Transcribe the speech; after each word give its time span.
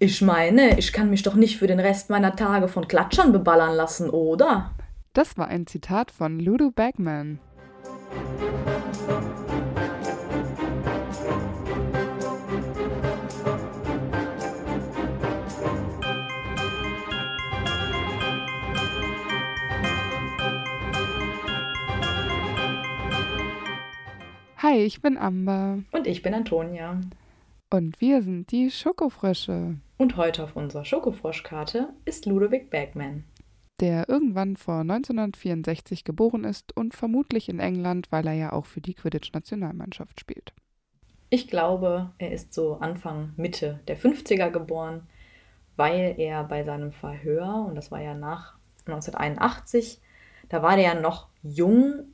Ich 0.00 0.22
meine, 0.22 0.78
ich 0.78 0.92
kann 0.92 1.10
mich 1.10 1.24
doch 1.24 1.34
nicht 1.34 1.58
für 1.58 1.66
den 1.66 1.80
Rest 1.80 2.08
meiner 2.08 2.36
Tage 2.36 2.68
von 2.68 2.86
Klatschern 2.86 3.32
beballern 3.32 3.74
lassen, 3.74 4.10
oder? 4.10 4.70
Das 5.12 5.36
war 5.36 5.48
ein 5.48 5.66
Zitat 5.66 6.12
von 6.12 6.38
Ludo 6.38 6.70
Bagman. 6.70 7.40
Hi, 24.58 24.76
ich 24.78 25.02
bin 25.02 25.18
Amber. 25.18 25.80
Und 25.90 26.06
ich 26.06 26.22
bin 26.22 26.34
Antonia. 26.34 27.00
Und 27.70 28.00
wir 28.00 28.22
sind 28.22 28.50
die 28.50 28.70
Schokofrösche. 28.70 29.76
Und 29.98 30.16
heute 30.16 30.44
auf 30.44 30.56
unserer 30.56 30.86
Schokofroschkarte 30.86 31.90
ist 32.06 32.24
Ludovic 32.24 32.70
Bagman. 32.70 33.24
Der 33.78 34.08
irgendwann 34.08 34.56
vor 34.56 34.80
1964 34.80 36.02
geboren 36.02 36.44
ist 36.44 36.74
und 36.74 36.94
vermutlich 36.94 37.50
in 37.50 37.60
England, 37.60 38.10
weil 38.10 38.26
er 38.26 38.32
ja 38.32 38.52
auch 38.52 38.64
für 38.64 38.80
die 38.80 38.94
Quidditch-Nationalmannschaft 38.94 40.18
spielt. 40.18 40.54
Ich 41.28 41.46
glaube, 41.46 42.10
er 42.16 42.32
ist 42.32 42.54
so 42.54 42.78
Anfang, 42.80 43.34
Mitte 43.36 43.80
der 43.86 43.98
50er 43.98 44.50
geboren, 44.50 45.02
weil 45.76 46.14
er 46.16 46.44
bei 46.44 46.64
seinem 46.64 46.90
Verhör, 46.90 47.66
und 47.68 47.74
das 47.74 47.90
war 47.90 48.00
ja 48.00 48.14
nach 48.14 48.54
1981, 48.86 50.00
da 50.48 50.62
war 50.62 50.76
der 50.76 50.84
ja 50.86 50.94
noch 50.94 51.28
jung, 51.42 52.06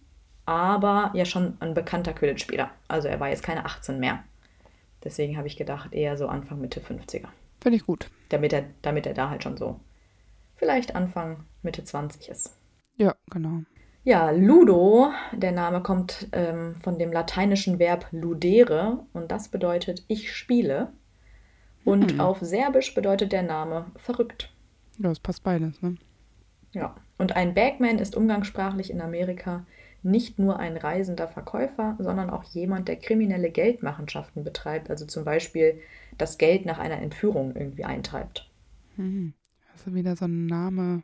aber 0.47 1.12
ja 1.14 1.25
schon 1.25 1.56
ein 1.61 1.75
bekannter 1.75 2.12
Quidditch-Spieler. 2.12 2.73
Also 2.89 3.06
er 3.06 3.20
war 3.20 3.28
jetzt 3.28 3.45
keine 3.45 3.64
18 3.64 4.00
mehr. 4.00 4.25
Deswegen 5.04 5.36
habe 5.36 5.46
ich 5.46 5.56
gedacht, 5.56 5.92
eher 5.92 6.16
so 6.16 6.26
Anfang, 6.26 6.60
Mitte 6.60 6.80
50er. 6.80 7.28
Finde 7.60 7.76
ich 7.76 7.86
gut. 7.86 8.10
Damit 8.30 8.52
er, 8.52 8.64
damit 8.82 9.06
er 9.06 9.14
da 9.14 9.30
halt 9.30 9.42
schon 9.42 9.56
so 9.56 9.80
vielleicht 10.56 10.94
Anfang, 10.96 11.44
Mitte 11.62 11.84
20 11.84 12.28
ist. 12.28 12.56
Ja, 12.96 13.14
genau. 13.30 13.62
Ja, 14.05 14.30
Ludo, 14.30 15.11
der 15.33 15.52
Name 15.52 15.83
kommt 15.83 16.28
ähm, 16.33 16.77
von 16.77 16.98
dem 16.98 17.11
lateinischen 17.12 17.78
Verb 17.78 18.06
ludere 18.12 19.05
und 19.12 19.30
das 19.33 19.48
bedeutet 19.48 20.05
ich 20.08 20.33
spiele. 20.34 20.92
Und 21.84 22.12
Hm. 22.12 22.20
auf 22.20 22.39
Serbisch 22.41 22.94
bedeutet 22.94 23.33
der 23.33 23.42
Name 23.42 23.86
verrückt. 23.96 24.50
Ja, 24.98 25.08
das 25.08 25.20
passt 25.20 25.42
beides, 25.42 25.80
ne? 25.83 25.96
Ja. 26.72 26.94
Und 27.18 27.36
ein 27.36 27.55
Bagman 27.55 27.98
ist 27.98 28.16
umgangssprachlich 28.16 28.91
in 28.91 29.00
Amerika 29.00 29.64
nicht 30.05 30.38
nur 30.38 30.58
ein 30.58 30.77
reisender 30.77 31.28
Verkäufer, 31.28 31.97
sondern 31.98 32.30
auch 32.30 32.44
jemand, 32.44 32.88
der 32.88 32.97
kriminelle 32.97 33.50
Geldmachenschaften 33.50 34.44
betreibt, 34.44 34.91
also 34.91 35.06
zum 35.06 35.24
Beispiel 35.24 35.80
das 36.19 36.38
Geld 36.38 36.66
nach 36.66 36.78
einer 36.78 36.98
Entführung 36.98 37.55
irgendwie 37.56 37.84
eintreibt. 37.84 38.48
Mhm. 38.96 39.34
Also 39.72 39.94
wieder 39.94 40.14
so 40.16 40.27
ein 40.27 40.46
Name 40.46 41.02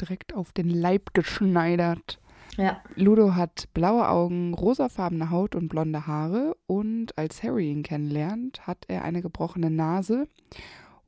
direkt 0.00 0.34
auf 0.34 0.52
den 0.52 0.70
Leib 0.70 1.14
geschneidert. 1.14 2.18
Ja, 2.56 2.82
Ludo 2.96 3.34
hat 3.34 3.68
blaue 3.74 4.08
Augen, 4.08 4.54
rosafarbene 4.54 5.30
Haut 5.30 5.54
und 5.54 5.68
blonde 5.68 6.06
Haare 6.06 6.56
und 6.66 7.16
als 7.16 7.42
Harry 7.42 7.70
ihn 7.70 7.82
kennenlernt, 7.82 8.66
hat 8.66 8.86
er 8.88 9.04
eine 9.04 9.22
gebrochene 9.22 9.70
Nase 9.70 10.26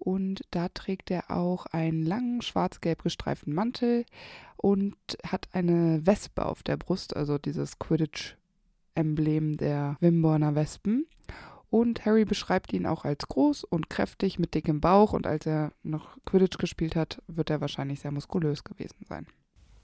und 0.01 0.43
da 0.51 0.69
trägt 0.69 1.11
er 1.11 1.31
auch 1.31 1.67
einen 1.67 2.03
langen 2.03 2.41
schwarz-gelb 2.41 3.03
gestreiften 3.03 3.55
Mantel 3.55 4.05
und 4.57 4.97
hat 5.25 5.49
eine 5.53 6.05
Wespe 6.07 6.47
auf 6.47 6.63
der 6.63 6.79
Brust, 6.79 7.15
also 7.15 7.39
dieses 7.39 7.79
Quidditch-Emblem 7.79 9.59
der 9.59 9.97
Wimborner 10.01 10.55
Wespen. 10.55 11.07
Und 11.69 12.05
Harry 12.05 12.25
beschreibt 12.25 12.73
ihn 12.73 12.87
auch 12.87 13.05
als 13.05 13.29
groß 13.29 13.65
und 13.65 13.91
kräftig 13.91 14.39
mit 14.39 14.55
dickem 14.55 14.81
Bauch 14.81 15.13
und 15.13 15.27
als 15.27 15.47
er 15.47 15.73
noch 15.83 16.17
Quidditch 16.25 16.59
gespielt 16.59 16.97
hat, 16.97 17.23
wird 17.29 17.51
er 17.51 17.61
wahrscheinlich 17.61 18.01
sehr 18.01 18.11
muskulös 18.11 18.65
gewesen 18.65 19.05
sein. 19.09 19.27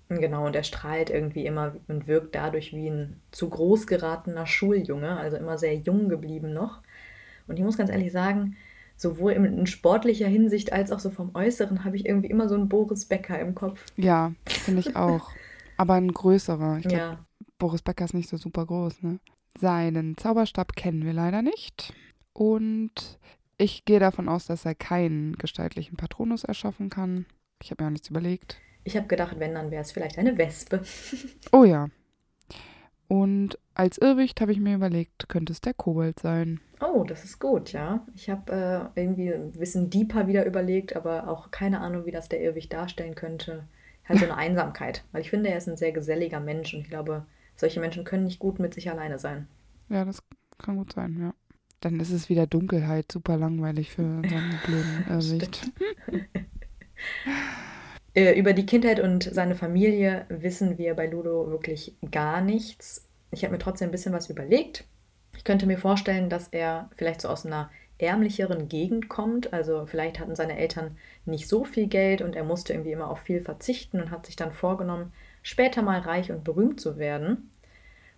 genau. 0.08 0.46
Und 0.46 0.56
er 0.56 0.64
strahlt 0.64 1.10
irgendwie 1.10 1.46
immer 1.46 1.76
und 1.88 2.08
wirkt 2.08 2.34
dadurch 2.34 2.72
wie 2.72 2.88
ein 2.88 3.20
zu 3.30 3.50
groß 3.50 3.86
geratener 3.86 4.46
Schuljunge, 4.46 5.16
also 5.16 5.36
immer 5.36 5.58
sehr 5.58 5.76
jung 5.76 6.08
geblieben 6.08 6.52
noch. 6.52 6.82
Und 7.46 7.58
ich 7.58 7.64
muss 7.64 7.76
ganz 7.76 7.90
ehrlich 7.90 8.10
sagen, 8.10 8.56
sowohl 8.96 9.32
in, 9.32 9.66
sportlicher 9.66 10.28
Hinsicht 10.28 10.72
als 10.72 10.90
auch 10.92 11.00
so 11.00 11.10
vom 11.10 11.34
Äußeren 11.34 11.84
habe 11.84 11.96
ich 11.96 12.06
irgendwie 12.06 12.28
immer 12.28 12.48
so 12.48 12.54
einen 12.54 12.68
Boris 12.68 13.06
Becker 13.06 13.38
im 13.38 13.54
Kopf. 13.54 13.84
Ja, 13.96 14.32
finde 14.46 14.80
ich 14.80 14.96
auch. 14.96 15.30
Aber 15.76 15.94
ein 15.94 16.12
größerer. 16.12 16.78
Ich 16.78 16.88
glaube, 16.88 16.96
Ja, 16.96 17.26
Boris 17.58 17.82
Becker 17.82 18.04
ist 18.06 18.14
nicht 18.14 18.28
so 18.28 18.36
super 18.36 18.64
groß, 18.66 19.02
ne? 19.02 19.20
Seinen 19.58 20.16
Zauberstab 20.16 20.76
kennen 20.76 21.04
wir 21.04 21.12
leider 21.12 21.42
nicht. 21.42 21.92
Und 22.32 23.18
ich 23.58 23.84
gehe 23.86 24.00
davon 24.00 24.28
aus, 24.28 24.46
dass 24.46 24.64
er 24.66 24.74
keinen 24.74 25.36
gestaltlichen 25.36 25.96
Patronus 25.96 26.44
erschaffen 26.44 26.90
kann. 26.90 27.24
Ich 27.62 27.70
habe 27.70 27.82
mir 27.82 27.88
auch 27.88 27.92
nichts 27.92 28.10
überlegt. 28.10 28.58
ich 28.84 28.96
habe 28.96 29.06
gedacht, 29.06 29.38
wenn, 29.38 29.54
dann 29.54 29.70
wäre 29.70 29.82
es 29.82 29.92
vielleicht 29.92 30.18
eine 30.18 30.36
Wespe. 30.38 30.82
Oh 31.52 31.64
ja. 31.64 31.88
Und 33.08 33.58
als 33.74 33.98
Irrwicht 33.98 34.40
habe 34.40 34.52
ich 34.52 34.58
mir 34.58 34.74
überlegt, 34.74 35.28
könnte 35.28 35.52
es 35.52 35.60
der 35.60 35.74
Kobold 35.74 36.18
sein. 36.18 36.60
Oh, 36.80 37.04
das 37.04 37.24
ist 37.24 37.38
gut, 37.38 37.72
ja. 37.72 38.06
Ich 38.14 38.28
habe 38.28 38.90
äh, 38.94 39.00
irgendwie 39.00 39.32
ein 39.32 39.52
bisschen 39.52 39.88
deeper 39.90 40.26
wieder 40.26 40.44
überlegt, 40.44 40.94
aber 40.94 41.28
auch 41.28 41.50
keine 41.50 41.80
Ahnung, 41.80 42.04
wie 42.06 42.10
das 42.10 42.28
der 42.28 42.40
Irrwicht 42.42 42.72
darstellen 42.72 43.14
könnte. 43.14 43.64
Halt 44.08 44.18
so 44.20 44.24
eine 44.26 44.36
Einsamkeit. 44.36 45.04
Weil 45.12 45.22
ich 45.22 45.30
finde, 45.30 45.50
er 45.50 45.58
ist 45.58 45.68
ein 45.68 45.76
sehr 45.76 45.92
geselliger 45.92 46.40
Mensch 46.40 46.74
und 46.74 46.80
ich 46.80 46.90
glaube, 46.90 47.24
solche 47.56 47.80
Menschen 47.80 48.04
können 48.04 48.24
nicht 48.24 48.38
gut 48.38 48.58
mit 48.58 48.74
sich 48.74 48.90
alleine 48.90 49.18
sein. 49.18 49.46
Ja, 49.88 50.04
das 50.04 50.22
kann 50.58 50.76
gut 50.76 50.92
sein, 50.92 51.16
ja. 51.18 51.34
Dann 51.80 52.00
ist 52.00 52.10
es 52.10 52.28
wieder 52.28 52.46
Dunkelheit, 52.46 53.10
super 53.12 53.36
langweilig 53.36 53.90
für 53.90 54.02
so 54.28 54.34
einen 54.34 54.60
blöden 54.64 55.06
Irrwicht. 55.08 55.72
Äh, 58.14 58.38
über 58.38 58.54
die 58.54 58.64
Kindheit 58.64 58.98
und 58.98 59.24
seine 59.24 59.54
Familie 59.54 60.24
wissen 60.30 60.78
wir 60.78 60.94
bei 60.94 61.06
Ludo 61.06 61.50
wirklich 61.50 61.94
gar 62.10 62.40
nichts. 62.40 63.06
Ich 63.30 63.44
habe 63.44 63.52
mir 63.52 63.58
trotzdem 63.58 63.88
ein 63.88 63.92
bisschen 63.92 64.14
was 64.14 64.30
überlegt. 64.30 64.86
Ich 65.36 65.44
könnte 65.44 65.66
mir 65.66 65.78
vorstellen, 65.78 66.28
dass 66.28 66.48
er 66.48 66.90
vielleicht 66.96 67.20
so 67.20 67.28
aus 67.28 67.46
einer 67.46 67.70
ärmlicheren 67.98 68.68
Gegend 68.68 69.08
kommt. 69.08 69.52
Also 69.52 69.86
vielleicht 69.86 70.18
hatten 70.20 70.36
seine 70.36 70.58
Eltern 70.58 70.96
nicht 71.24 71.48
so 71.48 71.64
viel 71.64 71.86
Geld 71.86 72.22
und 72.22 72.36
er 72.36 72.44
musste 72.44 72.72
irgendwie 72.72 72.92
immer 72.92 73.10
auf 73.10 73.20
viel 73.20 73.40
verzichten 73.40 74.00
und 74.00 74.10
hat 74.10 74.26
sich 74.26 74.36
dann 74.36 74.52
vorgenommen, 74.52 75.12
später 75.42 75.82
mal 75.82 76.00
reich 76.00 76.30
und 76.30 76.44
berühmt 76.44 76.80
zu 76.80 76.98
werden. 76.98 77.50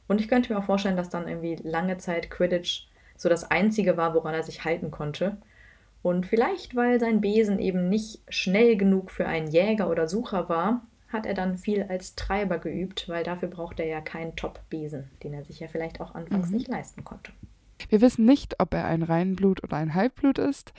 Und 0.09 0.21
ich 0.21 0.29
könnte 0.29 0.53
mir 0.53 0.59
auch 0.59 0.65
vorstellen, 0.65 0.97
dass 0.97 1.11
dann 1.11 1.29
irgendwie 1.29 1.57
lange 1.57 1.99
Zeit 1.99 2.31
Quidditch 2.31 2.89
so 3.17 3.29
das 3.29 3.51
Einzige 3.51 3.97
war, 3.97 4.15
woran 4.15 4.35
er 4.35 4.43
sich 4.43 4.65
halten 4.65 4.91
konnte. 4.91 5.37
Und 6.03 6.27
vielleicht, 6.27 6.77
weil 6.77 7.01
sein 7.01 7.21
Besen 7.21 7.59
eben 7.59 7.89
nicht 7.89 8.21
schnell 8.29 8.77
genug 8.77 9.11
für 9.11 9.27
einen 9.27 9.49
Jäger 9.49 9.91
oder 9.91 10.09
Sucher 10.09 10.49
war, 10.49 10.83
hat 11.09 11.27
er 11.27 11.35
dann 11.35 11.57
viel 11.57 11.85
als 11.85 12.15
Treiber 12.15 12.59
geübt, 12.59 13.09
weil 13.09 13.25
dafür 13.25 13.49
braucht 13.49 13.81
er 13.81 13.87
ja 13.87 14.01
keinen 14.01 14.37
Top-Besen, 14.37 15.11
den 15.23 15.33
er 15.35 15.45
sich 15.45 15.61
ja 15.61 15.69
vielleicht 15.69 16.01
auch 16.01 16.15
anfangs 16.15 16.51
Mhm. 16.51 16.57
nicht 16.57 16.69
leisten 16.69 17.05
konnte. 17.05 17.33
Wir 17.89 18.01
wissen 18.01 18.25
nicht, 18.25 18.59
ob 18.59 18.75
er 18.75 18.87
ein 18.87 19.05
Reinblut 19.05 19.63
oder 19.63 19.77
ein 19.77 19.95
Halbblut 19.95 20.39
ist. 20.39 20.73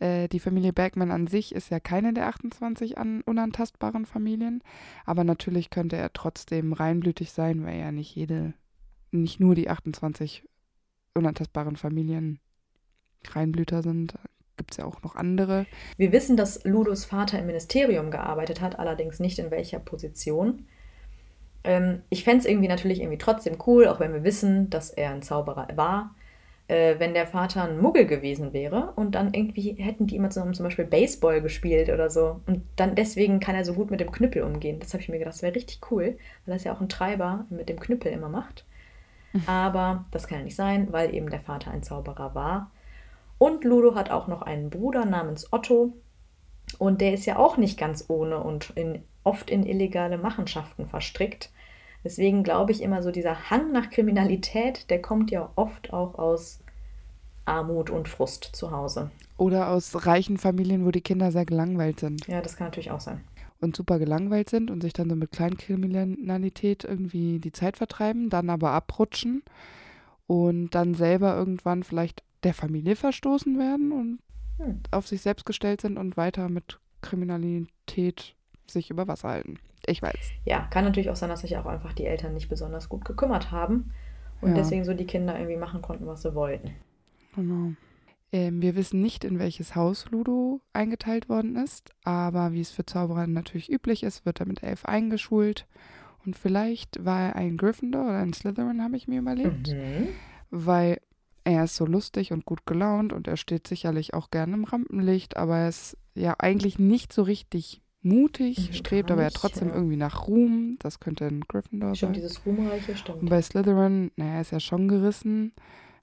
Äh, 0.00 0.26
die 0.28 0.40
Familie 0.40 0.72
Bergmann 0.72 1.12
an 1.12 1.28
sich 1.28 1.54
ist 1.54 1.70
ja 1.70 1.78
keine 1.78 2.12
der 2.12 2.26
28 2.26 2.98
an 2.98 3.22
unantastbaren 3.22 4.04
Familien. 4.04 4.60
Aber 5.06 5.22
natürlich 5.22 5.70
könnte 5.70 5.96
er 5.96 6.12
trotzdem 6.12 6.72
reinblütig 6.72 7.30
sein, 7.30 7.64
weil 7.64 7.78
ja 7.78 7.92
nicht 7.92 8.14
jede, 8.16 8.52
nicht 9.12 9.38
nur 9.38 9.54
die 9.54 9.70
28 9.70 10.44
unantastbaren 11.14 11.76
Familien 11.76 12.40
Reinblüter 13.28 13.82
sind. 13.82 14.14
Gibt 14.60 14.72
es 14.72 14.76
ja 14.76 14.84
auch 14.84 15.02
noch 15.02 15.16
andere. 15.16 15.64
Wir 15.96 16.12
wissen, 16.12 16.36
dass 16.36 16.64
Ludos 16.64 17.06
Vater 17.06 17.38
im 17.38 17.46
Ministerium 17.46 18.10
gearbeitet 18.10 18.60
hat, 18.60 18.78
allerdings 18.78 19.18
nicht 19.18 19.38
in 19.38 19.50
welcher 19.50 19.78
Position. 19.78 20.66
Ähm, 21.64 22.02
ich 22.10 22.24
fände 22.24 22.40
es 22.40 22.44
irgendwie 22.44 22.68
natürlich 22.68 23.00
irgendwie 23.00 23.16
trotzdem 23.16 23.56
cool, 23.66 23.88
auch 23.88 24.00
wenn 24.00 24.12
wir 24.12 24.22
wissen, 24.22 24.68
dass 24.68 24.90
er 24.90 25.12
ein 25.12 25.22
Zauberer 25.22 25.68
war, 25.76 26.14
äh, 26.68 26.96
wenn 26.98 27.14
der 27.14 27.26
Vater 27.26 27.64
ein 27.64 27.80
Muggel 27.80 28.04
gewesen 28.04 28.52
wäre 28.52 28.92
und 28.96 29.14
dann 29.14 29.32
irgendwie 29.32 29.72
hätten 29.82 30.06
die 30.06 30.16
immer 30.16 30.28
zusammen 30.28 30.52
zum 30.52 30.64
Beispiel 30.64 30.84
Baseball 30.84 31.40
gespielt 31.40 31.88
oder 31.88 32.10
so. 32.10 32.42
Und 32.46 32.62
dann 32.76 32.94
deswegen 32.94 33.40
kann 33.40 33.54
er 33.54 33.64
so 33.64 33.72
gut 33.72 33.90
mit 33.90 34.00
dem 34.00 34.12
Knüppel 34.12 34.42
umgehen. 34.42 34.78
Das 34.78 34.92
habe 34.92 35.02
ich 35.02 35.08
mir 35.08 35.20
gedacht, 35.20 35.36
das 35.36 35.42
wäre 35.42 35.54
richtig 35.54 35.80
cool, 35.90 36.18
weil 36.44 36.54
das 36.54 36.64
ja 36.64 36.74
auch 36.74 36.82
ein 36.82 36.90
Treiber 36.90 37.46
mit 37.48 37.70
dem 37.70 37.80
Knüppel 37.80 38.12
immer 38.12 38.28
macht. 38.28 38.66
Aber 39.46 40.04
das 40.10 40.26
kann 40.26 40.40
ja 40.40 40.44
nicht 40.44 40.56
sein, 40.56 40.92
weil 40.92 41.14
eben 41.14 41.30
der 41.30 41.40
Vater 41.40 41.70
ein 41.70 41.82
Zauberer 41.82 42.34
war. 42.34 42.70
Und 43.40 43.64
Ludo 43.64 43.94
hat 43.94 44.10
auch 44.10 44.28
noch 44.28 44.42
einen 44.42 44.68
Bruder 44.68 45.06
namens 45.06 45.50
Otto. 45.50 45.94
Und 46.78 47.00
der 47.00 47.14
ist 47.14 47.24
ja 47.24 47.38
auch 47.38 47.56
nicht 47.56 47.78
ganz 47.78 48.04
ohne 48.08 48.38
und 48.40 48.68
in, 48.74 49.02
oft 49.24 49.48
in 49.48 49.64
illegale 49.64 50.18
Machenschaften 50.18 50.86
verstrickt. 50.86 51.50
Deswegen 52.04 52.42
glaube 52.42 52.72
ich 52.72 52.82
immer 52.82 53.02
so, 53.02 53.10
dieser 53.10 53.48
Hang 53.48 53.72
nach 53.72 53.88
Kriminalität, 53.88 54.90
der 54.90 55.00
kommt 55.00 55.30
ja 55.30 55.50
oft 55.56 55.90
auch 55.90 56.16
aus 56.18 56.60
Armut 57.46 57.88
und 57.88 58.08
Frust 58.08 58.44
zu 58.44 58.72
Hause. 58.72 59.10
Oder 59.38 59.70
aus 59.70 60.06
reichen 60.06 60.36
Familien, 60.36 60.84
wo 60.84 60.90
die 60.90 61.00
Kinder 61.00 61.32
sehr 61.32 61.46
gelangweilt 61.46 61.98
sind. 61.98 62.26
Ja, 62.26 62.42
das 62.42 62.58
kann 62.58 62.66
natürlich 62.66 62.90
auch 62.90 63.00
sein. 63.00 63.24
und 63.62 63.74
super 63.74 63.98
gelangweilt 63.98 64.50
sind 64.50 64.70
und 64.70 64.82
sich 64.82 64.92
dann 64.92 65.08
so 65.08 65.16
mit 65.16 65.32
Kleinkriminalität 65.32 66.84
irgendwie 66.84 67.38
die 67.38 67.52
Zeit 67.52 67.78
vertreiben, 67.78 68.28
dann 68.28 68.50
aber 68.50 68.72
abrutschen 68.72 69.42
und 70.26 70.74
dann 70.74 70.94
selber 70.94 71.34
irgendwann 71.36 71.82
vielleicht 71.84 72.22
der 72.42 72.54
Familie 72.54 72.96
verstoßen 72.96 73.58
werden 73.58 73.92
und 73.92 74.18
hm. 74.58 74.80
auf 74.90 75.06
sich 75.06 75.22
selbst 75.22 75.44
gestellt 75.46 75.80
sind 75.80 75.98
und 75.98 76.16
weiter 76.16 76.48
mit 76.48 76.78
Kriminalität 77.02 78.34
sich 78.66 78.90
über 78.90 79.08
Wasser 79.08 79.28
halten. 79.28 79.58
Ich 79.86 80.02
weiß. 80.02 80.32
Ja, 80.44 80.60
kann 80.70 80.84
natürlich 80.84 81.10
auch 81.10 81.16
sein, 81.16 81.30
dass 81.30 81.40
sich 81.40 81.56
auch 81.56 81.66
einfach 81.66 81.92
die 81.92 82.06
Eltern 82.06 82.34
nicht 82.34 82.48
besonders 82.48 82.88
gut 82.88 83.04
gekümmert 83.04 83.50
haben 83.50 83.92
und 84.40 84.50
ja. 84.50 84.56
deswegen 84.56 84.84
so 84.84 84.94
die 84.94 85.06
Kinder 85.06 85.38
irgendwie 85.38 85.56
machen 85.56 85.82
konnten, 85.82 86.06
was 86.06 86.22
sie 86.22 86.34
wollten. 86.34 86.70
Genau. 87.34 87.72
Ähm, 88.32 88.62
wir 88.62 88.76
wissen 88.76 89.00
nicht, 89.00 89.24
in 89.24 89.38
welches 89.38 89.74
Haus 89.74 90.10
Ludo 90.10 90.60
eingeteilt 90.72 91.28
worden 91.28 91.56
ist, 91.56 91.90
aber 92.04 92.52
wie 92.52 92.60
es 92.60 92.70
für 92.70 92.86
Zauberer 92.86 93.26
natürlich 93.26 93.70
üblich 93.70 94.02
ist, 94.02 94.24
wird 94.24 94.40
er 94.40 94.46
mit 94.46 94.62
elf 94.62 94.84
eingeschult. 94.84 95.66
Und 96.24 96.36
vielleicht 96.36 97.04
war 97.04 97.20
er 97.20 97.36
ein 97.36 97.56
Gryffindor 97.56 98.04
oder 98.04 98.18
ein 98.18 98.32
Slytherin, 98.32 98.82
habe 98.82 98.96
ich 98.96 99.08
mir 99.08 99.20
überlegt. 99.20 99.68
Mhm. 99.68 100.08
Weil 100.50 101.00
er 101.44 101.64
ist 101.64 101.76
so 101.76 101.86
lustig 101.86 102.32
und 102.32 102.44
gut 102.44 102.66
gelaunt 102.66 103.12
und 103.12 103.28
er 103.28 103.36
steht 103.36 103.66
sicherlich 103.66 104.14
auch 104.14 104.30
gerne 104.30 104.54
im 104.54 104.64
Rampenlicht, 104.64 105.36
aber 105.36 105.58
er 105.58 105.68
ist 105.68 105.96
ja 106.14 106.34
eigentlich 106.38 106.78
nicht 106.78 107.12
so 107.12 107.22
richtig 107.22 107.82
mutig, 108.02 108.68
mhm, 108.68 108.74
strebt 108.74 109.10
aber 109.10 109.22
ja 109.22 109.30
trotzdem 109.30 109.68
ja. 109.68 109.74
irgendwie 109.74 109.96
nach 109.96 110.26
Ruhm. 110.26 110.76
Das 110.78 111.00
könnte 111.00 111.26
ein 111.26 111.42
Gryffindor 111.42 111.94
stimmt, 111.94 112.14
sein. 112.14 112.22
dieses 112.22 112.44
Ruhmreiche, 112.46 112.96
stimmt. 112.96 113.22
Und 113.22 113.30
bei 113.30 113.42
Slytherin, 113.42 114.10
naja, 114.16 114.40
ist 114.40 114.52
ja 114.52 114.60
schon 114.60 114.88
gerissen. 114.88 115.52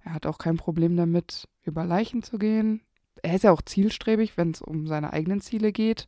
Er 0.04 0.14
hat 0.14 0.26
auch 0.26 0.38
kein 0.38 0.58
Problem 0.58 0.96
damit, 0.96 1.48
über 1.64 1.86
Leichen 1.86 2.24
zu 2.24 2.38
gehen. 2.38 2.82
Er 3.24 3.36
ist 3.36 3.44
ja 3.44 3.52
auch 3.52 3.62
zielstrebig, 3.62 4.38
wenn 4.38 4.52
es 4.52 4.62
um 4.62 4.88
seine 4.88 5.12
eigenen 5.12 5.42
Ziele 5.42 5.72
geht. 5.72 6.08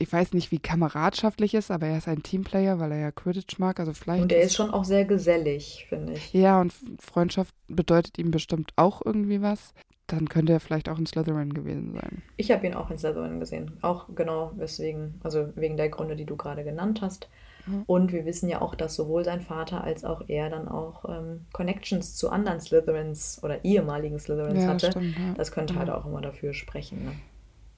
Ich 0.00 0.12
weiß 0.12 0.32
nicht, 0.32 0.50
wie 0.50 0.58
kameradschaftlich 0.58 1.54
ist, 1.54 1.70
aber 1.70 1.86
er 1.86 1.98
ist 1.98 2.08
ein 2.08 2.22
Teamplayer, 2.22 2.78
weil 2.78 2.92
er 2.92 2.98
ja 2.98 3.10
Quidditch 3.10 3.58
mag. 3.58 3.80
Also 3.80 3.92
vielleicht 3.92 4.22
und 4.22 4.32
er 4.32 4.42
ist 4.42 4.54
schon 4.54 4.70
auch 4.70 4.84
sehr 4.84 5.04
gesellig, 5.04 5.86
finde 5.88 6.14
ich. 6.14 6.32
Ja, 6.32 6.60
und 6.60 6.72
Freundschaft 7.00 7.54
bedeutet 7.68 8.18
ihm 8.18 8.30
bestimmt 8.30 8.72
auch 8.76 9.02
irgendwie 9.04 9.42
was 9.42 9.74
dann 10.08 10.28
könnte 10.28 10.54
er 10.54 10.60
vielleicht 10.60 10.88
auch 10.88 10.98
in 10.98 11.06
Slytherin 11.06 11.52
gewesen 11.52 11.92
sein. 11.92 12.22
Ich 12.38 12.50
habe 12.50 12.66
ihn 12.66 12.74
auch 12.74 12.90
in 12.90 12.98
Slytherin 12.98 13.40
gesehen. 13.40 13.76
Auch 13.82 14.06
genau 14.14 14.52
weswegen, 14.56 15.20
also 15.22 15.50
wegen 15.54 15.76
der 15.76 15.90
Gründe, 15.90 16.16
die 16.16 16.24
du 16.24 16.34
gerade 16.34 16.64
genannt 16.64 17.00
hast. 17.02 17.28
Mhm. 17.66 17.82
Und 17.86 18.12
wir 18.12 18.24
wissen 18.24 18.48
ja 18.48 18.62
auch, 18.62 18.74
dass 18.74 18.94
sowohl 18.94 19.24
sein 19.24 19.42
Vater 19.42 19.84
als 19.84 20.04
auch 20.04 20.22
er 20.28 20.48
dann 20.48 20.66
auch 20.66 21.04
ähm, 21.08 21.44
Connections 21.52 22.16
zu 22.16 22.30
anderen 22.30 22.60
Slytherins 22.60 23.40
oder 23.42 23.64
ehemaligen 23.64 24.18
Slytherins 24.18 24.62
ja, 24.62 24.68
hatte. 24.68 24.90
Stimmt, 24.92 25.18
ja. 25.18 25.34
Das 25.36 25.52
könnte 25.52 25.76
halt 25.76 25.90
auch 25.90 26.06
immer 26.06 26.22
dafür 26.22 26.54
sprechen. 26.54 27.04
Ne? 27.04 27.12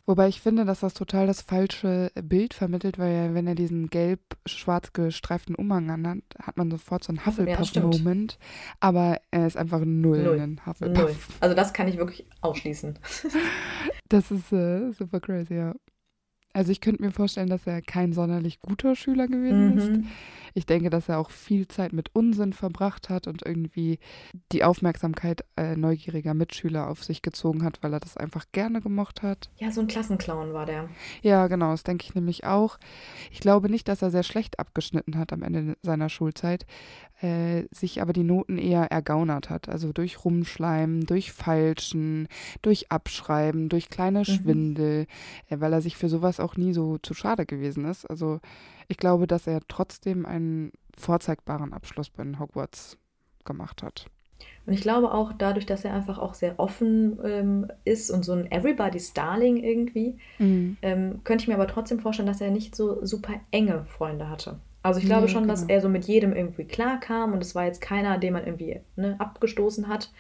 Wobei 0.06 0.29
ich 0.29 0.41
finde, 0.41 0.64
dass 0.64 0.81
das 0.81 0.94
total 0.94 1.26
das 1.26 1.43
falsche 1.43 2.11
Bild 2.23 2.55
vermittelt, 2.55 2.99
weil 2.99 3.12
er, 3.12 3.35
wenn 3.35 3.47
er 3.47 3.55
diesen 3.55 3.88
gelb-schwarz 3.88 4.93
gestreiften 4.93 5.55
Umhang 5.55 5.91
anhat, 5.91 6.19
hat 6.41 6.56
man 6.56 6.70
sofort 6.70 7.05
so 7.05 7.12
einen 7.12 7.25
Hufflepuff-Moment. 7.25 8.38
Ja, 8.41 8.47
aber 8.81 9.20
er 9.31 9.47
ist 9.47 9.56
einfach 9.56 9.81
null, 9.85 10.23
null. 10.23 10.41
ein 10.41 10.61
Hufflepuff. 10.67 11.02
Null. 11.02 11.17
Also 11.41 11.55
das 11.55 11.73
kann 11.73 11.88
ich 11.88 11.97
wirklich 11.97 12.26
ausschließen. 12.41 12.99
das 14.08 14.31
ist 14.31 14.52
äh, 14.52 14.91
super 14.93 15.20
crazy, 15.20 15.55
ja. 15.55 15.75
Also 16.52 16.73
ich 16.73 16.81
könnte 16.81 17.02
mir 17.02 17.12
vorstellen, 17.12 17.49
dass 17.49 17.67
er 17.67 17.81
kein 17.81 18.12
sonderlich 18.12 18.61
guter 18.61 18.97
Schüler 18.97 19.29
gewesen 19.29 19.73
mhm. 19.73 19.79
ist. 19.79 19.93
Ich 20.55 20.67
denke, 20.67 20.91
dass 20.91 21.08
er 21.08 21.19
auch 21.19 21.31
viel 21.31 21.69
Zeit 21.69 21.93
mit 21.93 22.14
Unsinn 22.14 22.52
verbracht 22.52 23.08
hat 23.08 23.26
und 23.26 23.47
irgendwie 23.47 23.99
die 24.52 24.64
Aufmerksamkeit 24.64 25.44
äh, 25.56 25.76
neugieriger 25.76 26.35
Mitschüler 26.35 26.88
auf 26.88 27.05
sich 27.05 27.23
gezogen 27.23 27.62
hat, 27.62 27.82
weil 27.82 27.93
er 27.93 28.00
das 28.00 28.17
einfach 28.17 28.47
gerne 28.52 28.81
gemocht 28.81 29.23
hat. 29.23 29.50
Ja, 29.58 29.70
so 29.70 29.81
ein 29.81 29.87
Klassenclown 29.87 30.52
war 30.52 30.67
der. 30.67 30.88
Ja, 31.23 31.47
genau, 31.47 31.70
das 31.70 31.85
denke 31.85 32.05
ich 32.06 32.14
nämlich 32.14 32.44
auch. 32.44 32.79
Ich 33.31 33.41
glaube 33.41 33.70
nicht, 33.70 33.88
dass 33.88 34.02
er 34.02 34.11
sehr 34.11 34.25
schlecht 34.25 34.58
abgeschnitten 34.58 35.19
hat 35.19 35.32
am 35.32 35.43
Ende 35.43 35.76
seiner 35.82 36.08
Schulzeit, 36.08 36.67
äh, 37.23 37.64
sich 37.70 38.00
aber 38.00 38.12
die 38.12 38.25
Noten 38.25 38.58
eher 38.58 38.91
ergaunert 38.91 39.50
hat. 39.50 39.69
Also 39.69 39.93
durch 39.93 40.25
Rumschleimen, 40.25 41.06
durch 41.06 41.32
Falschen, 41.32 42.29
durch 42.62 42.91
Abschreiben, 42.91 43.69
durch 43.69 43.88
kleine 43.88 44.20
mhm. 44.20 44.25
Schwindel, 44.25 45.06
äh, 45.49 45.61
weil 45.61 45.73
er 45.73 45.82
sich 45.82 45.97
für 45.97 46.08
sowas 46.08 46.40
auch 46.41 46.57
nie 46.57 46.73
so 46.73 46.99
zu 46.99 47.15
schade 47.15 47.47
gewesen 47.47 47.85
ist. 47.85 48.05
Also 48.07 48.41
ich 48.89 48.97
glaube, 48.97 49.27
dass 49.27 49.47
er 49.47 49.61
trotzdem 49.69 50.27
einen 50.27 50.73
vorzeigbaren 50.97 51.73
Abschluss 51.73 52.11
bei 52.11 52.23
den 52.23 52.39
Hogwarts 52.39 52.99
gemacht 53.45 53.83
hat. 53.83 54.07
Und 54.67 54.75
ich 54.75 54.81
glaube 54.83 55.13
auch 55.13 55.33
dadurch, 55.33 55.67
dass 55.67 55.85
er 55.85 55.95
einfach 55.95 56.19
auch 56.19 56.35
sehr 56.35 56.59
offen 56.59 57.19
ähm, 57.25 57.67
ist 57.85 58.11
und 58.11 58.25
so 58.25 58.33
ein 58.33 58.51
Everybody's 58.51 59.13
Darling 59.13 59.57
irgendwie, 59.57 60.19
mhm. 60.39 60.77
ähm, 60.83 61.21
könnte 61.25 61.43
ich 61.43 61.49
mir 61.49 61.55
aber 61.55 61.67
trotzdem 61.67 61.99
vorstellen, 61.99 62.29
dass 62.29 62.41
er 62.41 62.51
nicht 62.51 62.77
so 62.77 63.05
super 63.05 63.35
enge 63.51 63.85
Freunde 63.87 64.29
hatte. 64.29 64.59
Also 64.83 65.01
ich 65.01 65.07
glaube 65.07 65.27
nee, 65.27 65.33
schon, 65.33 65.43
genau. 65.43 65.53
dass 65.53 65.65
er 65.65 65.81
so 65.81 65.89
mit 65.89 66.07
jedem 66.07 66.35
irgendwie 66.35 66.65
klarkam 66.65 67.33
und 67.33 67.43
es 67.43 67.55
war 67.55 67.65
jetzt 67.65 67.81
keiner, 67.81 68.17
den 68.19 68.33
man 68.33 68.47
irgendwie 68.47 68.81
ne, 68.97 69.17
abgestoßen 69.19 69.89
hat. 69.89 70.11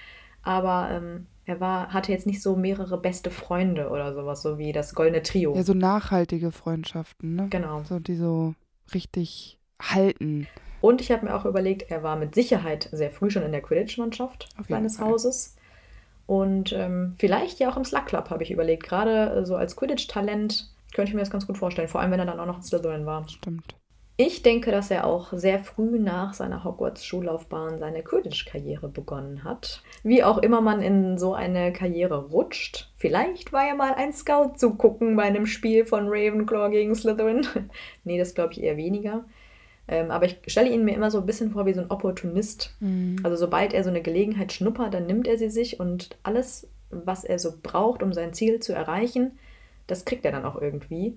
Aber 0.42 0.90
ähm, 0.90 1.26
er 1.50 1.58
war, 1.58 1.92
hatte 1.92 2.12
jetzt 2.12 2.28
nicht 2.28 2.40
so 2.40 2.54
mehrere 2.54 2.96
beste 2.96 3.30
Freunde 3.30 3.90
oder 3.90 4.14
sowas, 4.14 4.40
so 4.40 4.56
wie 4.56 4.70
das 4.70 4.94
Goldene 4.94 5.22
Trio. 5.22 5.56
Ja, 5.56 5.64
so 5.64 5.74
nachhaltige 5.74 6.52
Freundschaften, 6.52 7.34
ne? 7.34 7.48
Genau. 7.50 7.82
So, 7.82 7.98
die 7.98 8.14
so 8.14 8.54
richtig 8.94 9.58
halten. 9.82 10.46
Und 10.80 11.00
ich 11.00 11.10
habe 11.10 11.26
mir 11.26 11.34
auch 11.34 11.44
überlegt, 11.44 11.90
er 11.90 12.04
war 12.04 12.14
mit 12.14 12.36
Sicherheit 12.36 12.88
sehr 12.92 13.10
früh 13.10 13.30
schon 13.30 13.42
in 13.42 13.50
der 13.50 13.62
Quidditch-Mannschaft 13.62 14.48
seines 14.68 14.98
Fall. 14.98 15.08
Hauses. 15.08 15.56
Und 16.26 16.72
ähm, 16.72 17.16
vielleicht 17.18 17.58
ja 17.58 17.68
auch 17.68 17.76
im 17.76 17.84
Slug 17.84 18.06
Club, 18.06 18.30
habe 18.30 18.44
ich 18.44 18.52
überlegt. 18.52 18.84
Gerade 18.84 19.40
äh, 19.40 19.44
so 19.44 19.56
als 19.56 19.74
Quidditch-Talent 19.74 20.70
könnte 20.94 21.08
ich 21.08 21.14
mir 21.14 21.20
das 21.20 21.30
ganz 21.30 21.48
gut 21.48 21.58
vorstellen. 21.58 21.88
Vor 21.88 22.00
allem, 22.00 22.12
wenn 22.12 22.20
er 22.20 22.26
dann 22.26 22.38
auch 22.38 22.46
noch 22.46 22.58
in 22.58 22.62
Slytherin 22.62 23.06
war. 23.06 23.28
Stimmt. 23.28 23.74
Ich 24.16 24.42
denke, 24.42 24.70
dass 24.70 24.90
er 24.90 25.06
auch 25.06 25.32
sehr 25.32 25.60
früh 25.60 25.98
nach 25.98 26.34
seiner 26.34 26.62
Hogwarts-Schullaufbahn 26.62 27.78
seine 27.78 28.02
Quidditch-Karriere 28.02 28.88
begonnen 28.88 29.44
hat. 29.44 29.82
Wie 30.02 30.22
auch 30.22 30.38
immer 30.38 30.60
man 30.60 30.82
in 30.82 31.16
so 31.16 31.32
eine 31.32 31.72
Karriere 31.72 32.26
rutscht. 32.26 32.90
Vielleicht 32.96 33.54
war 33.54 33.66
er 33.66 33.74
mal 33.74 33.94
ein 33.94 34.12
Scout 34.12 34.56
zu 34.56 34.74
gucken 34.74 35.16
bei 35.16 35.22
einem 35.22 35.46
Spiel 35.46 35.86
von 35.86 36.08
Ravenclaw 36.08 36.70
gegen 36.70 36.94
Slytherin. 36.94 37.46
nee, 38.04 38.18
das 38.18 38.34
glaube 38.34 38.52
ich 38.52 38.62
eher 38.62 38.76
weniger. 38.76 39.24
Ähm, 39.88 40.10
aber 40.10 40.26
ich 40.26 40.38
stelle 40.46 40.70
ihn 40.70 40.84
mir 40.84 40.94
immer 40.94 41.10
so 41.10 41.18
ein 41.18 41.26
bisschen 41.26 41.50
vor 41.50 41.66
wie 41.66 41.72
so 41.72 41.80
ein 41.80 41.90
Opportunist. 41.90 42.76
Mhm. 42.80 43.16
Also 43.24 43.36
sobald 43.36 43.72
er 43.72 43.82
so 43.82 43.90
eine 43.90 44.02
Gelegenheit 44.02 44.52
schnuppert, 44.52 44.94
dann 44.94 45.06
nimmt 45.06 45.26
er 45.26 45.38
sie 45.38 45.50
sich 45.50 45.80
und 45.80 46.16
alles, 46.22 46.68
was 46.90 47.24
er 47.24 47.38
so 47.38 47.54
braucht, 47.62 48.02
um 48.02 48.12
sein 48.12 48.32
Ziel 48.32 48.60
zu 48.60 48.72
erreichen, 48.72 49.38
das 49.86 50.04
kriegt 50.04 50.24
er 50.24 50.32
dann 50.32 50.44
auch 50.44 50.60
irgendwie. 50.60 51.16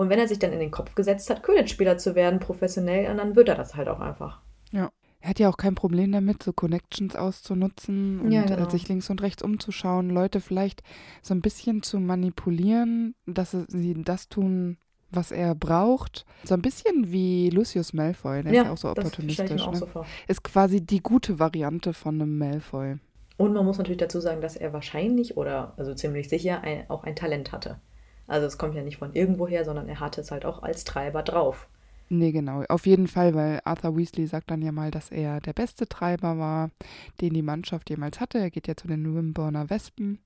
Und 0.00 0.08
wenn 0.08 0.18
er 0.18 0.26
sich 0.26 0.38
dann 0.38 0.54
in 0.54 0.60
den 0.60 0.70
Kopf 0.70 0.94
gesetzt 0.94 1.28
hat, 1.28 1.42
Quidditch-Spieler 1.42 1.98
zu 1.98 2.14
werden, 2.14 2.40
professionell, 2.40 3.14
dann 3.14 3.36
wird 3.36 3.50
er 3.50 3.54
das 3.54 3.74
halt 3.74 3.86
auch 3.86 4.00
einfach. 4.00 4.40
Ja. 4.72 4.88
Er 5.20 5.28
hat 5.28 5.38
ja 5.38 5.50
auch 5.50 5.58
kein 5.58 5.74
Problem 5.74 6.10
damit, 6.10 6.42
so 6.42 6.54
Connections 6.54 7.16
auszunutzen 7.16 8.18
und 8.20 8.32
ja, 8.32 8.46
genau. 8.46 8.66
sich 8.70 8.88
links 8.88 9.10
und 9.10 9.20
rechts 9.20 9.42
umzuschauen, 9.42 10.08
Leute 10.08 10.40
vielleicht 10.40 10.82
so 11.20 11.34
ein 11.34 11.42
bisschen 11.42 11.82
zu 11.82 12.00
manipulieren, 12.00 13.14
dass 13.26 13.50
sie 13.50 14.02
das 14.02 14.30
tun, 14.30 14.78
was 15.10 15.32
er 15.32 15.54
braucht. 15.54 16.24
So 16.44 16.54
ein 16.54 16.62
bisschen 16.62 17.12
wie 17.12 17.50
Lucius 17.50 17.92
Malfoy, 17.92 18.42
der 18.42 18.54
ja, 18.54 18.62
ist 18.62 18.66
ja 18.68 18.72
auch 18.72 18.78
so 18.78 18.88
opportunistisch. 18.88 19.60
Auch 19.60 19.72
ne? 19.72 19.86
so 19.92 20.06
ist 20.28 20.42
quasi 20.42 20.80
die 20.80 21.02
gute 21.02 21.38
Variante 21.38 21.92
von 21.92 22.14
einem 22.14 22.38
Malfoy. 22.38 22.96
Und 23.36 23.52
man 23.52 23.66
muss 23.66 23.76
natürlich 23.76 23.98
dazu 23.98 24.20
sagen, 24.20 24.40
dass 24.40 24.56
er 24.56 24.72
wahrscheinlich 24.72 25.36
oder 25.36 25.74
also 25.76 25.92
ziemlich 25.92 26.30
sicher 26.30 26.62
ein, 26.62 26.88
auch 26.88 27.04
ein 27.04 27.16
Talent 27.16 27.52
hatte. 27.52 27.82
Also 28.30 28.46
es 28.46 28.58
kommt 28.58 28.76
ja 28.76 28.82
nicht 28.82 28.98
von 28.98 29.12
irgendwoher, 29.12 29.64
sondern 29.64 29.88
er 29.88 29.98
hatte 29.98 30.20
es 30.20 30.30
halt 30.30 30.44
auch 30.44 30.62
als 30.62 30.84
Treiber 30.84 31.22
drauf. 31.24 31.68
Nee, 32.08 32.30
genau. 32.30 32.62
Auf 32.68 32.86
jeden 32.86 33.08
Fall, 33.08 33.34
weil 33.34 33.60
Arthur 33.64 33.96
Weasley 33.96 34.26
sagt 34.26 34.50
dann 34.50 34.62
ja 34.62 34.70
mal, 34.70 34.90
dass 34.92 35.10
er 35.10 35.40
der 35.40 35.52
beste 35.52 35.88
Treiber 35.88 36.38
war, 36.38 36.70
den 37.20 37.34
die 37.34 37.42
Mannschaft 37.42 37.90
jemals 37.90 38.20
hatte. 38.20 38.38
Er 38.38 38.50
geht 38.50 38.68
ja 38.68 38.76
zu 38.76 38.86
den 38.86 39.14
Wimborner 39.14 39.68
Wespen. 39.68 40.20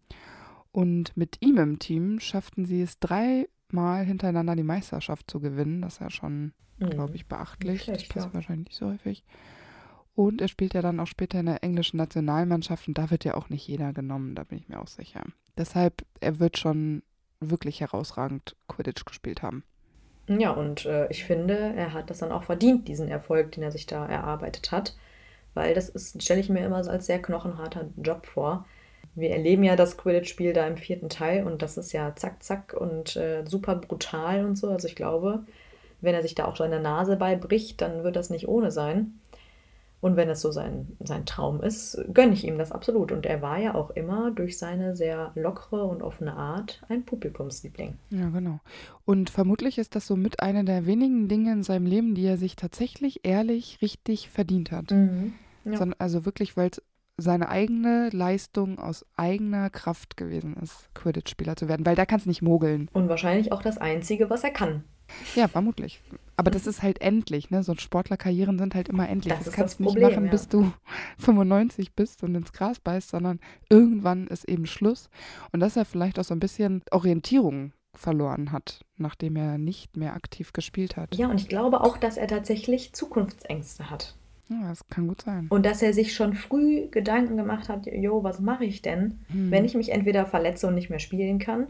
Und 0.71 1.17
mit 1.17 1.39
ihm 1.41 1.57
im 1.57 1.79
Team 1.79 2.21
schafften 2.21 2.67
sie 2.67 2.83
es 2.83 2.99
dreimal 2.99 4.05
hintereinander 4.05 4.55
die 4.55 4.63
Meisterschaft 4.65 5.31
zu 5.31 5.41
gewinnen. 5.41 5.81
Das 5.81 5.95
ist 5.95 6.01
ja 6.01 6.11
schon, 6.11 6.53
mhm. 6.79 6.91
glaube 6.91 7.17
ich, 7.17 7.27
beachtlich. 7.27 7.85
Schlecht, 7.85 8.03
das 8.03 8.09
passiert 8.09 8.33
ja. 8.33 8.35
wahrscheinlich 8.35 8.69
nicht 8.69 8.79
so 8.79 8.87
häufig. 8.87 9.25
Und 10.15 10.43
er 10.43 10.49
spielt 10.49 10.75
ja 10.75 10.83
dann 10.83 11.01
auch 11.01 11.07
später 11.07 11.41
in 11.41 11.47
der 11.47 11.65
englischen 11.65 11.97
Nationalmannschaft 11.97 12.87
und 12.87 12.99
da 12.99 13.11
wird 13.11 13.25
ja 13.25 13.35
auch 13.35 13.49
nicht 13.49 13.67
jeder 13.67 13.93
genommen, 13.93 14.35
da 14.35 14.45
bin 14.45 14.59
ich 14.59 14.69
mir 14.69 14.81
auch 14.81 14.87
sicher. 14.87 15.25
Deshalb, 15.57 16.05
er 16.21 16.39
wird 16.39 16.59
schon 16.59 17.03
wirklich 17.51 17.81
herausragend 17.81 18.57
Quidditch 18.69 19.05
gespielt 19.05 19.43
haben. 19.43 19.65
Ja, 20.29 20.53
und 20.53 20.87
äh, 20.87 21.07
ich 21.09 21.25
finde, 21.25 21.55
er 21.55 21.93
hat 21.93 22.09
das 22.11 22.19
dann 22.19 22.33
auch 22.33 22.45
verdient, 22.45 22.89
diesen 22.89 23.09
Erfolg, 23.09 23.53
den 23.53 23.63
er 23.63 23.73
sich 23.73 23.87
da 23.87 24.07
erarbeitet 24.07 24.73
hat. 24.73 24.97
Weil 25.53 25.75
das 25.75 25.89
ist, 25.89 26.23
stelle 26.23 26.41
ich 26.41 26.49
mir 26.49 26.65
immer 26.65 26.83
so 26.83 26.91
als 26.91 27.07
sehr 27.07 27.21
knochenharter 27.21 27.91
Job 27.97 28.27
vor. 28.27 28.67
Wir 29.15 29.31
erleben 29.31 29.63
ja 29.63 29.77
das 29.77 29.97
Quidditch-Spiel 29.97 30.53
da 30.53 30.67
im 30.67 30.77
vierten 30.77 31.09
Teil 31.09 31.45
und 31.47 31.63
das 31.63 31.77
ist 31.77 31.93
ja 31.93 32.17
zack, 32.17 32.43
zack 32.43 32.75
und 32.75 33.17
äh, 33.17 33.45
super 33.47 33.77
brutal 33.77 34.45
und 34.45 34.57
so. 34.57 34.69
Also 34.71 34.89
ich 34.89 34.97
glaube, 34.97 35.45
wenn 36.01 36.15
er 36.15 36.23
sich 36.23 36.35
da 36.35 36.47
auch 36.47 36.57
seine 36.57 36.81
Nase 36.81 37.17
beibricht, 37.17 37.81
dann 37.81 38.03
wird 38.03 38.17
das 38.17 38.31
nicht 38.31 38.49
ohne 38.49 38.73
sein. 38.73 39.21
Und 40.05 40.17
wenn 40.17 40.29
es 40.29 40.43
so 40.43 40.53
sein, 40.53 40.99
sein 41.01 41.25
Traum 41.25 41.63
ist, 41.63 41.99
gönne 42.13 42.35
ich 42.35 42.47
ihm 42.47 42.59
das 42.59 42.73
absolut. 42.73 43.11
Und 43.11 43.25
er 43.25 43.41
war 43.41 43.59
ja 43.59 43.75
auch 43.75 43.89
immer 43.89 44.33
durch 44.33 44.59
seine 44.59 44.95
sehr 44.95 45.33
lockere 45.35 45.83
und 45.85 46.03
offene 46.03 46.35
Art 46.37 46.83
ein 46.91 47.07
Publikumsliebling. 47.07 47.95
Ja, 48.11 48.29
genau. 48.29 48.61
Und 49.07 49.31
vermutlich 49.31 49.79
ist 49.79 49.95
das 49.95 50.07
so 50.07 50.15
mit 50.15 50.41
einer 50.41 50.63
der 50.63 50.85
wenigen 50.85 51.29
Dinge 51.29 51.53
in 51.53 51.63
seinem 51.63 51.87
Leben, 51.87 52.15
die 52.15 52.27
er 52.27 52.37
sich 52.37 52.55
tatsächlich 52.55 53.21
ehrlich 53.25 53.79
richtig 53.81 54.29
verdient 54.29 54.73
hat. 54.73 54.91
Mhm. 54.91 55.33
Ja. 55.65 55.81
also 55.97 56.27
wirklich, 56.27 56.55
weil 56.55 56.69
es 56.69 56.83
seine 57.17 57.49
eigene 57.49 58.11
Leistung 58.11 58.79
aus 58.79 59.07
eigener 59.17 59.71
Kraft 59.71 60.19
gewesen 60.19 60.55
ist, 60.63 60.91
Quidditch-Spieler 60.93 61.57
zu 61.57 61.67
werden, 61.67 61.87
weil 61.87 61.97
da 61.97 62.05
kannst 62.05 62.27
du 62.27 62.31
nicht 62.31 62.43
mogeln. 62.43 62.91
Und 62.93 63.09
wahrscheinlich 63.09 63.53
auch 63.53 63.63
das 63.63 63.79
Einzige, 63.79 64.29
was 64.29 64.45
er 64.45 64.51
kann. 64.51 64.85
Ja, 65.35 65.49
vermutlich. 65.49 66.01
Aber 66.37 66.51
das 66.51 66.67
ist 66.67 66.83
halt 66.83 67.01
endlich, 67.01 67.51
ne? 67.51 67.63
So 67.63 67.75
Sportlerkarrieren 67.77 68.59
sind 68.59 68.75
halt 68.75 68.89
immer 68.89 69.09
endlich. 69.09 69.33
Das 69.35 69.45
Das, 69.45 69.55
kannst 69.55 69.79
du 69.79 69.85
nicht 69.85 69.93
Problem, 69.93 70.11
machen, 70.11 70.25
ja. 70.27 70.31
bis 70.31 70.49
du 70.49 70.73
95 71.19 71.95
bist 71.95 72.23
und 72.23 72.35
ins 72.35 72.53
Gras 72.53 72.81
beißt, 72.81 73.11
sondern 73.11 73.39
irgendwann 73.69 74.27
ist 74.27 74.49
eben 74.49 74.67
Schluss. 74.67 75.11
Und 75.53 75.61
dass 75.61 75.77
er 75.77 75.85
vielleicht 75.85 76.19
auch 76.19 76.25
so 76.25 76.35
ein 76.35 76.41
bisschen 76.41 76.83
Orientierung 76.91 77.73
verloren 77.95 78.51
hat, 78.51 78.85
nachdem 78.97 79.37
er 79.37 79.59
nicht 79.59 79.97
mehr 79.97 80.15
aktiv 80.15 80.53
gespielt 80.53 80.97
hat. 80.97 81.15
Ja, 81.15 81.29
und 81.29 81.41
ich 81.41 81.49
glaube 81.49 81.81
auch, 81.83 81.97
dass 81.97 82.17
er 82.17 82.27
tatsächlich 82.27 82.93
Zukunftsängste 82.93 83.89
hat. 83.91 84.17
Ja, 84.49 84.69
das 84.69 84.87
kann 84.89 85.07
gut 85.09 85.23
sein. 85.23 85.47
Und 85.49 85.65
dass 85.65 85.81
er 85.81 85.95
sich 85.95 86.13
schon 86.15 86.35
früh 86.35 86.89
Gedanken 86.91 87.37
gemacht 87.37 87.69
hat, 87.69 87.87
jo, 87.87 88.25
was 88.25 88.41
mache 88.41 88.65
ich 88.65 88.83
denn, 88.83 89.21
Hm. 89.29 89.51
wenn 89.53 89.65
ich 89.65 89.75
mich 89.75 89.91
entweder 89.91 90.27
verletze 90.27 90.67
und 90.67 90.75
nicht 90.75 90.91
mehr 90.91 90.99
spielen 90.99 91.39
kann 91.39 91.69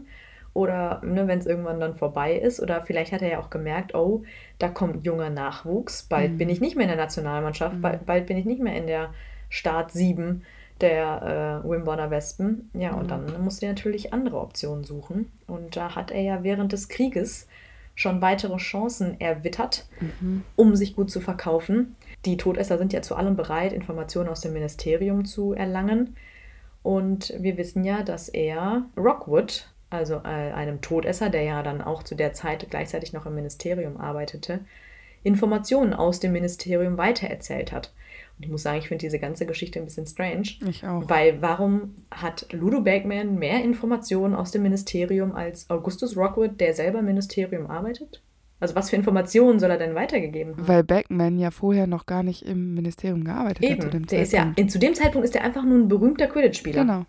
oder 0.55 1.01
ne, 1.03 1.27
wenn 1.27 1.37
es 1.39 1.45
irgendwann 1.45 1.79
dann 1.81 1.95
vorbei 1.95 2.33
ist 2.33 2.61
oder 2.61 2.81
vielleicht 2.81 3.11
hat 3.11 3.21
er 3.21 3.29
ja 3.29 3.39
auch 3.39 3.49
gemerkt, 3.49 3.93
oh, 3.93 4.23
da 4.57 4.69
kommt 4.69 5.05
junger 5.05 5.29
Nachwuchs, 5.29 6.03
bald 6.03 6.31
Mhm. 6.33 6.37
bin 6.37 6.49
ich 6.49 6.61
nicht 6.61 6.75
mehr 6.77 6.85
in 6.85 6.95
der 6.95 6.97
Nationalmannschaft, 6.97 7.75
Mhm. 7.77 7.81
bald, 7.81 8.05
bald 8.05 8.25
bin 8.25 8.37
ich 8.37 8.45
nicht 8.45 8.61
mehr 8.61 8.75
in 8.75 8.87
der 8.87 9.13
Start 9.49 9.91
7 9.91 10.43
der 10.81 11.61
äh, 11.65 11.69
Wimbledon 11.69 12.09
Wespen. 12.09 12.69
Ja, 12.73 12.93
und 12.93 13.03
Mhm. 13.03 13.07
dann 13.09 13.43
musste 13.43 13.65
er 13.65 13.73
natürlich 13.73 14.13
andere 14.13 14.39
Optionen 14.39 14.85
suchen. 14.85 15.29
Und 15.45 15.75
da 15.75 15.93
hat 15.95 16.11
er 16.11 16.21
ja 16.21 16.43
während 16.43 16.71
des 16.71 16.87
Krieges 16.87 17.47
schon 17.93 18.21
weitere 18.21 18.55
Chancen 18.57 19.19
erwittert, 19.19 19.87
Mhm. 19.99 20.45
um 20.55 20.75
sich 20.77 20.95
gut 20.95 21.11
zu 21.11 21.19
verkaufen. 21.19 21.95
Die 22.23 22.37
Todesser 22.37 22.77
sind 22.77 22.93
ja 22.93 23.01
zu 23.01 23.15
allem 23.15 23.35
bereit, 23.35 23.73
Informationen 23.73 24.29
aus 24.29 24.39
dem 24.41 24.53
Ministerium 24.53 25.25
zu 25.25 25.51
erlangen. 25.53 26.15
Und 26.81 27.33
wir 27.39 27.57
wissen 27.57 27.83
ja, 27.83 28.03
dass 28.03 28.29
er 28.29 28.83
Rockwood, 28.97 29.67
also 29.95 30.15
äh, 30.15 30.51
einem 30.53 30.81
Todesser, 30.81 31.29
der 31.29 31.43
ja 31.43 31.63
dann 31.63 31.81
auch 31.81 32.03
zu 32.03 32.15
der 32.15 32.33
Zeit 32.33 32.67
gleichzeitig 32.69 33.13
noch 33.13 33.25
im 33.25 33.35
Ministerium 33.35 33.97
arbeitete, 33.97 34.59
Informationen 35.23 35.93
aus 35.93 36.19
dem 36.19 36.31
Ministerium 36.31 36.97
weitererzählt 36.97 37.71
hat. 37.71 37.91
Und 38.37 38.45
ich 38.45 38.51
muss 38.51 38.63
sagen, 38.63 38.79
ich 38.79 38.89
finde 38.89 39.05
diese 39.05 39.19
ganze 39.19 39.45
Geschichte 39.45 39.79
ein 39.79 39.85
bisschen 39.85 40.05
strange. 40.05 40.49
Ich 40.67 40.85
auch. 40.85 41.09
Weil 41.09 41.41
warum 41.41 41.95
hat 42.11 42.47
Ludo 42.51 42.81
Bagman 42.81 43.35
mehr 43.35 43.63
Informationen 43.63 44.35
aus 44.35 44.51
dem 44.51 44.63
Ministerium 44.63 45.33
als 45.33 45.69
Augustus 45.69 46.17
Rockwood, 46.17 46.59
der 46.59 46.73
selber 46.73 46.99
im 46.99 47.05
Ministerium 47.05 47.67
arbeitet? 47.67 48.21
Also 48.59 48.75
was 48.75 48.89
für 48.89 48.95
Informationen 48.95 49.59
soll 49.59 49.69
er 49.69 49.77
denn 49.77 49.95
weitergegeben 49.95 50.55
haben? 50.55 50.67
Weil 50.67 50.83
Backman 50.83 51.37
ja 51.37 51.51
vorher 51.51 51.87
noch 51.87 52.05
gar 52.05 52.23
nicht 52.23 52.45
im 52.45 52.73
Ministerium 52.73 53.23
gearbeitet 53.23 53.69
hat 53.69 53.81
zu 53.81 53.89
dem 53.89 53.97
Eben, 54.01 54.07
der 54.07 54.21
ist 54.21 54.33
ja, 54.33 54.43
Zeitpunkt. 54.43 54.71
zu 54.71 54.79
dem 54.79 54.95
Zeitpunkt 54.95 55.25
ist 55.25 55.35
er 55.35 55.43
einfach 55.43 55.63
nur 55.63 55.77
ein 55.77 55.87
berühmter 55.87 56.27
Quidditch-Spieler. 56.27 56.81
Genau. 56.81 57.05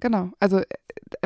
Genau. 0.00 0.30
Also 0.40 0.58
äh, 0.58 0.64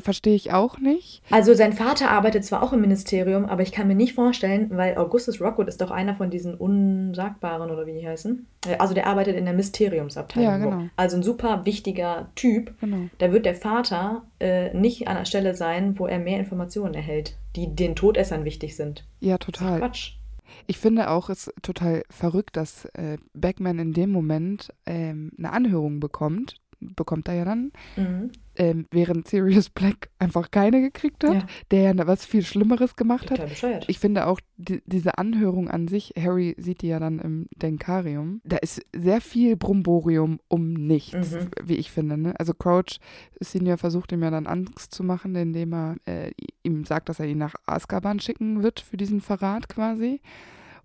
verstehe 0.01 0.35
ich 0.35 0.53
auch 0.53 0.79
nicht. 0.79 1.23
Also 1.31 1.55
sein 1.55 1.73
Vater 1.73 2.11
arbeitet 2.11 2.45
zwar 2.45 2.63
auch 2.63 2.73
im 2.73 2.81
Ministerium, 2.81 3.47
aber 3.47 3.63
ich 3.63 3.73
kann 3.73 3.89
mir 3.89 3.95
nicht 3.95 4.15
vorstellen, 4.15 4.71
weil 4.71 4.97
Augustus 4.97 5.41
Rockwood 5.41 5.69
ist 5.69 5.81
doch 5.81 5.91
einer 5.91 6.15
von 6.15 6.31
diesen 6.31 6.55
Unsagbaren 6.55 7.71
oder 7.71 7.87
wie 7.87 7.93
die 7.99 8.07
heißen. 8.07 8.47
Äh, 8.67 8.77
Also 8.79 8.95
der 8.95 9.07
arbeitet 9.07 9.37
in 9.37 9.45
der 9.45 9.55
Mysteriumsabteilung. 9.55 10.51
Ja, 10.51 10.59
genau. 10.59 10.89
Also 10.97 11.17
ein 11.17 11.23
super 11.23 11.65
wichtiger 11.65 12.31
Typ. 12.35 12.75
Genau. 12.81 13.09
Da 13.19 13.33
wird 13.33 13.47
der 13.47 13.55
Vater 13.55 14.23
äh, 14.39 14.73
nicht 14.77 15.09
an 15.09 15.17
der 15.17 15.25
Stelle 15.25 15.55
sein, 15.55 15.99
wo 15.99 16.07
er 16.07 16.19
mehr 16.19 16.39
Informationen 16.39 16.95
erhält, 16.95 17.37
die 17.57 17.75
den 17.75 17.97
Todessern 17.97 18.45
wichtig 18.45 18.77
sind. 18.77 19.05
Ja, 19.21 19.37
Das 19.39 19.49
ist 19.49 19.55
total. 19.59 19.79
Quatsch. 19.81 20.13
Ich 20.67 20.79
finde 20.79 21.11
auch 21.11 21.31
es 21.31 21.53
total 21.63 22.03
verrückt, 22.11 22.57
dass 22.57 22.85
äh, 22.87 23.19
Backman 23.35 23.79
in 23.79 23.93
dem 23.93 24.11
Moment 24.11 24.73
ähm, 24.85 25.33
eine 25.39 25.53
Anhörung 25.53 26.01
bekommt. 26.01 26.57
Bekommt 26.81 27.29
er 27.29 27.35
ja 27.35 27.45
dann, 27.45 27.73
Mhm. 27.97 28.31
ähm, 28.57 28.87
während 28.91 29.29
Sirius 29.29 29.69
Black 29.71 30.09
einfach 30.19 30.51
keine 30.51 30.81
gekriegt 30.81 31.23
hat, 31.25 31.35
Ja. 31.35 31.47
der 31.71 31.81
ja 31.95 32.07
was 32.07 32.25
viel 32.25 32.43
Schlimmeres 32.43 32.97
gemacht 32.97 33.25
hat. 33.31 33.37
Total 33.37 33.49
bescheuert. 33.49 33.85
Ich 33.89 33.99
finde 33.99 34.27
auch 34.27 34.41
die, 34.57 34.83
diese 34.87 35.19
Anhörung 35.19 35.69
an 35.69 35.89
sich, 35.89 36.15
Harry 36.19 36.55
sieht 36.59 36.81
die 36.83 36.89
ja 36.89 36.99
dann 36.99 37.19
im 37.19 37.47
Denkarium, 37.57 38.41
da 38.45 38.57
ist 38.57 38.81
sehr 38.97 39.21
viel 39.21 39.57
Brumborium 39.57 40.41
um 40.49 40.73
nichts, 40.73 41.33
Mhm. 41.33 41.49
wie 41.63 41.77
ich 41.77 41.91
finde. 41.91 42.17
Ne? 42.17 42.35
Also 42.39 42.55
Crouch 42.55 42.99
Senior 43.41 43.77
versucht 43.77 44.13
ihm 44.13 44.23
ja 44.23 44.31
dann 44.31 44.47
Angst 44.47 44.95
zu 44.95 45.05
machen, 45.05 45.35
indem 45.37 45.75
er 45.75 45.97
äh, 46.07 46.31
ihm 46.63 46.85
sagt, 46.85 47.09
dass 47.11 47.21
er 47.21 47.27
ihn 47.27 47.39
nach 47.39 47.55
Azkaban 47.67 48.21
schicken 48.21 48.63
wird 48.63 48.81
für 48.81 48.97
diesen 48.97 49.21
Verrat 49.21 49.69
quasi. 49.69 50.21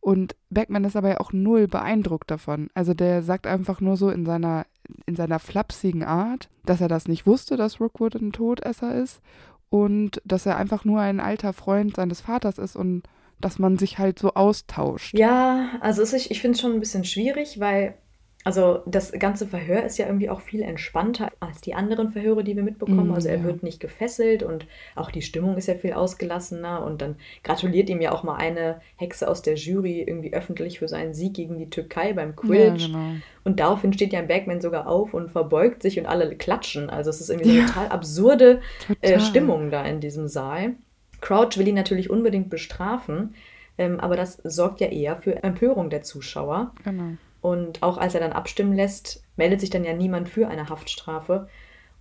Und 0.02 0.36
Beckman 0.52 0.84
ist 0.84 0.96
aber 0.96 1.10
ja 1.10 1.20
auch 1.20 1.34
null 1.34 1.68
beeindruckt 1.68 2.30
davon. 2.30 2.70
Also 2.76 2.94
der 2.94 3.24
sagt 3.24 3.48
einfach 3.48 3.82
nur 3.82 3.98
so 3.98 4.10
in 4.12 4.24
seiner, 4.26 4.66
in 5.06 5.16
seiner 5.16 5.40
flapsigen 5.40 6.04
Art, 6.04 6.50
dass 6.66 6.82
er 6.82 6.88
das 6.88 7.08
nicht 7.08 7.26
wusste, 7.26 7.58
dass 7.58 7.80
Rookwood 7.80 8.16
ein 8.16 8.32
Todesser 8.32 8.96
ist 8.96 9.22
und 9.70 10.22
dass 10.26 10.46
er 10.46 10.58
einfach 10.58 10.86
nur 10.86 11.02
ein 11.02 11.20
alter 11.20 11.54
Freund 11.54 11.96
seines 11.96 12.22
Vaters 12.22 12.58
ist 12.58 12.76
und 12.76 13.04
dass 13.42 13.60
man 13.60 13.78
sich 13.78 13.98
halt 13.98 14.18
so 14.20 14.34
austauscht. 14.34 15.18
Ja, 15.18 15.70
also 15.82 16.02
ist, 16.02 16.14
ich 16.14 16.42
finde 16.42 16.56
es 16.56 16.62
schon 16.62 16.74
ein 16.74 16.80
bisschen 16.80 17.04
schwierig, 17.04 17.60
weil 17.60 17.96
also 18.46 18.84
das 18.86 19.12
ganze 19.12 19.48
Verhör 19.48 19.84
ist 19.84 19.98
ja 19.98 20.06
irgendwie 20.06 20.30
auch 20.30 20.40
viel 20.40 20.62
entspannter 20.62 21.32
als 21.42 21.62
die 21.62 21.74
anderen 21.74 22.12
Verhöre, 22.12 22.44
die 22.44 22.56
wir 22.56 22.64
mitbekommen. 22.64 23.10
Mm, 23.10 23.14
Also 23.14 23.28
er 23.28 23.40
ja. 23.40 23.44
wird 23.44 23.64
nicht 23.64 23.80
gefesselt 23.82 24.44
und 24.44 24.68
auch 24.96 25.12
die 25.12 25.24
Stimmung 25.24 25.58
ist 25.58 25.68
ja 25.68 25.76
viel 25.76 25.94
ausgelassener 25.94 26.86
und 26.86 27.02
dann 27.02 27.16
gratuliert 27.44 27.90
ihm 27.90 28.02
ja 28.02 28.12
auch 28.14 28.24
mal 28.24 28.36
eine 28.38 28.80
Hexe 28.98 29.28
aus 29.28 29.42
der 29.42 29.56
Jury 29.56 30.04
irgendwie 30.08 30.34
öffentlich 30.34 30.80
für 30.80 30.88
seinen 30.88 31.14
Sieg 31.16 31.34
gegen 31.34 31.58
die 31.58 31.70
Türkei 31.72 32.14
beim 32.14 32.30
Ja, 32.30 32.36
Quidditch. 32.36 32.86
genau. 32.88 33.16
Und 33.44 33.60
daraufhin 33.60 33.94
steht 33.94 34.14
ja 34.14 34.20
ein 34.20 34.28
Bergman 34.28 34.62
sogar 34.62 34.88
auf 34.88 35.14
und 35.14 35.32
verbeugt 35.32 35.82
sich 35.82 36.00
und 36.00 36.06
alle 36.06 36.36
klatschen. 36.36 36.90
Also 36.90 37.10
es 37.10 37.22
ist 37.22 37.30
irgendwie 37.30 37.50
so 37.50 37.54
eine 37.54 37.66
total 37.66 37.88
absurde 37.90 38.62
äh, 39.02 39.20
Total. 39.20 39.20
Stimmung 39.20 39.72
da 39.72 39.84
in 39.86 40.00
diesem 40.00 40.28
Saal. 40.28 40.76
Crouch 41.22 41.58
will 41.58 41.68
ihn 41.68 41.76
natürlich 41.76 42.10
unbedingt 42.12 42.50
bestrafen, 42.50 43.34
ähm, 43.78 44.00
aber 44.00 44.16
das 44.16 44.38
sorgt 44.44 44.82
ja 44.82 44.88
eher 44.88 45.18
für 45.18 45.44
Empörung 45.44 45.90
der 45.90 46.04
Zuschauer. 46.04 46.74
Genau. 46.84 47.18
Und 47.46 47.84
auch 47.84 48.00
als 48.00 48.16
er 48.16 48.22
dann 48.22 48.34
abstimmen 48.34 48.74
lässt, 48.74 49.24
meldet 49.36 49.62
sich 49.62 49.70
dann 49.70 49.84
ja 49.84 49.94
niemand 49.94 50.30
für 50.30 50.48
eine 50.48 50.68
Haftstrafe. 50.68 51.48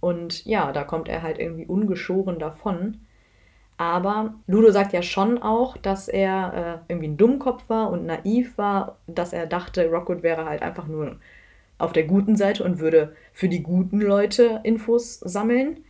Und 0.01 0.47
ja, 0.47 0.73
da 0.73 0.85
kommt 0.85 1.07
er 1.07 1.23
halt 1.23 1.39
irgendwie 1.39 1.67
ungeschoren 1.67 2.39
davon. 2.39 3.01
Aber 3.77 4.37
Ludo 4.47 4.71
sagt 4.71 4.95
ja 4.95 5.03
schon 5.03 5.37
auch, 5.37 5.77
dass 5.77 6.09
er 6.09 6.81
äh, 6.89 6.91
irgendwie 6.91 7.09
ein 7.09 7.19
Dummkopf 7.19 7.69
war 7.69 7.91
und 7.91 8.07
naiv 8.07 8.57
war, 8.57 8.97
dass 9.07 9.35
er 9.35 9.45
dachte, 9.45 9.91
Rockwood 9.91 10.23
wäre 10.23 10.47
halt 10.47 10.63
einfach 10.63 10.87
nur 10.87 11.17
auf 11.77 11.93
der 11.93 12.05
guten 12.05 12.37
Seite 12.37 12.65
und 12.65 12.79
würde 12.79 13.15
für 13.35 13.51
die 13.51 13.63
guten 13.63 14.01
Leute 14.01 14.61
Infos 14.63 15.21
sammeln. 15.21 15.85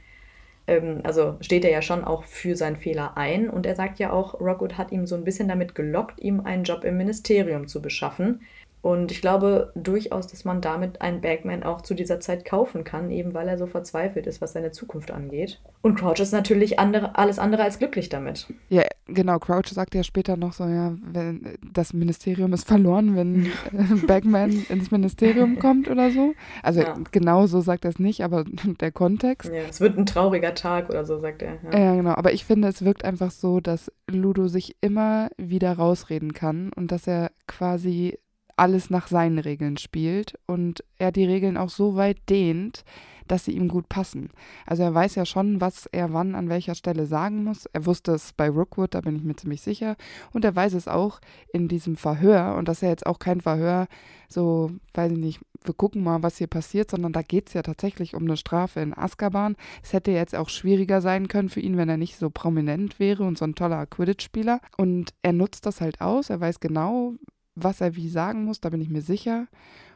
Ähm, 0.66 1.02
also 1.04 1.37
steht 1.40 1.64
er 1.64 1.70
ja 1.70 1.80
schon 1.80 2.02
auch 2.02 2.25
für 2.25 2.56
seinen 2.56 2.76
Fehler 2.76 3.16
ein. 3.16 3.49
Und 3.49 3.66
er 3.66 3.76
sagt 3.76 4.00
ja 4.00 4.11
auch, 4.11 4.40
Rockwood 4.40 4.78
hat 4.78 4.90
ihm 4.90 5.06
so 5.06 5.14
ein 5.14 5.23
bisschen 5.23 5.46
damit 5.46 5.76
gelockt, 5.76 6.20
ihm 6.20 6.40
einen 6.40 6.64
Job 6.64 6.82
im 6.82 6.96
Ministerium 6.96 7.68
zu 7.68 7.80
beschaffen. 7.80 8.40
Und 8.84 9.10
ich 9.10 9.22
glaube 9.22 9.72
durchaus, 9.74 10.26
dass 10.26 10.44
man 10.44 10.60
damit 10.60 11.00
einen 11.00 11.22
Bagman 11.22 11.62
auch 11.62 11.80
zu 11.80 11.94
dieser 11.94 12.20
Zeit 12.20 12.44
kaufen 12.44 12.84
kann, 12.84 13.10
eben 13.10 13.32
weil 13.32 13.48
er 13.48 13.56
so 13.56 13.64
verzweifelt 13.66 14.26
ist, 14.26 14.42
was 14.42 14.52
seine 14.52 14.72
Zukunft 14.72 15.10
angeht. 15.10 15.62
Und 15.80 15.98
Crouch 15.98 16.20
ist 16.20 16.32
natürlich 16.32 16.78
andere, 16.78 17.16
alles 17.16 17.38
andere 17.38 17.62
als 17.62 17.78
glücklich 17.78 18.10
damit. 18.10 18.46
Ja, 18.68 18.82
genau. 19.06 19.38
Crouch 19.38 19.68
sagt 19.68 19.94
ja 19.94 20.02
später 20.02 20.36
noch 20.36 20.52
so, 20.52 20.64
ja, 20.66 20.94
wenn 21.02 21.56
das 21.72 21.94
Ministerium 21.94 22.52
ist 22.52 22.68
verloren, 22.68 23.16
wenn 23.16 23.50
Bagman 24.06 24.66
ins 24.68 24.90
Ministerium 24.90 25.58
kommt 25.58 25.88
oder 25.88 26.10
so. 26.10 26.34
Also 26.62 26.82
Ja. 26.82 26.94
genau 27.10 27.46
so 27.46 27.62
sagt 27.62 27.86
er 27.86 27.88
es 27.88 27.98
nicht, 27.98 28.22
aber 28.22 28.44
der 28.80 28.92
Kontext. 28.92 29.50
Ja, 29.50 29.62
es 29.66 29.80
wird 29.80 29.96
ein 29.96 30.04
trauriger 30.04 30.54
Tag 30.54 30.90
oder 30.90 31.06
so, 31.06 31.18
sagt 31.20 31.40
er. 31.40 31.56
Ja. 31.72 31.78
Ja, 31.78 31.94
genau. 31.96 32.12
Aber 32.16 32.34
ich 32.34 32.44
finde, 32.44 32.68
es 32.68 32.84
wirkt 32.84 33.02
einfach 33.02 33.30
so, 33.30 33.60
dass 33.60 33.90
Ludo 34.10 34.46
sich 34.48 34.76
immer 34.82 35.30
wieder 35.38 35.72
rausreden 35.72 36.34
kann 36.34 36.70
und 36.76 36.92
dass 36.92 37.06
er 37.06 37.30
quasi 37.46 38.18
alles 38.56 38.90
nach 38.90 39.08
seinen 39.08 39.38
Regeln 39.38 39.76
spielt 39.76 40.38
und 40.46 40.84
er 40.99 41.12
die 41.12 41.25
Regeln 41.25 41.56
auch 41.56 41.70
so 41.70 41.96
weit 41.96 42.18
dehnt, 42.28 42.84
dass 43.28 43.44
sie 43.44 43.52
ihm 43.52 43.68
gut 43.68 43.88
passen. 43.88 44.30
Also 44.66 44.82
er 44.82 44.94
weiß 44.94 45.14
ja 45.14 45.25
schon, 45.25 45.61
was 45.61 45.87
er 45.87 46.12
wann 46.12 46.34
an 46.34 46.49
welcher 46.49 46.75
Stelle 46.75 47.06
sagen 47.06 47.44
muss. 47.44 47.66
Er 47.66 47.87
wusste 47.87 48.12
es 48.12 48.32
bei 48.32 48.49
Rookwood, 48.50 48.94
da 48.94 49.00
bin 49.00 49.16
ich 49.16 49.23
mir 49.23 49.34
ziemlich 49.37 49.62
sicher. 49.62 49.96
Und 50.32 50.44
er 50.44 50.54
weiß 50.54 50.75
es 50.75 50.88
auch 50.88 51.20
in 51.52 51.68
diesem 51.68 51.96
Verhör. 51.96 52.54
Und 52.56 52.68
das 52.68 52.78
ist 52.78 52.82
ja 52.82 52.88
jetzt 52.90 53.06
auch 53.06 53.18
kein 53.18 53.40
Verhör, 53.40 53.87
so, 54.28 54.70
weiß 54.94 55.12
ich 55.12 55.18
nicht, 55.18 55.40
wir 55.62 55.75
gucken 55.75 56.02
mal, 56.02 56.23
was 56.23 56.38
hier 56.38 56.46
passiert, 56.46 56.90
sondern 56.90 57.12
da 57.12 57.23
geht 57.23 57.49
es 57.49 57.54
ja 57.54 57.62
tatsächlich 57.62 58.14
um 58.14 58.25
eine 58.25 58.37
Strafe 58.37 58.80
in 58.80 58.96
Azkaban. 58.96 59.56
Es 59.82 59.92
hätte 59.92 60.11
jetzt 60.11 60.34
auch 60.34 60.49
schwieriger 60.49 61.00
sein 61.00 61.28
können 61.28 61.49
für 61.49 61.61
ihn, 61.61 61.76
wenn 61.76 61.88
er 61.88 61.96
nicht 61.96 62.18
so 62.18 62.30
prominent 62.30 62.99
wäre 62.99 63.25
und 63.25 63.38
so 63.38 63.44
ein 63.44 63.54
toller 63.54 63.87
Quidditch-Spieler. 63.87 64.61
Und 64.76 65.14
er 65.23 65.32
nutzt 65.32 65.66
das 65.66 65.80
halt 65.80 66.00
aus. 66.00 66.30
Er 66.30 66.40
weiß 66.40 66.61
genau, 66.61 67.14
was 67.54 67.80
er 67.80 67.96
wie 67.96 68.08
sagen 68.08 68.44
muss, 68.44 68.61
da 68.61 68.68
bin 68.70 68.80
ich 68.80 68.88
mir 68.90 69.02
sicher. 69.02 69.46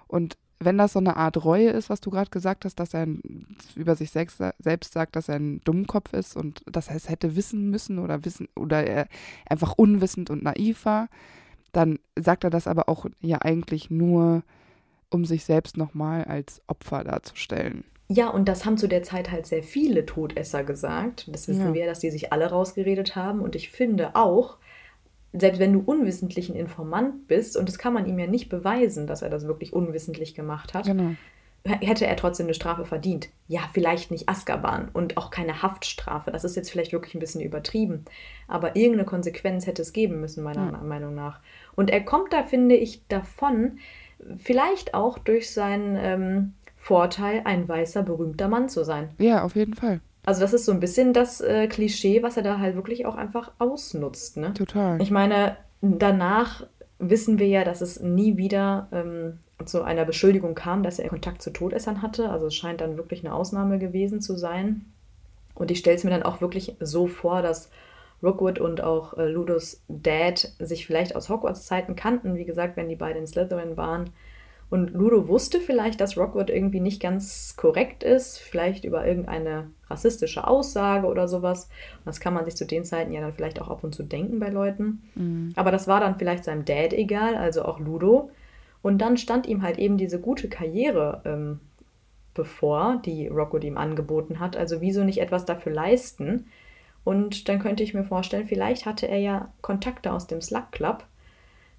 Und 0.06 0.36
wenn 0.60 0.78
das 0.78 0.94
so 0.94 0.98
eine 0.98 1.16
Art 1.16 1.44
Reue 1.44 1.70
ist, 1.70 1.88
was 1.88 2.00
du 2.00 2.10
gerade 2.10 2.30
gesagt 2.30 2.64
hast, 2.64 2.80
dass 2.80 2.92
er 2.94 3.06
über 3.76 3.94
sich 3.94 4.10
selbst, 4.10 4.42
selbst 4.58 4.92
sagt, 4.92 5.14
dass 5.14 5.28
er 5.28 5.36
ein 5.36 5.60
Dummkopf 5.64 6.12
ist 6.12 6.36
und 6.36 6.62
dass 6.66 6.88
er 6.88 6.96
es 6.96 7.08
hätte 7.08 7.36
wissen 7.36 7.70
müssen 7.70 7.98
oder 7.98 8.24
wissen 8.24 8.48
oder 8.56 8.84
er 8.84 9.06
einfach 9.48 9.74
unwissend 9.76 10.30
und 10.30 10.42
naiv 10.42 10.84
war, 10.84 11.08
dann 11.72 11.98
sagt 12.18 12.44
er 12.44 12.50
das 12.50 12.66
aber 12.66 12.88
auch 12.88 13.06
ja 13.20 13.38
eigentlich 13.42 13.90
nur 13.90 14.42
um 15.10 15.24
sich 15.24 15.44
selbst 15.44 15.76
nochmal 15.76 16.24
als 16.24 16.60
Opfer 16.66 17.04
darzustellen. 17.04 17.84
Ja, 18.10 18.28
und 18.28 18.48
das 18.48 18.64
haben 18.64 18.78
zu 18.78 18.88
der 18.88 19.02
Zeit 19.02 19.30
halt 19.30 19.46
sehr 19.46 19.62
viele 19.62 20.06
Todesser 20.06 20.64
gesagt. 20.64 21.28
Das 21.30 21.46
wissen 21.46 21.66
Ja. 21.68 21.74
wir, 21.74 21.86
dass 21.86 21.98
die 22.00 22.10
sich 22.10 22.32
alle 22.32 22.46
rausgeredet 22.46 23.16
haben. 23.16 23.40
Und 23.40 23.54
ich 23.54 23.70
finde 23.70 24.16
auch, 24.16 24.56
selbst 25.32 25.58
wenn 25.58 25.72
du 25.72 25.80
unwissentlich 25.84 26.48
ein 26.48 26.56
Informant 26.56 27.28
bist, 27.28 27.56
und 27.56 27.68
das 27.68 27.78
kann 27.78 27.92
man 27.92 28.06
ihm 28.06 28.18
ja 28.18 28.26
nicht 28.26 28.48
beweisen, 28.48 29.06
dass 29.06 29.22
er 29.22 29.30
das 29.30 29.46
wirklich 29.46 29.72
unwissentlich 29.72 30.34
gemacht 30.34 30.74
hat, 30.74 30.86
Genau. 30.86 31.10
hätte 31.64 32.06
er 32.06 32.16
trotzdem 32.16 32.46
eine 32.46 32.54
Strafe 32.54 32.84
verdient. 32.86 33.28
Ja, 33.46 33.60
vielleicht 33.72 34.10
nicht 34.10 34.28
Azkaban 34.28 34.88
und 34.92 35.16
auch 35.18 35.30
keine 35.30 35.62
Haftstrafe. 35.62 36.30
Das 36.30 36.44
ist 36.44 36.56
jetzt 36.56 36.70
vielleicht 36.70 36.92
wirklich 36.92 37.14
ein 37.14 37.18
bisschen 37.20 37.42
übertrieben. 37.42 38.04
Aber 38.46 38.74
irgendeine 38.76 39.04
Konsequenz 39.04 39.66
hätte 39.66 39.82
es 39.82 39.92
geben 39.92 40.20
müssen, 40.20 40.42
meiner 40.44 40.72
Ja. 40.72 40.78
Meinung 40.78 41.14
nach. 41.14 41.40
Und 41.76 41.90
er 41.90 42.00
kommt 42.02 42.32
da, 42.32 42.42
finde 42.44 42.76
ich, 42.76 43.02
davon, 43.08 43.78
vielleicht 44.38 44.94
auch 44.94 45.18
durch 45.18 45.50
seinen 45.50 45.96
ähm, 46.00 46.52
Vorteil, 46.76 47.42
ein 47.44 47.68
weißer, 47.68 48.02
berühmter 48.02 48.48
Mann 48.48 48.68
zu 48.68 48.84
sein. 48.84 49.10
Ja, 49.18 49.42
auf 49.42 49.54
jeden 49.54 49.74
Fall. 49.74 50.00
Also 50.28 50.42
das 50.42 50.52
ist 50.52 50.66
so 50.66 50.72
ein 50.72 50.80
bisschen 50.80 51.14
das 51.14 51.40
äh, 51.40 51.68
Klischee, 51.68 52.22
was 52.22 52.36
er 52.36 52.42
da 52.42 52.58
halt 52.58 52.76
wirklich 52.76 53.06
auch 53.06 53.14
einfach 53.14 53.50
ausnutzt. 53.58 54.36
Ne? 54.36 54.52
Total. 54.52 55.00
Ich 55.00 55.10
meine, 55.10 55.56
danach 55.80 56.66
wissen 56.98 57.38
wir 57.38 57.46
ja, 57.46 57.64
dass 57.64 57.80
es 57.80 58.00
nie 58.00 58.36
wieder 58.36 58.88
ähm, 58.92 59.38
zu 59.64 59.82
einer 59.82 60.04
Beschuldigung 60.04 60.54
kam, 60.54 60.82
dass 60.82 60.98
er 60.98 61.08
Kontakt 61.08 61.40
zu 61.40 61.48
Todessern 61.50 62.02
hatte. 62.02 62.28
Also 62.28 62.48
es 62.48 62.54
scheint 62.54 62.82
dann 62.82 62.98
wirklich 62.98 63.24
eine 63.24 63.34
Ausnahme 63.34 63.78
gewesen 63.78 64.20
zu 64.20 64.36
sein. 64.36 64.84
Und 65.54 65.70
ich 65.70 65.78
stelle 65.78 65.96
es 65.96 66.04
mir 66.04 66.10
dann 66.10 66.24
auch 66.24 66.42
wirklich 66.42 66.76
so 66.78 67.06
vor, 67.06 67.40
dass 67.40 67.70
Rookwood 68.22 68.58
und 68.58 68.82
auch 68.82 69.16
äh, 69.16 69.30
Ludos 69.30 69.80
Dad 69.88 70.52
sich 70.58 70.86
vielleicht 70.86 71.16
aus 71.16 71.30
Hogwarts-Zeiten 71.30 71.96
kannten. 71.96 72.34
Wie 72.34 72.44
gesagt, 72.44 72.76
wenn 72.76 72.90
die 72.90 72.96
beiden 72.96 73.22
in 73.22 73.26
Slytherin 73.26 73.78
waren. 73.78 74.10
Und 74.70 74.90
Ludo 74.90 75.28
wusste 75.28 75.60
vielleicht, 75.60 76.00
dass 76.00 76.18
Rockwood 76.18 76.50
irgendwie 76.50 76.80
nicht 76.80 77.00
ganz 77.00 77.54
korrekt 77.56 78.02
ist, 78.02 78.38
vielleicht 78.38 78.84
über 78.84 79.06
irgendeine 79.06 79.70
rassistische 79.88 80.46
Aussage 80.46 81.06
oder 81.06 81.26
sowas. 81.26 81.70
Und 81.98 82.06
das 82.06 82.20
kann 82.20 82.34
man 82.34 82.44
sich 82.44 82.54
zu 82.54 82.66
den 82.66 82.84
Zeiten 82.84 83.12
ja 83.12 83.22
dann 83.22 83.32
vielleicht 83.32 83.62
auch 83.62 83.68
ab 83.68 83.82
und 83.82 83.94
zu 83.94 84.02
denken 84.02 84.38
bei 84.38 84.50
Leuten. 84.50 85.02
Mhm. 85.14 85.52
Aber 85.56 85.70
das 85.70 85.88
war 85.88 86.00
dann 86.00 86.18
vielleicht 86.18 86.44
seinem 86.44 86.66
Dad 86.66 86.92
egal, 86.92 87.34
also 87.36 87.64
auch 87.64 87.80
Ludo. 87.80 88.30
Und 88.82 88.98
dann 88.98 89.16
stand 89.16 89.46
ihm 89.46 89.62
halt 89.62 89.78
eben 89.78 89.96
diese 89.96 90.20
gute 90.20 90.48
Karriere 90.48 91.22
ähm, 91.24 91.60
bevor, 92.34 93.00
die 93.04 93.26
Rockwood 93.28 93.64
ihm 93.64 93.78
angeboten 93.78 94.38
hat. 94.38 94.56
Also 94.56 94.82
wieso 94.82 95.02
nicht 95.02 95.20
etwas 95.20 95.46
dafür 95.46 95.72
leisten? 95.72 96.46
Und 97.04 97.48
dann 97.48 97.58
könnte 97.58 97.82
ich 97.82 97.94
mir 97.94 98.04
vorstellen, 98.04 98.46
vielleicht 98.46 98.84
hatte 98.84 99.08
er 99.08 99.18
ja 99.18 99.48
Kontakte 99.62 100.12
aus 100.12 100.26
dem 100.26 100.42
Slug 100.42 100.72
Club, 100.72 101.04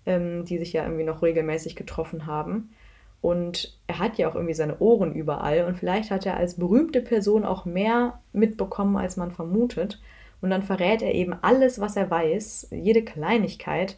ähm, 0.07 0.43
die 0.45 0.57
sich 0.57 0.73
ja 0.73 0.83
irgendwie 0.83 1.03
noch 1.03 1.21
regelmäßig 1.21 1.75
getroffen 1.75 2.25
haben. 2.25 2.71
Und 3.21 3.77
er 3.87 3.99
hat 3.99 4.17
ja 4.17 4.29
auch 4.29 4.35
irgendwie 4.35 4.53
seine 4.53 4.79
Ohren 4.79 5.13
überall. 5.13 5.65
Und 5.65 5.77
vielleicht 5.77 6.11
hat 6.11 6.25
er 6.25 6.37
als 6.37 6.55
berühmte 6.55 7.01
Person 7.01 7.43
auch 7.43 7.65
mehr 7.65 8.19
mitbekommen, 8.31 8.95
als 8.95 9.17
man 9.17 9.31
vermutet. 9.31 10.01
Und 10.41 10.49
dann 10.51 10.63
verrät 10.63 11.01
er 11.01 11.13
eben 11.13 11.33
alles, 11.33 11.81
was 11.81 11.97
er 11.97 12.09
weiß, 12.09 12.69
jede 12.71 13.03
Kleinigkeit, 13.03 13.97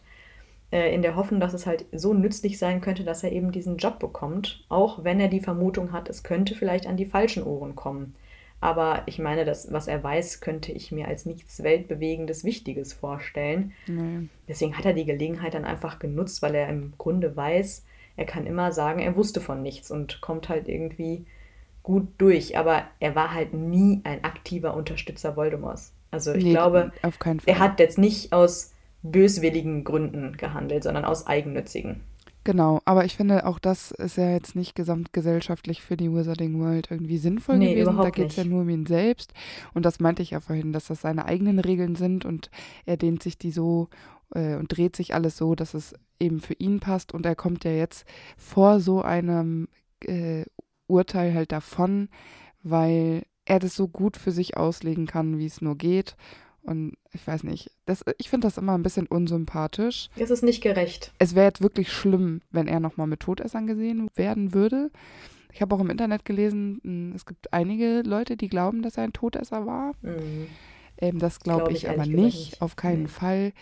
äh, 0.72 0.92
in 0.92 1.02
der 1.02 1.14
Hoffnung, 1.14 1.38
dass 1.38 1.54
es 1.54 1.66
halt 1.66 1.84
so 1.92 2.14
nützlich 2.14 2.58
sein 2.58 2.80
könnte, 2.80 3.04
dass 3.04 3.22
er 3.22 3.30
eben 3.30 3.52
diesen 3.52 3.76
Job 3.76 4.00
bekommt. 4.00 4.64
Auch 4.68 5.04
wenn 5.04 5.20
er 5.20 5.28
die 5.28 5.40
Vermutung 5.40 5.92
hat, 5.92 6.08
es 6.08 6.24
könnte 6.24 6.54
vielleicht 6.54 6.86
an 6.86 6.96
die 6.96 7.06
falschen 7.06 7.44
Ohren 7.44 7.76
kommen. 7.76 8.14
Aber 8.60 9.02
ich 9.06 9.18
meine, 9.18 9.44
das, 9.44 9.72
was 9.72 9.88
er 9.88 10.02
weiß, 10.02 10.40
könnte 10.40 10.72
ich 10.72 10.92
mir 10.92 11.08
als 11.08 11.26
nichts 11.26 11.62
Weltbewegendes 11.62 12.44
Wichtiges 12.44 12.92
vorstellen. 12.92 13.72
Nee. 13.88 14.28
Deswegen 14.48 14.78
hat 14.78 14.84
er 14.84 14.92
die 14.92 15.04
Gelegenheit 15.04 15.54
dann 15.54 15.64
einfach 15.64 15.98
genutzt, 15.98 16.42
weil 16.42 16.54
er 16.54 16.68
im 16.68 16.92
Grunde 16.96 17.36
weiß, 17.36 17.84
er 18.16 18.26
kann 18.26 18.46
immer 18.46 18.72
sagen, 18.72 19.00
er 19.00 19.16
wusste 19.16 19.40
von 19.40 19.62
nichts 19.62 19.90
und 19.90 20.20
kommt 20.20 20.48
halt 20.48 20.68
irgendwie 20.68 21.26
gut 21.82 22.08
durch. 22.18 22.58
Aber 22.58 22.84
er 23.00 23.14
war 23.14 23.34
halt 23.34 23.54
nie 23.54 24.00
ein 24.04 24.24
aktiver 24.24 24.74
Unterstützer 24.74 25.36
Voldemorts. 25.36 25.92
Also 26.10 26.32
ich 26.34 26.44
Nee, 26.44 26.50
glaube, 26.50 26.92
er 27.46 27.58
hat 27.58 27.80
jetzt 27.80 27.98
nicht 27.98 28.32
aus 28.32 28.72
böswilligen 29.02 29.84
Gründen 29.84 30.36
gehandelt, 30.36 30.84
sondern 30.84 31.04
aus 31.04 31.26
eigennützigen. 31.26 32.02
Genau, 32.44 32.80
aber 32.84 33.04
ich 33.04 33.16
finde, 33.16 33.46
auch 33.46 33.58
das 33.60 33.92
ist 33.92 34.16
ja 34.16 34.30
jetzt 34.30 34.56
nicht 34.56 34.74
gesamtgesellschaftlich 34.74 35.80
für 35.80 35.96
die 35.96 36.12
Wizarding 36.12 36.58
World 36.58 36.90
irgendwie 36.90 37.18
sinnvoll 37.18 37.58
Nee, 37.58 37.74
gewesen. 37.74 37.96
Da 37.96 38.10
geht 38.10 38.30
es 38.30 38.36
ja 38.36 38.44
nur 38.44 38.62
um 38.62 38.68
ihn 38.68 38.86
selbst. 38.86 39.32
Und 39.74 39.86
das 39.86 40.00
meinte 40.00 40.22
ich 40.22 40.30
ja 40.30 40.40
vorhin, 40.40 40.72
dass 40.72 40.86
das 40.88 41.00
seine 41.02 41.26
eigenen 41.26 41.60
Regeln 41.60 41.94
sind 41.94 42.24
und 42.24 42.50
er 42.84 42.96
dehnt 42.96 43.22
sich 43.22 43.38
die 43.38 43.52
so 43.52 43.88
äh, 44.34 44.56
und 44.56 44.76
dreht 44.76 44.96
sich 44.96 45.14
alles 45.14 45.36
so, 45.36 45.54
dass 45.54 45.74
es 45.74 45.94
eben 46.18 46.40
für 46.40 46.54
ihn 46.54 46.80
passt. 46.80 47.14
Und 47.14 47.26
er 47.26 47.36
kommt 47.36 47.64
ja 47.64 47.70
jetzt 47.70 48.04
vor 48.36 48.80
so 48.80 49.02
einem 49.02 49.68
äh, 50.00 50.44
Urteil 50.88 51.34
halt 51.34 51.52
davon, 51.52 52.08
weil 52.62 53.22
er 53.44 53.60
das 53.60 53.74
so 53.74 53.88
gut 53.88 54.16
für 54.16 54.32
sich 54.32 54.56
auslegen 54.56 55.06
kann, 55.06 55.38
wie 55.38 55.46
es 55.46 55.60
nur 55.60 55.76
geht. 55.76 56.16
Und 56.62 56.94
ich 57.12 57.26
weiß 57.26 57.42
nicht, 57.44 57.70
das, 57.86 58.04
ich 58.18 58.30
finde 58.30 58.46
das 58.46 58.56
immer 58.58 58.74
ein 58.74 58.82
bisschen 58.84 59.06
unsympathisch. 59.08 60.08
Das 60.16 60.30
ist 60.30 60.42
nicht 60.44 60.62
gerecht. 60.62 61.12
Es 61.18 61.34
wäre 61.34 61.46
jetzt 61.46 61.60
wirklich 61.60 61.92
schlimm, 61.92 62.40
wenn 62.50 62.68
er 62.68 62.78
nochmal 62.80 63.08
mit 63.08 63.20
Todessern 63.20 63.66
gesehen 63.66 64.08
werden 64.14 64.54
würde. 64.54 64.90
Ich 65.52 65.60
habe 65.60 65.74
auch 65.74 65.80
im 65.80 65.90
Internet 65.90 66.24
gelesen, 66.24 66.80
mh, 66.82 67.16
es 67.16 67.26
gibt 67.26 67.52
einige 67.52 68.02
Leute, 68.02 68.36
die 68.36 68.48
glauben, 68.48 68.82
dass 68.82 68.96
er 68.96 69.04
ein 69.04 69.12
Todesser 69.12 69.66
war. 69.66 69.92
Mhm. 70.02 70.46
Ähm, 70.98 71.18
das 71.18 71.40
glaube 71.40 71.64
Glaub 71.64 71.72
ich, 71.76 71.84
ich 71.84 71.90
aber 71.90 72.06
nicht, 72.06 72.16
nicht. 72.16 72.62
auf 72.62 72.76
keinen 72.76 73.02
Nee. 73.02 73.08
Fall. 73.08 73.52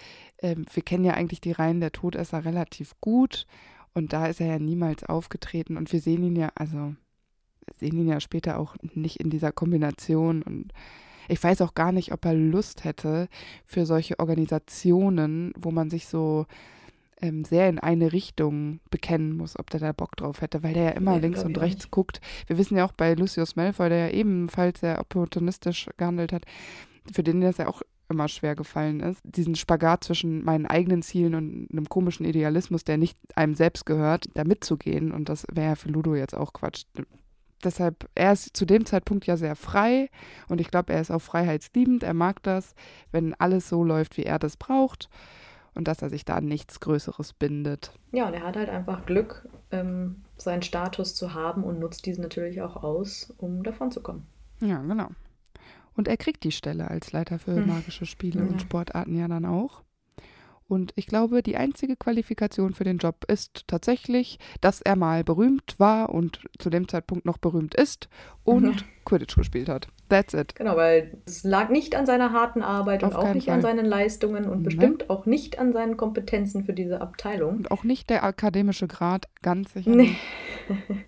Ähm, 0.43 0.67
wir 0.73 0.83
kennen 0.83 1.05
ja 1.05 1.15
eigentlich 1.15 1.41
die 1.41 1.53
Reihen 1.53 1.81
der 1.81 1.93
Todesser 1.93 2.45
relativ 2.45 2.95
gut 3.01 3.47
und 3.95 4.13
da 4.13 4.27
ist 4.27 4.41
er 4.41 4.47
ja 4.47 4.59
niemals 4.59 5.05
aufgetreten 5.05 5.77
und 5.77 5.91
wir 5.93 6.01
sehen 6.01 6.23
ihn 6.23 6.37
ja, 6.37 6.51
also 6.55 6.95
sehen 7.79 7.97
ihn 7.97 8.09
ja 8.09 8.21
später 8.21 8.59
auch 8.59 8.77
nicht 8.95 9.21
in 9.21 9.31
dieser 9.31 9.53
Kombination 9.53 10.43
und 10.43 10.73
ich 11.31 11.43
weiß 11.43 11.61
auch 11.63 11.75
gar 11.75 11.93
nicht, 11.93 12.13
ob 12.13 12.25
er 12.25 12.35
Lust 12.35 12.85
hätte 12.85 13.29
für 13.65 13.87
solche 13.87 14.19
Organisationen, 14.19 15.53
wo 15.57 15.71
man 15.71 15.91
sich 15.91 16.07
so 16.07 16.47
ähm, 17.23 17.45
sehr 17.45 17.69
in 17.69 17.79
eine 17.79 18.13
Richtung 18.13 18.81
bekennen 18.91 19.37
muss, 19.37 19.59
ob 19.59 19.71
der 19.71 19.81
da 19.81 19.93
Bock 19.93 20.17
drauf 20.17 20.41
hätte, 20.41 20.63
weil 20.63 20.75
der 20.75 20.85
ja 20.85 20.91
immer 20.91 21.15
Nee, 21.15 21.21
links 21.21 21.45
und 21.45 21.59
rechts 21.59 21.85
nicht. 21.85 21.91
guckt. 21.91 22.21
Wir 22.47 22.59
wissen 22.59 22.77
ja 22.77 22.85
auch 22.85 22.93
bei 22.93 23.15
Lucius 23.15 23.57
Malfoy, 23.57 23.89
der 23.89 24.09
ja 24.09 24.15
ebenfalls 24.15 24.81
sehr 24.81 24.99
opportunistisch 25.01 25.89
gehandelt 25.97 26.33
hat, 26.33 26.45
für 27.13 27.23
den 27.23 27.41
das 27.41 27.59
ja 27.59 27.69
auch 27.69 27.83
immer 28.09 28.27
schwer 28.29 28.57
gefallen 28.57 29.01
ist, 29.01 29.21
diesen 29.25 29.55
Spagat 29.55 30.03
zwischen 30.05 30.45
meinen 30.45 30.67
eigenen 30.67 31.03
Zielen 31.03 31.35
und 31.35 31.69
einem 31.71 31.89
komischen 31.89 32.27
Idealismus, 32.27 32.83
der 32.85 32.99
nicht 32.99 33.17
einem 33.37 33.55
selbst 33.55 33.87
gehört, 33.87 34.29
da 34.35 34.43
mitzugehen. 34.45 35.13
Und 35.13 35.29
das 35.29 35.47
wäre 35.53 35.69
ja 35.69 35.75
für 35.77 35.91
Ludo 35.91 36.17
jetzt 36.17 36.35
auch 36.35 36.53
Quatsch. 36.53 36.85
Deshalb, 37.65 38.09
er 38.15 38.33
ist 38.33 38.57
zu 38.57 38.65
dem 38.65 38.87
Zeitpunkt 38.87 39.27
ja 39.27 39.37
sehr 39.37 39.55
frei 39.57 40.09
und 40.49 40.61
ich 40.61 40.71
glaube, 40.71 40.93
er 40.93 41.01
ist 41.01 41.11
auch 41.11 41.21
freiheitsliebend. 41.21 42.03
Er 42.03 42.15
mag 42.15 42.43
das, 42.43 42.75
wenn 43.13 43.35
alles 43.35 43.69
so 43.69 43.85
läuft, 43.85 44.17
wie 44.17 44.25
er 44.25 44.39
das 44.39 44.57
braucht 44.57 45.09
und 45.75 45.87
dass 45.87 46.03
er 46.03 46.11
sich 46.11 46.25
da 46.25 46.37
an 46.37 46.47
nichts 46.47 46.81
Größeres 46.81 47.35
bindet. 47.35 47.93
Ja, 48.13 48.27
und 48.29 48.35
er 48.35 48.43
hat 48.43 48.57
halt 48.57 48.69
einfach 48.71 49.05
Glück, 49.07 49.49
ähm, 49.71 50.23
seinen 50.37 50.63
Status 50.63 51.15
zu 51.15 51.35
haben 51.35 51.63
und 51.65 51.79
nutzt 51.79 52.07
diesen 52.07 52.23
natürlich 52.23 52.63
auch 52.63 52.83
aus, 52.83 53.33
um 53.39 53.63
davon 53.63 53.91
zu 53.91 54.01
kommen. 54.03 54.27
Ja, 54.61 54.81
genau. 54.83 55.09
Und 55.95 56.09
er 56.09 56.17
kriegt 56.17 56.45
die 56.45 56.53
Stelle 56.53 56.89
als 56.89 57.13
Leiter 57.13 57.39
für 57.39 57.57
Hm. 57.57 57.67
magische 57.67 58.07
Spiele 58.07 58.41
Ja. 58.41 58.47
und 58.47 58.63
Sportarten 58.63 59.17
ja 59.19 59.29
dann 59.29 59.45
auch. 59.45 59.83
Und 60.71 60.93
ich 60.95 61.07
glaube, 61.07 61.43
die 61.43 61.57
einzige 61.57 61.97
Qualifikation 61.97 62.75
für 62.75 62.85
den 62.85 62.99
Job 62.99 63.25
ist 63.27 63.65
tatsächlich, 63.67 64.39
dass 64.61 64.81
er 64.81 64.95
mal 64.95 65.25
berühmt 65.25 65.75
war 65.79 66.11
und 66.11 66.41
zu 66.59 66.71
dem 66.71 66.87
Zeitpunkt 66.87 67.25
noch 67.27 67.39
berühmt 67.39 67.75
ist 67.75 68.09
und 68.45 68.65
Ja. 68.65 68.73
Quidditch 69.05 69.35
gespielt 69.37 69.69
hat. 69.69 69.89
That's 70.09 70.33
it. 70.33 70.55
Genau, 70.55 70.77
weil 70.77 71.19
es 71.27 71.43
lag 71.43 71.71
nicht 71.71 71.97
an 71.97 72.07
seiner 72.07 72.33
harten 72.33 72.63
Arbeit 72.63 73.03
und 73.03 73.11
Auf 73.15 73.19
auch 73.19 73.23
keinen 73.25 73.35
nicht 73.35 73.49
an 73.49 73.63
Fall. 73.63 73.71
seinen 73.77 73.85
Leistungen 73.87 74.45
und 74.47 74.59
Nee. 74.59 74.65
bestimmt 74.67 75.11
auch 75.11 75.27
nicht 75.27 75.59
an 75.59 75.73
seinen 75.73 75.97
Kompetenzen 75.97 76.65
für 76.65 76.73
diese 76.73 77.01
Abteilung. 77.01 77.57
Und 77.57 77.71
auch 77.73 77.83
nicht 77.83 78.09
der 78.09 78.23
akademische 78.23 78.87
Grad, 78.87 79.27
ganz 79.43 79.73
sicher. 79.73 79.91
Nee. 79.91 80.17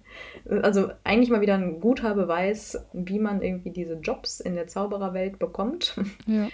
Also 0.62 0.90
eigentlich 1.04 1.30
mal 1.30 1.40
wieder 1.40 1.54
ein 1.54 1.80
guter 1.80 2.14
Beweis, 2.14 2.76
wie 2.92 3.20
man 3.20 3.42
irgendwie 3.42 3.70
diese 3.70 3.94
Jobs 3.94 4.40
in 4.40 4.56
der 4.56 4.66
Zaubererwelt 4.66 5.38
bekommt. 5.38 5.96
Ja. 6.26 6.48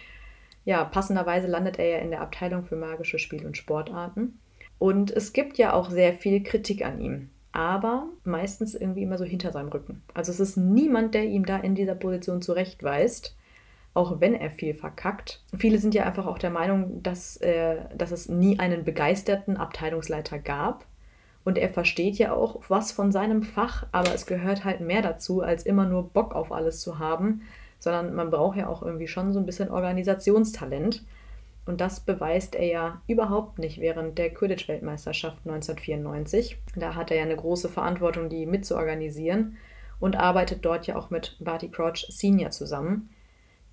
Ja, 0.64 0.84
passenderweise 0.84 1.46
landet 1.46 1.78
er 1.78 1.86
ja 1.86 1.98
in 1.98 2.10
der 2.10 2.20
Abteilung 2.20 2.64
für 2.64 2.76
magische 2.76 3.18
Spiel- 3.18 3.46
und 3.46 3.56
Sportarten. 3.56 4.38
Und 4.78 5.10
es 5.10 5.32
gibt 5.32 5.58
ja 5.58 5.72
auch 5.72 5.90
sehr 5.90 6.14
viel 6.14 6.42
Kritik 6.42 6.84
an 6.84 7.00
ihm. 7.00 7.30
Aber 7.52 8.08
meistens 8.24 8.74
irgendwie 8.74 9.02
immer 9.02 9.18
so 9.18 9.24
hinter 9.24 9.50
seinem 9.52 9.70
Rücken. 9.70 10.02
Also 10.14 10.30
es 10.30 10.40
ist 10.40 10.56
niemand, 10.56 11.14
der 11.14 11.24
ihm 11.24 11.46
da 11.46 11.56
in 11.56 11.74
dieser 11.74 11.94
Position 11.94 12.42
zurechtweist, 12.42 13.34
auch 13.94 14.20
wenn 14.20 14.34
er 14.34 14.50
viel 14.50 14.74
verkackt. 14.74 15.42
Viele 15.56 15.78
sind 15.78 15.94
ja 15.94 16.04
einfach 16.04 16.26
auch 16.26 16.38
der 16.38 16.50
Meinung, 16.50 17.02
dass, 17.02 17.36
äh, 17.38 17.78
dass 17.96 18.12
es 18.12 18.28
nie 18.28 18.58
einen 18.58 18.84
begeisterten 18.84 19.56
Abteilungsleiter 19.56 20.38
gab. 20.38 20.84
Und 21.44 21.56
er 21.56 21.70
versteht 21.70 22.16
ja 22.18 22.34
auch 22.34 22.60
was 22.68 22.92
von 22.92 23.10
seinem 23.10 23.42
Fach, 23.42 23.86
aber 23.90 24.14
es 24.14 24.26
gehört 24.26 24.64
halt 24.64 24.80
mehr 24.80 25.00
dazu, 25.00 25.40
als 25.40 25.64
immer 25.64 25.86
nur 25.86 26.10
Bock 26.10 26.34
auf 26.34 26.52
alles 26.52 26.80
zu 26.80 26.98
haben, 26.98 27.42
sondern 27.78 28.14
man 28.14 28.30
braucht 28.30 28.56
ja 28.56 28.68
auch 28.68 28.82
irgendwie 28.82 29.08
schon 29.08 29.32
so 29.32 29.38
ein 29.38 29.46
bisschen 29.46 29.70
Organisationstalent. 29.70 31.04
Und 31.66 31.82
das 31.82 32.00
beweist 32.00 32.54
er 32.54 32.66
ja 32.66 33.02
überhaupt 33.06 33.58
nicht 33.58 33.78
während 33.78 34.16
der 34.16 34.32
Quidditch-Weltmeisterschaft 34.32 35.38
1994. 35.44 36.56
Da 36.76 36.94
hat 36.94 37.10
er 37.10 37.18
ja 37.18 37.22
eine 37.24 37.36
große 37.36 37.68
Verantwortung, 37.68 38.30
die 38.30 38.46
mitzuorganisieren 38.46 39.58
und 40.00 40.16
arbeitet 40.16 40.64
dort 40.64 40.86
ja 40.86 40.96
auch 40.96 41.10
mit 41.10 41.36
Barty 41.40 41.68
Crouch 41.68 42.06
Senior 42.08 42.50
zusammen, 42.50 43.10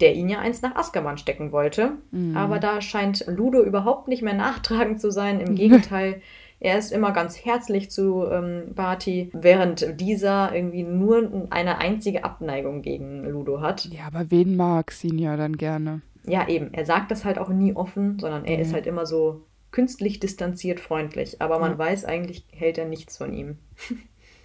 der 0.02 0.14
ihn 0.14 0.28
ja 0.28 0.40
einst 0.40 0.62
nach 0.62 0.76
Azkaban 0.76 1.18
stecken 1.18 1.54
wollte. 1.54 1.94
Mhm. 2.12 2.36
Aber 2.36 2.60
da 2.60 2.82
scheint 2.82 3.26
Ludo 3.28 3.64
überhaupt 3.64 4.10
nicht 4.10 4.22
mehr 4.22 4.34
nachtragend 4.34 5.00
zu 5.00 5.10
sein. 5.10 5.40
Im 5.40 5.56
Gegenteil, 5.56 6.22
er 6.60 6.78
ist 6.78 6.92
immer 6.92 7.12
ganz 7.12 7.46
herzlich 7.46 7.92
zu 7.92 8.26
ähm, 8.26 8.74
Barty, 8.74 9.30
während 9.34 10.00
dieser 10.00 10.56
irgendwie 10.56 10.84
nur 10.84 11.48
eine 11.50 11.78
einzige 11.78 12.24
Abneigung 12.24 12.82
gegen 12.82 13.24
Ludo 13.24 13.62
hat. 13.62 13.86
Ja, 13.86 14.08
aber 14.08 14.32
wen 14.32 14.56
mag 14.56 14.92
Senior 14.92 15.38
dann 15.38 15.58
gerne? 15.58 16.02
ja, 16.28 16.48
eben, 16.48 16.74
er 16.74 16.86
sagt 16.86 17.12
das 17.12 17.26
halt 17.26 17.38
auch 17.38 17.50
nie 17.50 17.76
offen, 17.76 18.20
sondern 18.20 18.46
er 18.46 18.58
mhm. 18.58 18.62
ist 18.62 18.74
halt 18.74 18.88
immer 18.88 19.06
so 19.06 19.46
künstlich 19.72 20.20
distanziert 20.20 20.80
freundlich. 20.80 21.42
Aber 21.42 21.60
man 21.60 21.74
ja. 21.74 21.78
weiß 21.78 22.06
eigentlich, 22.06 22.46
hält 22.52 22.78
er 22.78 22.86
nichts 22.86 23.18
von 23.18 23.34
ihm. 23.34 23.58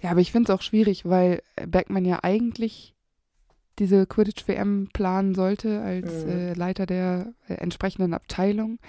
Ja, 0.01 0.09
aber 0.09 0.19
ich 0.19 0.31
finde 0.31 0.51
es 0.51 0.57
auch 0.57 0.63
schwierig, 0.63 1.05
weil 1.05 1.43
Beckman 1.67 2.05
ja 2.05 2.23
eigentlich 2.23 2.95
diese 3.77 4.07
Quidditch-WM 4.07 4.89
planen 4.93 5.35
sollte 5.35 5.79
als 5.81 6.25
mhm. 6.25 6.31
äh, 6.31 6.53
Leiter 6.53 6.87
der 6.87 7.33
äh, 7.47 7.53
entsprechenden 7.53 8.15
Abteilung. 8.15 8.79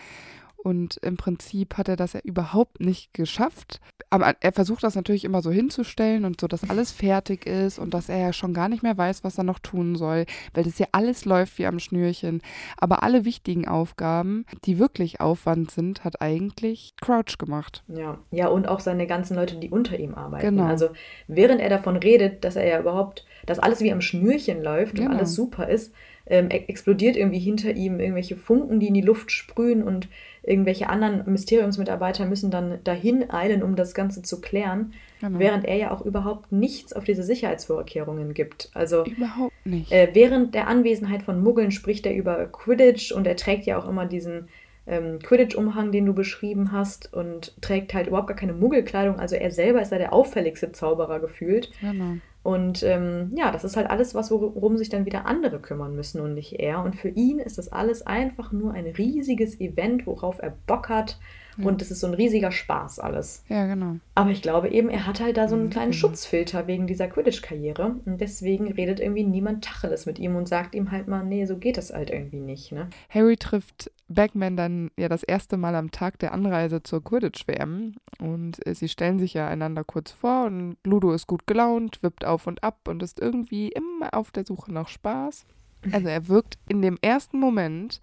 Und 0.63 0.97
im 0.99 1.17
Prinzip 1.17 1.77
hat 1.77 1.89
er 1.89 1.97
das 1.97 2.13
ja 2.13 2.21
überhaupt 2.21 2.81
nicht 2.81 3.13
geschafft. 3.15 3.81
Aber 4.11 4.35
er 4.41 4.53
versucht 4.53 4.85
das 4.85 4.95
natürlich 4.95 5.25
immer 5.25 5.43
so 5.43 5.51
hinzustellen 5.51 6.25
und 6.25 6.41
so, 6.41 6.47
dass 6.47 6.69
alles 6.69 6.93
fertig 6.93 7.47
ist 7.47 7.79
und 7.79 7.95
dass 7.95 8.09
er 8.09 8.19
ja 8.19 8.33
schon 8.33 8.55
gar 8.55 8.69
nicht 8.69 8.83
mehr 8.83 8.97
weiß, 8.97 9.25
was 9.25 9.39
er 9.39 9.45
noch 9.45 9.59
tun 9.59 9.97
soll, 9.97 10.27
weil 10.55 10.65
das 10.65 10.79
ja 10.79 10.87
alles 10.93 11.25
läuft 11.25 11.59
wie 11.59 11.67
am 11.67 11.81
Schnürchen. 11.81 12.43
Aber 12.77 13.03
alle 13.03 13.25
wichtigen 13.25 13.67
Aufgaben, 13.67 14.45
die 14.65 14.79
wirklich 14.79 15.21
Aufwand 15.21 15.71
sind, 15.71 16.05
hat 16.05 16.21
eigentlich 16.21 16.95
Crouch 17.01 17.39
gemacht. 17.39 17.83
Ja, 17.89 18.19
ja, 18.31 18.47
und 18.49 18.69
auch 18.69 18.81
seine 18.81 19.07
ganzen 19.07 19.35
Leute, 19.35 19.57
die 19.57 19.71
unter 19.71 19.99
ihm 19.99 20.15
arbeiten. 20.15 20.57
Genau. 20.57 20.67
Also 20.67 20.91
während 21.27 21.61
er 21.61 21.71
davon 21.71 21.97
redet, 21.97 22.45
dass 22.45 22.55
er 22.55 22.67
ja 22.67 22.79
überhaupt, 22.79 23.27
dass 23.47 23.59
alles 23.59 23.81
wie 23.81 23.93
am 23.93 24.01
Schnürchen 24.01 24.63
läuft 24.63 24.95
genau. 24.95 25.11
und 25.11 25.17
alles 25.17 25.35
super 25.35 25.69
ist, 25.69 25.93
ähm, 26.27 26.51
explodiert 26.51 27.17
irgendwie 27.17 27.39
hinter 27.39 27.73
ihm 27.73 28.01
irgendwelche 28.01 28.37
Funken, 28.37 28.81
die 28.81 28.89
in 28.89 28.95
die 28.95 29.01
Luft 29.01 29.31
sprühen 29.31 29.83
und 29.83 30.09
irgendwelche 30.43 30.89
anderen 30.89 31.31
Mysteriumsmitarbeiter 31.31 32.27
müssen 32.27 32.51
dann 32.51 32.79
dahin 32.85 33.31
eilen, 33.31 33.63
um 33.63 33.77
das 33.77 33.95
Ganze 33.95 34.23
zu 34.23 34.41
klären, 34.41 34.93
genau. 35.21 35.39
während 35.39 35.65
er 35.65 35.77
ja 35.77 35.91
auch 35.91 36.05
überhaupt 36.05 36.51
nichts 36.51 36.93
auf 36.93 37.05
diese 37.05 37.23
Sicherheitsvorkehrungen 37.23 38.35
gibt. 38.35 38.71
Also 38.75 39.05
überhaupt 39.05 39.55
nicht. 39.65 39.93
Äh, 39.93 40.11
während 40.15 40.55
der 40.55 40.67
Anwesenheit 40.69 41.23
von 41.23 41.43
Muggeln 41.43 41.71
spricht 41.71 42.07
er 42.07 42.15
über 42.15 42.47
Quidditch 42.47 43.13
und 43.13 43.27
er 43.27 43.37
trägt 43.37 43.67
ja 43.67 43.79
auch 43.79 43.89
immer 43.89 44.07
diesen 44.07 44.49
ähm, 44.87 45.21
Quidditch-Umhang, 45.21 45.93
den 45.93 46.07
du 46.07 46.13
beschrieben 46.13 46.73
hast, 46.73 47.13
und 47.13 47.55
trägt 47.61 47.95
halt 47.95 48.09
überhaupt 48.09 48.29
gar 48.29 48.37
keine 48.37 48.53
Muggelkleidung. 48.53 49.19
Also 49.19 49.37
er 49.37 49.51
selber 49.53 49.81
ist 49.81 49.93
ja 49.93 49.99
der 49.99 50.13
auffälligste 50.13 50.73
Zauberer 50.73 51.21
gefühlt. 51.21 51.71
Genau. 51.81 52.17
Und 52.43 52.83
ähm, 52.83 53.33
ja, 53.37 53.53
das 53.53 53.63
ist 53.63 53.77
halt 53.77 53.89
alles, 53.89 54.15
was 54.15 54.31
worum 54.31 54.77
sich 54.77 54.89
dann 54.89 55.07
wieder 55.07 55.27
andere 55.27 55.61
kümmern 55.61 55.95
müssen 55.95 56.21
und 56.21 56.35
nicht 56.35 56.59
er. 56.59 56.83
Und 56.83 56.97
für 56.97 57.09
ihn 57.09 57.39
ist 57.39 57.59
das 57.59 57.71
alles 57.71 58.05
einfach 58.05 58.51
nur 58.51 58.73
ein 58.73 58.87
riesiges 58.87 59.61
Event, 59.61 60.07
worauf 60.07 60.41
er 60.41 60.57
Bock 60.67 60.89
hat. 60.89 61.19
Ja. 61.59 61.67
Und 61.67 61.83
es 61.83 61.91
ist 61.91 62.01
so 62.01 62.07
ein 62.07 62.15
riesiger 62.15 62.51
Spaß 62.51 62.99
alles. 62.99 63.45
Ja, 63.49 63.67
genau. 63.67 63.97
Aber 64.15 64.31
ich 64.31 64.43
glaube 64.43 64.71
eben, 64.71 64.89
er 64.89 65.07
hat 65.07 65.21
halt 65.21 65.37
da 65.37 65.49
so 65.49 65.55
einen 65.55 65.71
kleinen 65.71 65.89
mhm. 65.89 65.95
Schutzfilter 65.95 66.67
wegen 66.67 66.87
dieser 66.87 67.09
Quidditch-Karriere. 67.09 67.97
Und 68.05 68.21
deswegen 68.21 68.73
redet 68.73 69.01
irgendwie 69.01 69.25
niemand 69.25 69.63
Tacheles 69.65 70.07
mit 70.07 70.19
ihm 70.19 70.35
und 70.35 70.49
sagt 70.49 70.75
ihm 70.75 70.91
halt 70.91 71.09
mal, 71.09 71.25
nee, 71.25 71.45
so 71.45 71.59
geht 71.59 71.77
das 71.77 71.93
halt 71.93 72.11
irgendwie 72.11 72.41
nicht. 72.41 72.73
Ne? 72.73 72.89
Harry 73.11 73.37
trifft 73.37 73.91
Bagman 74.09 74.57
dann 74.57 74.91
ja 74.99 75.09
das 75.09 75.23
erste 75.23 75.57
Mal 75.57 75.75
am 75.75 75.91
Tag 75.91 76.19
der 76.19 76.33
Anreise 76.33 76.83
zur 76.83 77.05
Quidditch-WM. 77.05 77.97
Und 78.19 78.67
äh, 78.67 78.75
sie 78.75 78.89
stellen 78.89 79.19
sich 79.19 79.35
ja 79.35 79.47
einander 79.49 79.85
kurz 79.85 80.11
vor 80.11 80.47
und 80.47 80.77
Ludo 80.85 81.13
ist 81.13 81.27
gut 81.27 81.47
gelaunt, 81.47 82.03
wippt 82.03 82.25
auf 82.25 82.32
und 82.47 82.63
ab 82.63 82.89
und 82.89 83.03
ist 83.03 83.21
irgendwie 83.21 83.69
immer 83.69 84.13
auf 84.13 84.31
der 84.31 84.45
Suche 84.45 84.73
nach 84.73 84.89
Spaß. 84.89 85.47
Also 85.91 86.09
er 86.09 86.29
wirkt 86.29 86.59
in 86.69 86.81
dem 86.81 86.99
ersten 87.03 87.39
Moment 87.39 88.01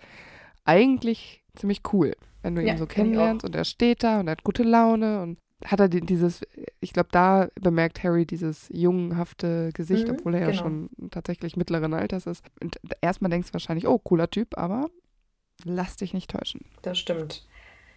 eigentlich 0.66 1.44
ziemlich 1.56 1.82
cool 1.94 2.14
wenn 2.42 2.56
du 2.56 2.62
ja, 2.62 2.74
ihn 2.74 2.78
so 2.78 2.86
kennenlernst 2.86 3.46
und 3.46 3.56
er 3.56 3.66
steht 3.66 4.04
da 4.04 4.20
und 4.20 4.28
er 4.28 4.32
hat 4.32 4.44
gute 4.44 4.64
Laune 4.64 5.22
und 5.22 5.40
hat 5.66 5.82
er 5.82 5.90
dieses, 5.90 6.42
ich 6.80 6.94
glaube, 6.94 7.10
da 7.12 7.50
bemerkt 7.60 8.02
Harry 8.04 8.26
dieses 8.26 8.70
jungenhafte 8.72 9.72
Gesicht, 9.74 10.08
mhm, 10.08 10.14
obwohl 10.14 10.34
er 10.36 10.40
genau. 10.42 10.52
ja 10.52 10.58
schon 10.58 10.90
tatsächlich 11.12 11.58
mittleren 11.58 11.94
Alters 11.94 12.28
ist. 12.28 12.46
Und 12.62 12.80
erstmal 13.02 13.30
denkst 13.30 13.50
du 13.50 13.54
wahrscheinlich, 13.54 13.86
oh, 13.86 14.00
cooler 14.00 14.30
Typ, 14.30 14.58
aber 14.58 14.90
lass 15.66 15.98
dich 15.98 16.14
nicht 16.14 16.32
täuschen. 16.32 16.62
Das 16.82 16.98
stimmt. 16.98 17.46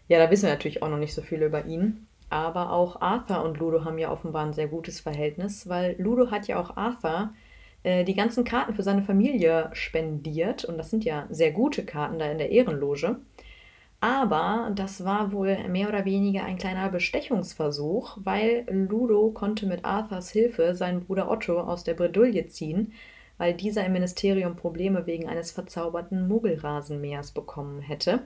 Ja, 0.09 0.18
da 0.18 0.29
wissen 0.29 0.47
wir 0.47 0.51
natürlich 0.51 0.83
auch 0.83 0.88
noch 0.88 0.99
nicht 0.99 1.14
so 1.14 1.23
viel 1.23 1.40
über 1.40 1.64
ihn. 1.64 2.09
Aber 2.33 2.73
auch 2.73 3.03
Arthur 3.03 3.45
und 3.45 3.59
Ludo 3.59 3.85
haben 3.85 3.99
ja 3.99 4.11
offenbar 4.11 4.47
ein 4.47 4.55
sehr 4.55 4.66
gutes 4.66 5.01
Verhältnis, 5.01 5.68
weil 5.68 5.97
Ludo 5.99 6.31
hat 6.31 6.49
ja 6.49 6.59
auch 6.59 6.79
Arthur 6.79 7.35
äh, 7.83 8.05
die 8.05 8.14
ganzen 8.14 8.45
Karten 8.45 8.73
für 8.73 8.83
seine 8.83 9.03
Familie 9.03 9.68
spendiert. 9.75 10.64
Und 10.64 10.79
das 10.79 10.88
sind 10.88 11.05
ja 11.05 11.27
sehr 11.29 11.53
gute 11.53 11.85
Karten 11.85 12.18
da 12.18 12.31
in 12.31 12.38
der 12.38 12.51
Ehrenloge. 12.51 13.16
Aber 14.01 14.73
das 14.75 15.05
war 15.05 15.31
wohl 15.33 15.68
mehr 15.68 15.90
oder 15.90 16.07
weniger 16.07 16.45
ein 16.45 16.57
kleiner 16.57 16.88
Bestechungsversuch, 16.88 18.16
weil 18.25 18.64
Ludo 18.71 19.31
konnte 19.33 19.66
mit 19.66 19.85
Arthurs 19.85 20.31
Hilfe 20.31 20.75
seinen 20.75 21.05
Bruder 21.05 21.31
Otto 21.31 21.61
aus 21.61 21.85
der 21.85 21.92
Bredouille 21.92 22.47
ziehen, 22.47 22.95
weil 23.37 23.53
dieser 23.53 23.85
im 23.85 23.92
Ministerium 23.92 24.57
Probleme 24.57 25.05
wegen 25.07 25.29
eines 25.29 25.51
verzauberten 25.51 26.29
Muggelrasenmähers 26.29 27.33
bekommen 27.33 27.83
hätte. 27.83 28.21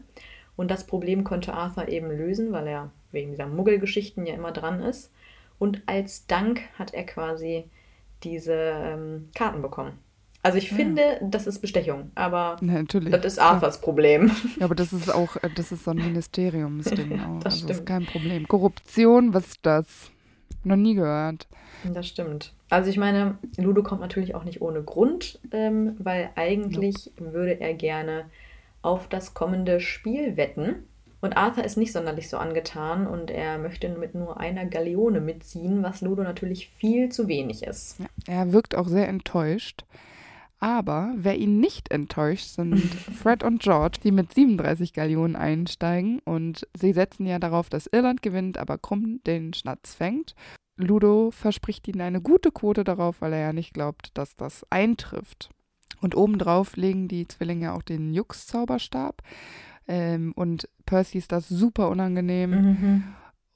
Und 0.56 0.70
das 0.70 0.86
Problem 0.86 1.24
konnte 1.24 1.54
Arthur 1.54 1.88
eben 1.88 2.08
lösen, 2.08 2.52
weil 2.52 2.66
er 2.66 2.90
wegen 3.12 3.30
dieser 3.30 3.46
Muggelgeschichten 3.46 4.26
ja 4.26 4.34
immer 4.34 4.52
dran 4.52 4.80
ist. 4.80 5.12
Und 5.58 5.82
als 5.86 6.26
Dank 6.26 6.62
hat 6.78 6.94
er 6.94 7.04
quasi 7.04 7.64
diese 8.22 8.54
ähm, 8.54 9.28
Karten 9.34 9.62
bekommen. 9.62 9.98
Also 10.42 10.58
ich 10.58 10.70
ja. 10.70 10.76
finde, 10.76 11.20
das 11.22 11.48
ist 11.48 11.58
Bestechung, 11.58 12.12
aber 12.14 12.56
ja, 12.60 12.74
natürlich, 12.74 13.10
das 13.10 13.24
ist 13.24 13.38
Arthurs 13.40 13.80
Problem. 13.80 14.30
Ja, 14.60 14.66
aber 14.66 14.76
das 14.76 14.92
ist 14.92 15.12
auch, 15.12 15.34
äh, 15.42 15.50
das 15.54 15.72
ist 15.72 15.84
so 15.84 15.90
ein 15.90 15.96
Ministeriumsding 15.96 17.20
auch. 17.20 17.40
das 17.40 17.54
also 17.54 17.56
stimmt. 17.56 17.70
ist 17.70 17.86
kein 17.86 18.06
Problem. 18.06 18.46
Korruption, 18.46 19.34
was 19.34 19.46
ist 19.48 19.58
das? 19.62 20.12
Noch 20.62 20.76
nie 20.76 20.94
gehört. 20.94 21.48
Das 21.92 22.06
stimmt. 22.06 22.52
Also 22.70 22.90
ich 22.90 22.96
meine, 22.96 23.38
Ludo 23.56 23.82
kommt 23.82 24.00
natürlich 24.00 24.34
auch 24.34 24.44
nicht 24.44 24.62
ohne 24.62 24.82
Grund, 24.82 25.40
ähm, 25.50 25.96
weil 25.98 26.30
eigentlich 26.36 27.06
ja. 27.06 27.32
würde 27.32 27.60
er 27.60 27.74
gerne 27.74 28.26
auf 28.86 29.08
das 29.08 29.34
kommende 29.34 29.80
Spiel 29.80 30.36
wetten. 30.36 30.84
Und 31.20 31.36
Arthur 31.36 31.64
ist 31.64 31.76
nicht 31.76 31.92
sonderlich 31.92 32.28
so 32.28 32.36
angetan 32.36 33.06
und 33.06 33.30
er 33.30 33.58
möchte 33.58 33.88
mit 33.88 34.14
nur 34.14 34.38
einer 34.38 34.64
Galeone 34.66 35.20
mitziehen, 35.20 35.82
was 35.82 36.02
Ludo 36.02 36.22
natürlich 36.22 36.68
viel 36.68 37.08
zu 37.08 37.26
wenig 37.26 37.64
ist. 37.64 37.98
Ja, 37.98 38.06
er 38.26 38.52
wirkt 38.52 38.76
auch 38.76 38.86
sehr 38.86 39.08
enttäuscht. 39.08 39.84
Aber 40.58 41.12
wer 41.16 41.36
ihn 41.36 41.58
nicht 41.58 41.90
enttäuscht, 41.90 42.46
sind 42.46 42.78
Fred 43.22 43.42
und 43.42 43.60
George, 43.60 43.98
die 44.02 44.12
mit 44.12 44.32
37 44.32 44.92
Gallionen 44.92 45.36
einsteigen 45.36 46.20
und 46.24 46.66
sie 46.78 46.92
setzen 46.92 47.26
ja 47.26 47.38
darauf, 47.38 47.68
dass 47.68 47.88
Irland 47.88 48.22
gewinnt, 48.22 48.56
aber 48.56 48.78
Krumm 48.78 49.20
den 49.26 49.52
Schnatz 49.52 49.94
fängt. 49.94 50.34
Ludo 50.76 51.30
verspricht 51.30 51.88
ihnen 51.88 52.02
eine 52.02 52.20
gute 52.20 52.52
Quote 52.52 52.84
darauf, 52.84 53.20
weil 53.20 53.32
er 53.32 53.40
ja 53.40 53.52
nicht 53.52 53.74
glaubt, 53.74 54.10
dass 54.14 54.36
das 54.36 54.64
eintrifft. 54.70 55.50
Und 56.00 56.16
obendrauf 56.16 56.76
legen 56.76 57.08
die 57.08 57.26
Zwillinge 57.26 57.72
auch 57.72 57.82
den 57.82 58.12
Jux-Zauberstab. 58.12 59.22
Ähm, 59.88 60.32
und 60.36 60.68
Percy 60.84 61.18
ist 61.18 61.32
das 61.32 61.48
super 61.48 61.88
unangenehm. 61.88 62.50
Mhm 62.50 63.04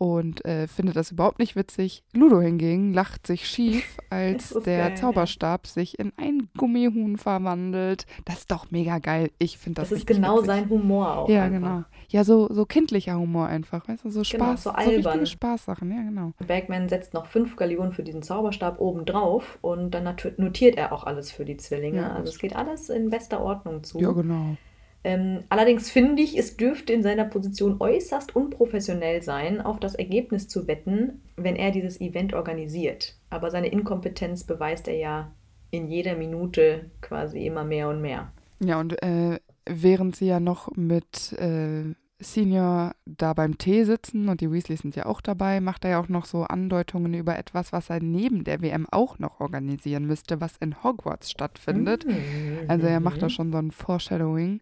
und 0.01 0.43
äh, 0.47 0.67
findet 0.67 0.97
das 0.97 1.11
überhaupt 1.11 1.39
nicht 1.39 1.57
witzig. 1.57 2.03
Ludo 2.15 2.41
hingegen 2.41 2.95
lacht 2.95 3.27
sich 3.27 3.47
schief, 3.47 3.99
als 4.11 4.49
der 4.65 4.89
geil. 4.89 4.97
Zauberstab 4.97 5.67
sich 5.67 5.99
in 5.99 6.11
ein 6.17 6.49
Gummihuhn 6.57 7.19
verwandelt. 7.19 8.07
Das 8.25 8.39
ist 8.39 8.51
doch 8.51 8.71
mega 8.71 8.99
geil. 8.99 9.31
Ich 9.39 9.59
finde 9.59 9.83
das 9.83 9.91
Das 9.91 9.99
ist 9.99 10.07
genau 10.07 10.37
witzig. 10.37 10.47
sein 10.47 10.71
Humor 10.71 11.19
auch. 11.19 11.29
Ja, 11.29 11.45
einfach. 11.45 11.59
genau. 11.59 11.85
Ja, 12.09 12.25
so, 12.25 12.49
so 12.51 12.65
kindlicher 12.65 13.19
Humor 13.19 13.49
einfach. 13.49 13.87
Weißt 13.89 14.07
du, 14.07 14.09
so 14.11 14.23
genau, 14.23 14.57
Spaß. 14.57 14.65
Genau, 14.65 14.75
so 14.75 14.91
albern. 14.91 15.19
So 15.21 15.27
Spaßsachen, 15.27 15.91
ja, 15.91 16.03
genau. 16.03 16.33
Bagman 16.47 16.89
setzt 16.89 17.13
noch 17.13 17.27
fünf 17.27 17.57
Gallionen 17.57 17.93
für 17.93 18.03
diesen 18.03 18.23
Zauberstab 18.23 18.81
oben 18.81 19.05
drauf 19.05 19.59
und 19.61 19.91
dann 19.91 20.17
notiert 20.39 20.79
er 20.79 20.93
auch 20.93 21.05
alles 21.05 21.31
für 21.31 21.45
die 21.45 21.59
Zwillinge. 21.59 22.01
Ja, 22.01 22.15
also 22.15 22.31
es 22.33 22.39
geht 22.39 22.57
alles 22.57 22.89
in 22.89 23.11
bester 23.11 23.43
Ordnung 23.43 23.85
zu. 23.85 23.99
Ja, 24.01 24.13
genau. 24.13 24.57
Ähm, 25.03 25.45
allerdings 25.49 25.91
finde 25.91 26.23
ich, 26.23 26.37
es 26.39 26.57
dürfte 26.57 26.93
in 26.93 27.03
seiner 27.03 27.25
Position 27.25 27.77
äußerst 27.81 28.37
unprofessionell 28.37 29.23
sein, 29.23 29.61
auf 29.61 29.81
das 29.81 29.95
Ergebnis 29.95 30.49
zu 30.49 30.67
wetten, 30.67 31.23
wenn 31.37 31.57
er 31.57 31.71
dieses 31.71 32.01
Event 32.01 32.35
organisiert. 32.35 33.17
Aber 33.31 33.51
seine 33.51 33.69
Inkompetenz 33.69 34.45
beweist 34.45 34.89
er 34.89 34.97
ja 34.97 35.33
in 35.71 35.89
jeder 35.89 36.17
Minute 36.17 36.91
quasi 37.01 37.47
immer 37.47 37.65
mehr 37.65 37.89
und 37.89 38.03
mehr. 38.03 38.33
Ja, 38.59 38.79
und 38.79 39.03
äh, 39.03 39.41
während 39.65 40.17
sie 40.17 40.27
ja 40.27 40.41
noch 40.41 40.71
mit 40.77 41.33
äh, 41.39 41.95
Senior 42.21 42.93
da 43.07 43.33
beim 43.33 43.59
Tee 43.59 43.85
sitzen 43.85 44.29
und 44.29 44.41
die 44.41 44.51
Weasleys 44.51 44.81
sind 44.81 44.95
ja 44.95 45.07
auch 45.07 45.21
dabei, 45.21 45.61
macht 45.61 45.85
er 45.85 45.93
ja 45.93 46.01
auch 46.01 46.09
noch 46.09 46.27
so 46.27 46.45
Andeutungen 46.45 47.15
über 47.15 47.39
etwas, 47.39 47.73
was 47.73 47.91
er 47.91 48.01
neben 48.03 48.45
der 48.45 48.61
WM 48.61 48.87
auch 48.91 49.19
noch 49.19 49.41
organisieren 49.41 50.07
müsste, 50.07 50.41
was 50.41 50.57
in 50.59 50.83
Hogwarts 50.83 51.31
stattfindet. 51.31 52.07
Mhm. 52.07 52.69
Also 52.69 52.87
er 52.87 53.01
macht 53.01 53.23
da 53.23 53.31
schon 53.31 53.53
so 53.53 53.59
ein 53.59 53.71
Foreshadowing. 53.71 54.61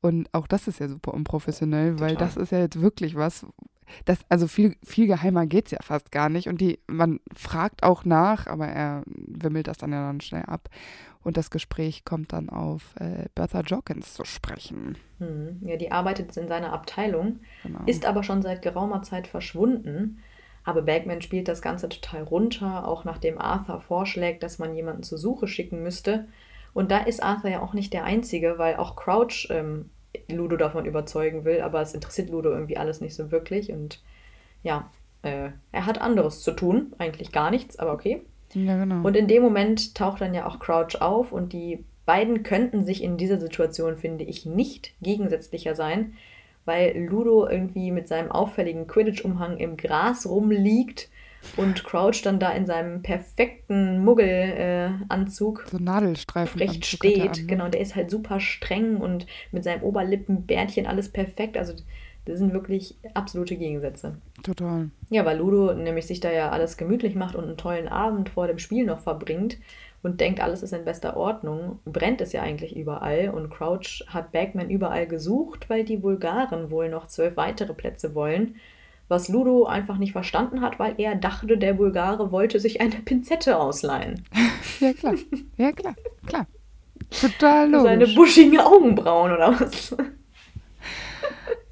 Und 0.00 0.28
auch 0.32 0.46
das 0.46 0.68
ist 0.68 0.80
ja 0.80 0.88
super 0.88 1.14
unprofessionell, 1.14 1.92
Total. 1.92 2.08
weil 2.08 2.16
das 2.16 2.36
ist 2.36 2.52
ja 2.52 2.58
jetzt 2.58 2.80
wirklich 2.80 3.14
was, 3.16 3.46
das, 4.04 4.18
also 4.28 4.46
viel, 4.46 4.76
viel 4.84 5.06
geheimer 5.06 5.46
geht 5.46 5.66
es 5.66 5.70
ja 5.72 5.78
fast 5.82 6.12
gar 6.12 6.28
nicht. 6.28 6.48
Und 6.48 6.60
die, 6.60 6.78
man 6.86 7.20
fragt 7.34 7.82
auch 7.82 8.04
nach, 8.04 8.46
aber 8.46 8.68
er 8.68 9.02
wimmelt 9.06 9.66
das 9.66 9.78
dann 9.78 9.92
ja 9.92 10.06
dann 10.06 10.20
schnell 10.20 10.44
ab. 10.44 10.68
Und 11.28 11.36
das 11.36 11.50
Gespräch 11.50 12.06
kommt 12.06 12.32
dann 12.32 12.48
auf 12.48 12.94
äh, 12.98 13.26
Bertha 13.34 13.60
Jorkins 13.60 14.14
zu 14.14 14.24
sprechen. 14.24 14.96
Hm. 15.18 15.60
Ja, 15.60 15.76
die 15.76 15.92
arbeitet 15.92 16.34
in 16.38 16.48
seiner 16.48 16.72
Abteilung, 16.72 17.40
genau. 17.62 17.80
ist 17.84 18.06
aber 18.06 18.22
schon 18.22 18.40
seit 18.40 18.62
geraumer 18.62 19.02
Zeit 19.02 19.26
verschwunden. 19.26 20.22
Aber 20.64 20.80
Bagman 20.80 21.20
spielt 21.20 21.48
das 21.48 21.60
Ganze 21.60 21.90
total 21.90 22.22
runter, 22.22 22.88
auch 22.88 23.04
nachdem 23.04 23.38
Arthur 23.38 23.82
vorschlägt, 23.82 24.42
dass 24.42 24.58
man 24.58 24.74
jemanden 24.74 25.02
zur 25.02 25.18
Suche 25.18 25.48
schicken 25.48 25.82
müsste. 25.82 26.28
Und 26.72 26.90
da 26.90 27.00
ist 27.00 27.22
Arthur 27.22 27.50
ja 27.50 27.60
auch 27.60 27.74
nicht 27.74 27.92
der 27.92 28.04
Einzige, 28.04 28.56
weil 28.56 28.76
auch 28.76 28.96
Crouch 28.96 29.48
ähm, 29.50 29.90
Ludo 30.30 30.56
davon 30.56 30.86
überzeugen 30.86 31.44
will, 31.44 31.60
aber 31.60 31.82
es 31.82 31.92
interessiert 31.92 32.30
Ludo 32.30 32.52
irgendwie 32.52 32.78
alles 32.78 33.02
nicht 33.02 33.14
so 33.14 33.30
wirklich. 33.30 33.70
Und 33.70 34.02
ja, 34.62 34.90
äh, 35.20 35.50
er 35.72 35.84
hat 35.84 36.00
anderes 36.00 36.40
zu 36.40 36.52
tun, 36.52 36.94
eigentlich 36.96 37.32
gar 37.32 37.50
nichts, 37.50 37.78
aber 37.78 37.92
okay. 37.92 38.22
Ja, 38.54 38.76
genau. 38.76 39.06
Und 39.06 39.16
in 39.16 39.28
dem 39.28 39.42
Moment 39.42 39.94
taucht 39.94 40.20
dann 40.20 40.34
ja 40.34 40.46
auch 40.46 40.58
Crouch 40.58 41.00
auf 41.00 41.32
und 41.32 41.52
die 41.52 41.84
beiden 42.06 42.42
könnten 42.42 42.84
sich 42.84 43.02
in 43.02 43.18
dieser 43.18 43.38
Situation, 43.38 43.98
finde 43.98 44.24
ich, 44.24 44.46
nicht 44.46 44.94
gegensätzlicher 45.02 45.74
sein, 45.74 46.14
weil 46.64 46.98
Ludo 46.98 47.46
irgendwie 47.46 47.90
mit 47.90 48.08
seinem 48.08 48.32
auffälligen 48.32 48.86
Quidditch-Umhang 48.86 49.58
im 49.58 49.76
Gras 49.76 50.26
rumliegt 50.26 51.10
und 51.56 51.84
Crouch 51.84 52.22
dann 52.22 52.40
da 52.40 52.50
in 52.50 52.66
seinem 52.66 53.02
perfekten 53.02 54.04
Muggelanzug 54.04 55.64
äh, 55.66 55.70
so 55.70 55.78
Nadelstreifen 55.78 56.60
recht 56.60 56.84
steht. 56.86 57.20
An, 57.20 57.40
ne? 57.40 57.46
Genau, 57.46 57.68
der 57.68 57.80
ist 57.80 57.94
halt 57.94 58.10
super 58.10 58.40
streng 58.40 58.96
und 58.96 59.26
mit 59.52 59.64
seinem 59.64 59.82
Oberlippenbärtchen 59.82 60.86
alles 60.86 61.10
perfekt. 61.10 61.56
Also 61.56 61.74
das 62.28 62.38
sind 62.38 62.52
wirklich 62.52 62.96
absolute 63.14 63.56
Gegensätze. 63.56 64.16
Total. 64.42 64.90
Ja, 65.10 65.24
weil 65.24 65.38
Ludo 65.38 65.74
nämlich 65.74 66.06
sich 66.06 66.20
da 66.20 66.30
ja 66.30 66.50
alles 66.50 66.76
gemütlich 66.76 67.14
macht 67.14 67.34
und 67.34 67.44
einen 67.44 67.56
tollen 67.56 67.88
Abend 67.88 68.28
vor 68.28 68.46
dem 68.46 68.58
Spiel 68.58 68.84
noch 68.84 69.00
verbringt 69.00 69.58
und 70.02 70.20
denkt, 70.20 70.40
alles 70.40 70.62
ist 70.62 70.72
in 70.72 70.84
bester 70.84 71.16
Ordnung, 71.16 71.80
brennt 71.84 72.20
es 72.20 72.32
ja 72.32 72.42
eigentlich 72.42 72.76
überall 72.76 73.30
und 73.30 73.50
Crouch 73.50 74.04
hat 74.06 74.32
Bagman 74.32 74.70
überall 74.70 75.06
gesucht, 75.06 75.68
weil 75.68 75.84
die 75.84 75.96
Bulgaren 75.96 76.70
wohl 76.70 76.88
noch 76.88 77.08
zwölf 77.08 77.36
weitere 77.36 77.74
Plätze 77.74 78.14
wollen 78.14 78.54
was 79.08 79.28
Ludo 79.28 79.64
einfach 79.64 79.96
nicht 79.96 80.12
verstanden 80.12 80.60
hat, 80.60 80.78
weil 80.78 80.94
er 80.98 81.14
dachte, 81.16 81.56
der 81.56 81.72
Bulgare 81.72 82.30
wollte 82.30 82.60
sich 82.60 82.80
eine 82.80 82.96
Pinzette 82.96 83.58
ausleihen. 83.58 84.22
ja, 84.80 84.92
klar. 84.92 85.14
Ja, 85.56 85.72
klar. 85.72 85.94
Klar. 86.26 86.46
Total 87.10 87.70
logisch. 87.70 87.84
Seine 87.84 88.06
buschigen 88.08 88.60
Augenbrauen 88.60 89.32
oder 89.32 89.58
was? 89.58 89.96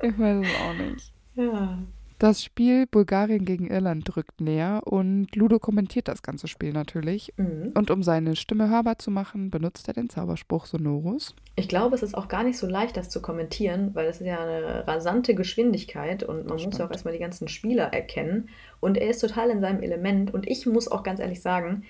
Ich 0.08 0.18
weiß 0.18 0.44
es 0.46 0.60
auch 0.60 0.74
nicht. 0.74 1.12
Ja. 1.34 1.78
Das 2.18 2.42
Spiel 2.42 2.86
Bulgarien 2.86 3.44
gegen 3.44 3.66
Irland 3.66 4.04
drückt 4.06 4.40
näher 4.40 4.80
und 4.86 5.36
Ludo 5.36 5.58
kommentiert 5.58 6.08
das 6.08 6.22
ganze 6.22 6.48
Spiel 6.48 6.72
natürlich. 6.72 7.34
Mhm. 7.36 7.72
Und 7.74 7.90
um 7.90 8.02
seine 8.02 8.36
Stimme 8.36 8.70
hörbar 8.70 8.98
zu 8.98 9.10
machen, 9.10 9.50
benutzt 9.50 9.86
er 9.88 9.94
den 9.94 10.08
Zauberspruch 10.08 10.64
Sonorus. 10.64 11.34
Ich 11.56 11.68
glaube, 11.68 11.94
es 11.94 12.02
ist 12.02 12.16
auch 12.16 12.28
gar 12.28 12.42
nicht 12.42 12.56
so 12.56 12.66
leicht, 12.66 12.96
das 12.96 13.10
zu 13.10 13.20
kommentieren, 13.20 13.90
weil 13.94 14.06
es 14.06 14.22
ist 14.22 14.26
ja 14.26 14.40
eine 14.40 14.86
rasante 14.86 15.34
Geschwindigkeit 15.34 16.22
und 16.22 16.46
man 16.48 16.62
muss 16.62 16.78
ja 16.78 16.86
auch 16.86 16.90
erstmal 16.90 17.12
die 17.12 17.20
ganzen 17.20 17.48
Spieler 17.48 17.92
erkennen. 17.92 18.48
Und 18.80 18.96
er 18.96 19.10
ist 19.10 19.20
total 19.20 19.50
in 19.50 19.60
seinem 19.60 19.82
Element. 19.82 20.32
Und 20.32 20.48
ich 20.48 20.64
muss 20.64 20.88
auch 20.90 21.02
ganz 21.02 21.20
ehrlich 21.20 21.42
sagen, 21.42 21.82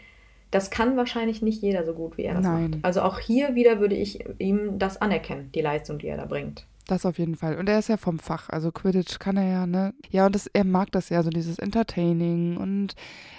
das 0.51 0.71
kann 0.71 0.97
wahrscheinlich 0.97 1.41
nicht 1.41 1.63
jeder 1.63 1.85
so 1.85 1.93
gut, 1.93 2.17
wie 2.17 2.25
er 2.25 2.35
das 2.35 2.45
Nein. 2.45 2.71
macht. 2.71 2.85
Also 2.85 3.03
auch 3.03 3.21
hier 3.21 3.55
wieder 3.55 3.79
würde 3.79 3.95
ich 3.95 4.25
ihm 4.39 4.81
das 4.81 5.01
anerkennen, 5.01 5.51
die 5.55 5.61
Leistung, 5.61 5.99
die 5.99 6.09
er 6.09 6.17
da 6.17 6.25
bringt. 6.25 6.67
Das 6.87 7.05
auf 7.05 7.19
jeden 7.19 7.35
Fall. 7.35 7.57
Und 7.59 7.69
er 7.69 7.81
ist 7.81 7.89
ja 7.89 7.97
vom 7.97 8.21
Fach. 8.21 8.49
Also 8.49 8.71
Quidditch 8.71 9.19
kann 9.19 9.37
er 9.37 9.49
ja, 9.49 9.67
ne? 9.67 9.93
Ja, 10.11 10.27
und 10.27 10.35
das, 10.35 10.47
er 10.47 10.65
mag 10.65 10.93
das 10.93 11.09
ja, 11.09 11.23
so 11.25 11.31
dieses 11.31 11.59
Entertaining. 11.59 12.57
Und 12.57 12.95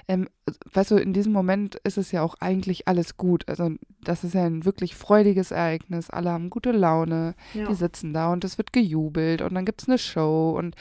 ähm, 0.10 0.28
weißt 0.74 0.92
du, 0.92 0.96
in 0.98 1.14
diesem 1.14 1.32
Moment 1.32 1.76
ist 1.76 1.98
es 1.98 2.12
ja 2.12 2.24
auch 2.24 2.36
eigentlich 2.42 2.90
alles 2.90 3.16
gut. 3.16 3.48
Also 3.48 3.72
das 4.04 4.26
ist 4.26 4.34
ja 4.34 4.46
ein 4.46 4.66
wirklich 4.66 4.96
freudiges 4.96 5.52
Ereignis. 5.52 6.10
Alle 6.10 6.32
haben 6.32 6.50
gute 6.50 6.72
Laune. 6.72 7.36
Ja. 7.54 7.68
Die 7.68 7.76
sitzen 7.76 8.14
da 8.14 8.34
und 8.34 8.44
es 8.44 8.58
wird 8.58 8.74
gejubelt 8.74 9.42
und 9.42 9.54
dann 9.54 9.66
gibt 9.66 9.82
es 9.82 9.88
eine 9.88 9.98
Show 9.98 10.54
und 10.58 10.76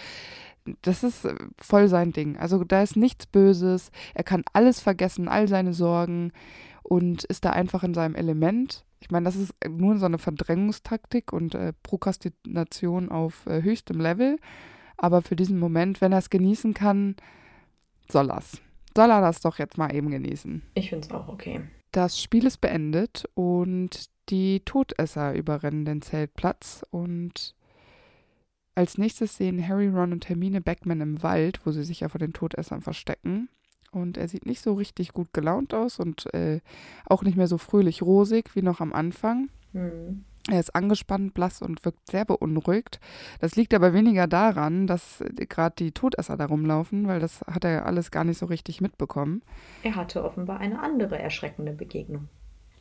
das 0.83 1.05
ist 1.05 1.24
äh, 1.24 1.35
voll 1.59 1.87
sein 1.87 2.12
Ding. 2.12 2.37
Also 2.37 2.64
da 2.64 2.83
ist 2.83 2.96
nichts 2.96 3.26
Böses. 3.26 3.92
Er 4.14 4.24
kann 4.24 4.42
alles 4.52 4.81
vergessen, 4.81 5.29
all 5.29 5.46
seine 5.46 5.72
Sorgen 5.72 6.33
und 6.83 7.22
ist 7.24 7.44
da 7.44 7.50
einfach 7.50 7.85
in 7.85 7.94
seinem 7.94 8.16
Element 8.16 8.86
ich 9.00 9.11
meine, 9.11 9.24
das 9.24 9.37
ist 9.37 9.54
nur 9.68 9.98
so 9.98 10.06
eine 10.06 10.18
Verdrängungstaktik 10.18 11.32
und 11.32 11.54
äh, 11.54 11.72
Prokrastination 11.82 13.11
auf 13.11 13.46
äh, 13.46 13.62
höchstem 13.62 14.00
Level. 14.00 14.38
Aber 14.96 15.22
für 15.22 15.37
diesen 15.37 15.59
Moment, 15.59 16.00
wenn 16.00 16.12
er 16.12 16.18
es 16.18 16.30
genießen 16.30 16.74
kann, 16.74 17.16
soll 18.11 18.30
er's. 18.30 18.61
Soll 18.96 19.11
er 19.11 19.20
das 19.20 19.40
doch 19.40 19.59
jetzt 19.59 19.76
mal 19.76 19.94
eben 19.94 20.11
genießen. 20.11 20.62
Ich 20.74 20.88
finde 20.88 21.06
es 21.06 21.12
auch 21.12 21.28
okay. 21.28 21.61
Das 21.92 22.20
Spiel 22.20 22.46
ist 22.46 22.61
beendet 22.61 23.28
und 23.35 24.06
die 24.28 24.61
Todesser 24.61 25.35
überrennen 25.35 25.85
den 25.85 26.02
Zeltplatz 26.02 26.85
und 26.90 27.54
als 28.74 28.98
nächstes 28.98 29.37
sehen 29.37 29.66
Harry, 29.66 29.88
Ron 29.88 30.12
und 30.12 30.28
Hermine 30.28 30.61
Beckman 30.61 31.00
im 31.00 31.22
Wald, 31.22 31.64
wo 31.64 31.72
sie 31.72 31.85
sich 31.85 32.00
ja 32.00 32.09
vor 32.09 32.18
den 32.18 32.35
Todessern 32.35 32.82
verstecken. 32.82 33.48
Und 33.96 34.16
er 34.16 34.28
sieht 34.28 34.46
nicht 34.46 34.62
so 34.62 34.74
richtig 34.74 35.12
gut 35.12 35.32
gelaunt 35.32 35.74
aus 35.74 35.98
und 35.98 36.32
äh, 36.35 36.61
auch 37.06 37.22
nicht 37.22 37.37
mehr 37.37 37.48
so 37.48 37.59
fröhlich 37.59 38.02
rosig 38.02 38.54
wie 38.54 38.62
noch 38.62 38.80
am 38.80 38.92
Anfang. 38.92 39.48
Mhm. 39.72 40.24
Er 40.48 40.61
ist 40.61 40.76
angespannt, 40.76 41.35
blass 41.35 41.61
und 41.61 41.85
wirkt 41.85 42.09
sehr 42.09 42.24
beunruhigt. 42.24 43.00
Das 43.40 43.56
liegt 43.56 43.74
aber 43.74 43.92
weniger 43.92 44.28
daran, 44.28 44.87
dass 44.87 45.24
gerade 45.48 45.74
die 45.76 45.90
Todesser 45.90 46.37
da 46.37 46.46
rumlaufen, 46.46 47.09
weil 47.09 47.18
das 47.18 47.40
hat 47.50 47.64
er 47.64 47.85
alles 47.87 48.12
gar 48.12 48.22
nicht 48.22 48.38
so 48.38 48.46
richtig 48.46 48.80
mitbekommen. 48.80 49.42
Er 49.82 49.96
hatte 49.96 50.22
offenbar 50.22 50.61
eine 50.61 50.80
andere 50.80 51.18
erschreckende 51.18 51.72
Begegnung. 51.72 52.28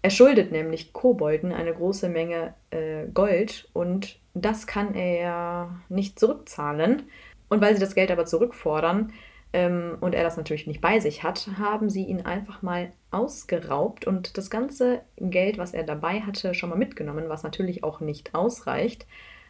Er 0.03 0.11
schuldet 0.11 0.51
nämlich 0.51 0.93
Kobolden 0.93 1.51
eine 1.51 1.73
große 1.73 2.09
Menge 2.09 2.53
äh, 2.69 3.07
Gold 3.11 3.67
und 3.73 4.19
das 4.35 4.67
kann 4.67 4.93
er 4.93 5.79
nicht 5.89 6.19
zurückzahlen. 6.19 7.03
Und 7.49 7.61
weil 7.61 7.73
sie 7.73 7.79
das 7.81 7.95
Geld 7.95 8.11
aber 8.11 8.25
zurückfordern, 8.25 9.13
ähm, 9.55 9.97
und 10.01 10.13
er 10.13 10.23
das 10.23 10.35
natürlich 10.35 10.67
nicht 10.67 10.81
bei 10.81 10.99
sich 10.99 11.23
hat, 11.23 11.47
haben 11.57 11.89
sie 11.89 12.03
ihn 12.03 12.25
einfach 12.25 12.61
mal 12.61 12.91
ausgeraubt 13.11 14.05
und 14.05 14.37
das 14.37 14.49
ganze 14.49 14.99
Geld, 15.15 15.57
was 15.57 15.73
er 15.73 15.83
dabei 15.83 16.19
hatte, 16.19 16.53
schon 16.53 16.69
mal 16.69 16.77
mitgenommen, 16.77 17.29
was 17.29 17.43
natürlich 17.43 17.81
auch 17.81 18.01
nicht 18.01 18.35
ausreicht. 18.35 19.07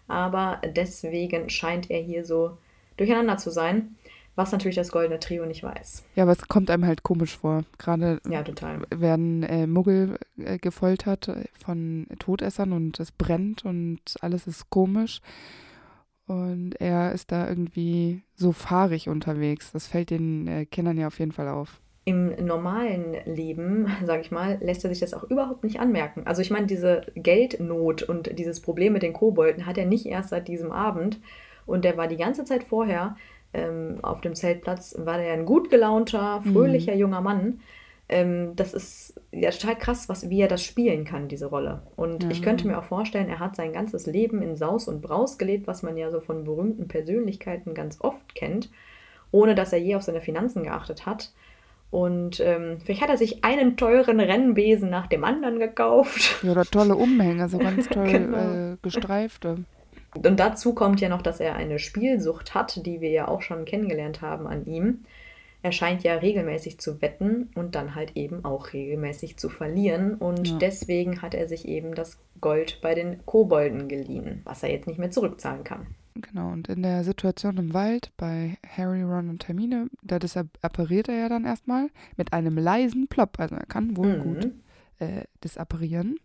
Aber 0.07 0.61
deswegen 0.63 1.49
scheint 1.49 1.89
er 1.89 1.99
hier 2.03 2.23
so 2.23 2.59
durcheinander 2.97 3.37
zu 3.37 3.49
sein, 3.49 3.95
was 4.35 4.51
natürlich 4.51 4.75
das 4.75 4.91
Goldene 4.91 5.19
Trio 5.19 5.47
nicht 5.47 5.63
weiß. 5.63 6.03
Ja, 6.13 6.23
aber 6.23 6.33
es 6.33 6.47
kommt 6.47 6.69
einem 6.69 6.85
halt 6.85 7.01
komisch 7.01 7.35
vor. 7.35 7.63
Gerade 7.79 8.19
ja, 8.29 8.43
werden 8.91 9.41
äh, 9.41 9.65
Muggel 9.65 10.19
äh, 10.37 10.59
gefoltert 10.59 11.31
von 11.53 12.05
Todessern 12.19 12.73
und 12.73 12.99
es 12.99 13.11
brennt 13.11 13.65
und 13.65 14.01
alles 14.21 14.45
ist 14.45 14.69
komisch. 14.69 15.21
Und 16.27 16.73
er 16.79 17.11
ist 17.11 17.31
da 17.31 17.47
irgendwie 17.47 18.23
so 18.35 18.51
fahrig 18.51 19.09
unterwegs. 19.09 19.71
Das 19.71 19.87
fällt 19.87 20.09
den 20.09 20.47
äh, 20.47 20.65
Kindern 20.65 20.97
ja 20.97 21.07
auf 21.07 21.19
jeden 21.19 21.31
Fall 21.31 21.47
auf. 21.47 21.79
Im 22.03 22.45
normalen 22.45 23.15
Leben, 23.25 23.87
sage 24.05 24.21
ich 24.21 24.31
mal, 24.31 24.57
lässt 24.61 24.83
er 24.83 24.89
sich 24.89 24.99
das 24.99 25.13
auch 25.13 25.23
überhaupt 25.23 25.63
nicht 25.63 25.79
anmerken. 25.79 26.23
Also 26.25 26.41
ich 26.41 26.51
meine, 26.51 26.67
diese 26.67 27.05
Geldnot 27.15 28.03
und 28.03 28.37
dieses 28.37 28.59
Problem 28.59 28.93
mit 28.93 29.03
den 29.03 29.13
Kobolden 29.13 29.65
hat 29.65 29.77
er 29.77 29.85
nicht 29.85 30.05
erst 30.05 30.29
seit 30.29 30.47
diesem 30.47 30.71
Abend. 30.71 31.19
Und 31.65 31.83
der 31.83 31.97
war 31.97 32.07
die 32.07 32.17
ganze 32.17 32.43
Zeit 32.43 32.63
vorher 32.63 33.15
ähm, 33.53 33.99
auf 34.01 34.21
dem 34.21 34.35
Zeltplatz, 34.35 34.95
war 34.99 35.17
der 35.17 35.33
ein 35.33 35.45
gut 35.45 35.69
gelaunter, 35.69 36.41
fröhlicher 36.41 36.93
mhm. 36.93 36.99
junger 36.99 37.21
Mann 37.21 37.59
ähm, 38.07 38.55
das 38.55 38.73
ist 38.73 39.19
ja 39.31 39.49
total 39.49 39.77
krass, 39.77 40.07
was, 40.09 40.29
wie 40.29 40.41
er 40.41 40.47
das 40.47 40.63
spielen 40.63 41.05
kann, 41.05 41.27
diese 41.27 41.47
Rolle. 41.47 41.81
Und 41.95 42.23
ja. 42.23 42.29
ich 42.29 42.41
könnte 42.41 42.67
mir 42.67 42.77
auch 42.77 42.83
vorstellen, 42.83 43.29
er 43.29 43.39
hat 43.39 43.55
sein 43.55 43.73
ganzes 43.73 44.05
Leben 44.05 44.41
in 44.41 44.55
Saus 44.55 44.87
und 44.87 45.01
Braus 45.01 45.37
gelebt, 45.37 45.67
was 45.67 45.81
man 45.81 45.97
ja 45.97 46.11
so 46.11 46.19
von 46.19 46.43
berühmten 46.43 46.87
Persönlichkeiten 46.87 47.73
ganz 47.73 47.99
oft 48.01 48.35
kennt, 48.35 48.69
ohne 49.31 49.55
dass 49.55 49.73
er 49.73 49.79
je 49.79 49.95
auf 49.95 50.03
seine 50.03 50.21
Finanzen 50.21 50.63
geachtet 50.63 51.05
hat. 51.05 51.31
Und 51.89 52.39
ähm, 52.41 52.79
vielleicht 52.83 53.01
hat 53.01 53.09
er 53.09 53.17
sich 53.17 53.43
einen 53.43 53.77
teuren 53.77 54.19
Rennbesen 54.19 54.89
nach 54.89 55.07
dem 55.07 55.23
anderen 55.23 55.59
gekauft. 55.59 56.43
Ja, 56.43 56.51
oder 56.51 56.65
tolle 56.65 56.95
Umhänge, 56.97 57.49
so 57.49 57.57
ganz 57.57 57.87
toll 57.89 58.11
genau. 58.11 58.73
äh, 58.73 58.77
gestreifte. 58.81 59.57
Und 60.13 60.39
dazu 60.39 60.73
kommt 60.73 61.01
ja 61.01 61.09
noch, 61.09 61.21
dass 61.21 61.39
er 61.39 61.55
eine 61.55 61.79
Spielsucht 61.79 62.53
hat, 62.53 62.85
die 62.85 63.01
wir 63.01 63.09
ja 63.09 63.27
auch 63.27 63.41
schon 63.41 63.65
kennengelernt 63.65 64.21
haben 64.21 64.47
an 64.47 64.65
ihm. 64.65 65.05
Er 65.65 65.71
scheint 65.71 66.03
ja 66.03 66.13
regelmäßig 66.13 66.79
zu 66.79 67.01
wetten 67.01 67.49
und 67.55 67.73
dann 67.73 67.95
halt 67.95 68.15
eben 68.15 68.45
auch 68.45 68.71
regelmäßig 68.71 69.37
zu 69.37 69.49
verlieren. 69.49 70.13
Und 70.13 70.47
ja. 70.47 70.57
deswegen 70.59 71.23
hat 71.23 71.33
er 71.33 71.47
sich 71.47 71.67
eben 71.67 71.95
das 71.95 72.19
Gold 72.39 72.81
bei 72.83 72.93
den 72.93 73.25
Kobolden 73.25 73.87
geliehen, 73.87 74.41
was 74.43 74.61
er 74.61 74.69
jetzt 74.69 74.85
nicht 74.85 74.99
mehr 74.99 75.09
zurückzahlen 75.09 75.63
kann. 75.63 75.87
Genau, 76.13 76.49
und 76.51 76.67
in 76.67 76.83
der 76.83 77.03
Situation 77.03 77.57
im 77.57 77.73
Wald 77.73 78.11
bei 78.15 78.59
Harry, 78.77 79.01
Ron 79.01 79.27
und 79.27 79.47
Hermine, 79.47 79.87
da 80.03 80.19
disappariert 80.19 81.09
er 81.09 81.15
ja 81.15 81.29
dann 81.29 81.45
erstmal 81.45 81.89
mit 82.15 82.31
einem 82.31 82.59
leisen 82.59 83.07
Plop. 83.07 83.39
Also 83.39 83.55
er 83.55 83.65
kann 83.65 83.97
wohl 83.97 84.19
mhm. 84.19 84.21
gut 84.21 84.51
äh, 84.99 85.23
disapparieren. 85.43 86.19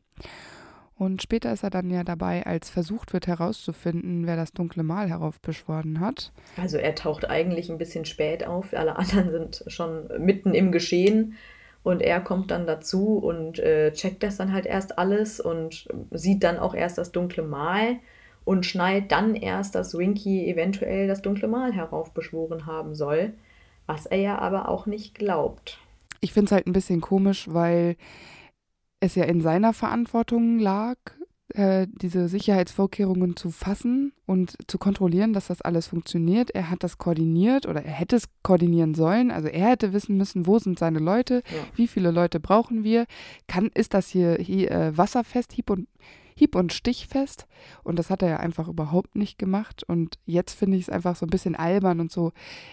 Und 1.00 1.22
später 1.22 1.50
ist 1.50 1.62
er 1.62 1.70
dann 1.70 1.90
ja 1.90 2.04
dabei, 2.04 2.44
als 2.44 2.68
versucht 2.68 3.14
wird 3.14 3.26
herauszufinden, 3.26 4.26
wer 4.26 4.36
das 4.36 4.52
dunkle 4.52 4.82
Mal 4.82 5.08
heraufbeschworen 5.08 5.98
hat. 5.98 6.30
Also 6.58 6.76
er 6.76 6.94
taucht 6.94 7.24
eigentlich 7.24 7.70
ein 7.70 7.78
bisschen 7.78 8.04
spät 8.04 8.46
auf. 8.46 8.74
Alle 8.74 8.96
anderen 8.96 9.30
sind 9.30 9.64
schon 9.68 10.10
mitten 10.18 10.52
im 10.52 10.72
Geschehen. 10.72 11.36
Und 11.82 12.02
er 12.02 12.20
kommt 12.20 12.50
dann 12.50 12.66
dazu 12.66 13.16
und 13.16 13.58
äh, 13.60 13.94
checkt 13.94 14.22
das 14.22 14.36
dann 14.36 14.52
halt 14.52 14.66
erst 14.66 14.98
alles 14.98 15.40
und 15.40 15.88
sieht 16.10 16.44
dann 16.44 16.58
auch 16.58 16.74
erst 16.74 16.98
das 16.98 17.12
dunkle 17.12 17.44
Mal 17.44 17.96
und 18.44 18.66
schnallt 18.66 19.10
dann 19.10 19.34
erst, 19.34 19.76
dass 19.76 19.96
Winky 19.96 20.50
eventuell 20.50 21.08
das 21.08 21.22
dunkle 21.22 21.48
Mal 21.48 21.72
heraufbeschworen 21.72 22.66
haben 22.66 22.94
soll, 22.94 23.32
was 23.86 24.04
er 24.04 24.18
ja 24.18 24.38
aber 24.38 24.68
auch 24.68 24.84
nicht 24.84 25.14
glaubt. 25.14 25.78
Ich 26.20 26.34
finde 26.34 26.48
es 26.48 26.52
halt 26.52 26.66
ein 26.66 26.74
bisschen 26.74 27.00
komisch, 27.00 27.46
weil 27.48 27.96
es 29.00 29.14
ja 29.14 29.24
in 29.24 29.40
seiner 29.40 29.72
Verantwortung 29.72 30.58
lag, 30.58 30.96
äh, 31.54 31.86
diese 31.90 32.28
Sicherheitsvorkehrungen 32.28 33.34
zu 33.34 33.50
fassen 33.50 34.12
und 34.26 34.56
zu 34.68 34.78
kontrollieren, 34.78 35.32
dass 35.32 35.48
das 35.48 35.62
alles 35.62 35.88
funktioniert. 35.88 36.50
Er 36.52 36.70
hat 36.70 36.84
das 36.84 36.98
koordiniert 36.98 37.66
oder 37.66 37.84
er 37.84 37.92
hätte 37.92 38.16
es 38.16 38.28
koordinieren 38.42 38.94
sollen. 38.94 39.30
Also 39.30 39.48
er 39.48 39.70
hätte 39.70 39.92
wissen 39.92 40.16
müssen, 40.16 40.46
wo 40.46 40.58
sind 40.58 40.78
seine 40.78 41.00
Leute, 41.00 41.42
ja. 41.46 41.64
wie 41.74 41.88
viele 41.88 42.12
Leute 42.12 42.38
brauchen 42.38 42.84
wir, 42.84 43.06
kann, 43.48 43.70
ist 43.74 43.94
das 43.94 44.08
hier, 44.08 44.36
hier 44.36 44.70
äh, 44.70 44.96
wasserfest, 44.96 45.52
hieb 45.52 45.70
und, 45.70 45.88
hieb 46.40 46.56
und 46.56 46.72
stichfest. 46.72 47.46
Und 47.84 47.98
das 47.98 48.10
hat 48.10 48.22
er 48.22 48.28
ja 48.28 48.36
einfach 48.38 48.66
überhaupt 48.66 49.14
nicht 49.14 49.38
gemacht. 49.38 49.84
Und 49.84 50.18
jetzt 50.24 50.54
finde 50.54 50.76
ich 50.76 50.84
es 50.84 50.90
einfach 50.90 51.14
so 51.14 51.26
ein 51.26 51.30
bisschen 51.30 51.54
albern 51.54 52.00
und 52.00 52.10
so, 52.10 52.32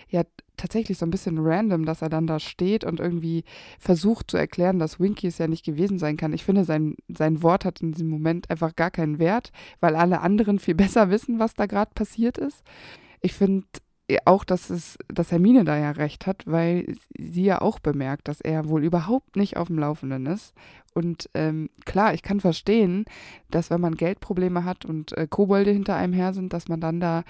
ja, 0.10 0.24
tatsächlich 0.56 0.98
so 0.98 1.06
ein 1.06 1.12
bisschen 1.12 1.38
random, 1.38 1.86
dass 1.86 2.02
er 2.02 2.10
dann 2.10 2.28
da 2.28 2.40
steht 2.40 2.84
und 2.84 3.00
irgendwie 3.00 3.44
versucht 3.78 4.32
zu 4.32 4.38
erklären, 4.38 4.80
dass 4.80 5.00
Winky 5.00 5.28
es 5.28 5.38
ja 5.38 5.48
nicht 5.48 5.66
gewesen 5.66 6.00
sein 6.00 6.18
kann. 6.18 6.34
Ich 6.34 6.46
finde, 6.46 6.64
sein, 6.64 6.96
sein 7.08 7.44
Wort 7.44 7.66
hat 7.66 7.82
in 7.82 7.92
diesem 7.92 8.10
Moment 8.10 8.50
einfach 8.50 8.76
gar 8.76 8.90
keinen 8.90 9.20
Wert, 9.20 9.52
weil 9.82 9.96
alle 9.96 10.22
anderen 10.22 10.60
viel 10.60 10.76
besser 10.84 11.10
wissen, 11.10 11.40
was 11.40 11.54
da 11.54 11.66
gerade 11.66 11.92
passiert 11.94 12.38
ist. 12.38 12.64
Ich 13.22 13.34
finde 13.34 13.66
auch, 14.26 14.46
dass 14.46 14.70
es, 14.70 14.98
dass 15.10 15.32
Hermine 15.32 15.66
da 15.66 15.78
ja 15.78 15.92
recht 15.92 16.28
hat, 16.28 16.44
weil 16.46 16.96
sie 17.18 17.44
ja 17.44 17.62
auch 17.62 17.80
bemerkt, 17.80 18.30
dass 18.30 18.40
er 18.40 18.70
wohl 18.70 18.84
überhaupt 18.84 19.36
nicht 19.36 19.58
auf 19.58 19.68
dem 19.68 19.80
Laufenden 19.80 20.26
ist. 20.28 20.54
Und 20.98 21.30
ähm, 21.36 21.70
klar, 21.86 22.16
ich 22.16 22.24
kann 22.24 22.40
verstehen, 22.40 23.06
dass 23.52 23.70
wenn 23.70 23.80
man 23.80 23.94
Geldprobleme 23.94 24.66
hat 24.66 24.84
und 24.84 25.16
äh, 25.16 25.28
Kobolde 25.30 25.70
hinter 25.70 25.96
einem 25.96 26.14
her 26.14 26.34
sind, 26.34 26.54
dass 26.54 26.70
man 26.70 26.82
dann 26.82 27.00
da 27.00 27.24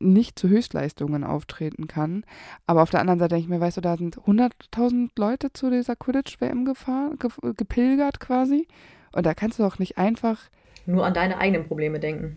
nicht 0.00 0.38
zu 0.38 0.50
Höchstleistungen 0.50 1.24
auftreten 1.24 1.86
kann. 1.86 2.24
Aber 2.66 2.82
auf 2.82 2.90
der 2.90 3.00
anderen 3.00 3.20
Seite 3.20 3.36
denke 3.36 3.44
ich 3.44 3.48
mir, 3.48 3.60
weißt 3.60 3.78
du, 3.78 3.80
da 3.80 3.96
sind 3.96 4.18
100.000 4.18 5.12
Leute 5.16 5.50
zu 5.54 5.70
dieser 5.70 5.96
Quidditch-WM 5.96 6.66
gefahren, 6.66 7.18
ge 7.18 7.30
gepilgert 7.56 8.20
quasi. 8.20 8.68
Und 9.12 9.24
da 9.24 9.32
kannst 9.32 9.58
du 9.58 9.62
doch 9.62 9.78
nicht 9.78 9.96
einfach. 9.96 10.50
Nur 10.84 11.06
an 11.06 11.14
deine 11.14 11.38
eigenen 11.38 11.66
Probleme 11.66 12.00
denken. 12.00 12.36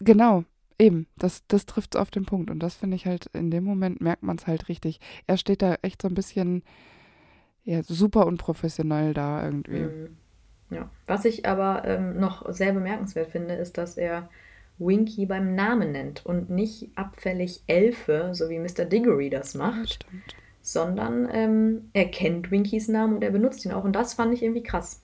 Genau, 0.00 0.44
eben. 0.78 1.06
Das, 1.16 1.46
das 1.48 1.64
trifft 1.64 1.94
es 1.94 2.00
auf 2.02 2.10
den 2.10 2.26
Punkt. 2.26 2.50
Und 2.50 2.58
das 2.58 2.74
finde 2.74 2.96
ich 2.96 3.06
halt, 3.06 3.30
in 3.32 3.50
dem 3.50 3.64
Moment 3.64 4.02
merkt 4.02 4.24
man 4.24 4.36
es 4.36 4.46
halt 4.46 4.68
richtig. 4.68 5.00
Er 5.26 5.38
steht 5.38 5.62
da 5.62 5.76
echt 5.80 6.02
so 6.02 6.08
ein 6.08 6.14
bisschen 6.14 6.64
ja, 7.64 7.82
super 7.82 8.26
unprofessionell 8.26 9.14
da 9.14 9.44
irgendwie. 9.44 9.80
Mhm. 9.80 10.16
Ja. 10.70 10.88
Was 11.06 11.24
ich 11.24 11.46
aber 11.46 11.84
ähm, 11.84 12.18
noch 12.18 12.50
sehr 12.52 12.72
bemerkenswert 12.72 13.30
finde, 13.30 13.54
ist, 13.54 13.76
dass 13.76 13.96
er 13.96 14.28
Winky 14.78 15.26
beim 15.26 15.54
Namen 15.54 15.92
nennt 15.92 16.24
und 16.24 16.48
nicht 16.48 16.90
abfällig 16.94 17.62
Elfe, 17.66 18.30
so 18.32 18.48
wie 18.48 18.58
Mr. 18.58 18.84
Diggory 18.84 19.28
das 19.28 19.54
macht, 19.54 20.06
ja, 20.10 20.18
sondern 20.62 21.28
ähm, 21.30 21.90
er 21.92 22.06
kennt 22.06 22.50
Winkys 22.50 22.88
Namen 22.88 23.16
und 23.16 23.24
er 23.24 23.30
benutzt 23.30 23.64
ihn 23.64 23.72
auch 23.72 23.84
und 23.84 23.94
das 23.94 24.14
fand 24.14 24.32
ich 24.32 24.42
irgendwie 24.42 24.62
krass. 24.62 25.02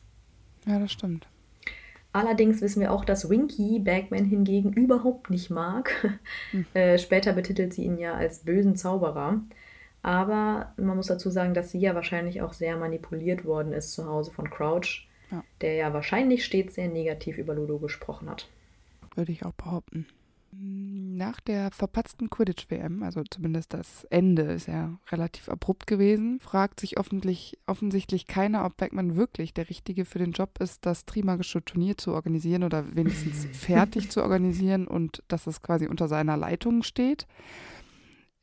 Ja, 0.66 0.78
das 0.78 0.92
stimmt. 0.92 1.26
Allerdings 2.12 2.62
wissen 2.62 2.80
wir 2.80 2.92
auch, 2.92 3.04
dass 3.04 3.28
Winky 3.28 3.78
Bagman 3.78 4.24
hingegen 4.24 4.72
überhaupt 4.72 5.28
nicht 5.28 5.50
mag. 5.50 5.92
Hm. 6.50 6.64
Äh, 6.74 6.98
später 6.98 7.32
betitelt 7.32 7.74
sie 7.74 7.84
ihn 7.84 7.98
ja 7.98 8.14
als 8.14 8.40
bösen 8.40 8.76
Zauberer. 8.76 9.42
Aber 10.06 10.72
man 10.76 10.96
muss 10.96 11.08
dazu 11.08 11.30
sagen, 11.30 11.52
dass 11.52 11.72
sie 11.72 11.80
ja 11.80 11.94
wahrscheinlich 11.94 12.40
auch 12.40 12.52
sehr 12.52 12.76
manipuliert 12.76 13.44
worden 13.44 13.72
ist 13.72 13.92
zu 13.92 14.06
Hause 14.06 14.30
von 14.30 14.48
Crouch, 14.48 15.08
ja. 15.32 15.42
der 15.60 15.74
ja 15.74 15.92
wahrscheinlich 15.92 16.44
stets 16.44 16.76
sehr 16.76 16.88
negativ 16.88 17.38
über 17.38 17.54
Ludo 17.54 17.78
gesprochen 17.78 18.30
hat 18.30 18.48
würde 19.16 19.32
ich 19.32 19.44
auch 19.44 19.52
behaupten. 19.52 20.06
Nach 20.58 21.40
der 21.40 21.70
verpatzten 21.70 22.30
Quidditch-WM, 22.30 23.02
also 23.02 23.22
zumindest 23.28 23.74
das 23.74 24.04
Ende 24.04 24.42
ist 24.42 24.68
ja 24.68 24.98
relativ 25.10 25.50
abrupt 25.50 25.86
gewesen, 25.86 26.40
fragt 26.40 26.80
sich 26.80 26.96
offensichtlich 26.98 28.26
keiner, 28.26 28.64
ob 28.64 28.76
Beckman 28.76 29.16
wirklich 29.16 29.52
der 29.52 29.68
Richtige 29.68 30.06
für 30.06 30.18
den 30.18 30.32
Job 30.32 30.58
ist, 30.60 30.86
das 30.86 31.04
Trimagische 31.04 31.62
Turnier 31.62 31.98
zu 31.98 32.12
organisieren 32.14 32.62
oder 32.62 32.94
wenigstens 32.94 33.44
fertig 33.52 34.10
zu 34.10 34.22
organisieren 34.22 34.86
und 34.86 35.22
dass 35.28 35.46
es 35.46 35.60
quasi 35.60 35.88
unter 35.88 36.08
seiner 36.08 36.36
Leitung 36.38 36.82
steht. 36.82 37.26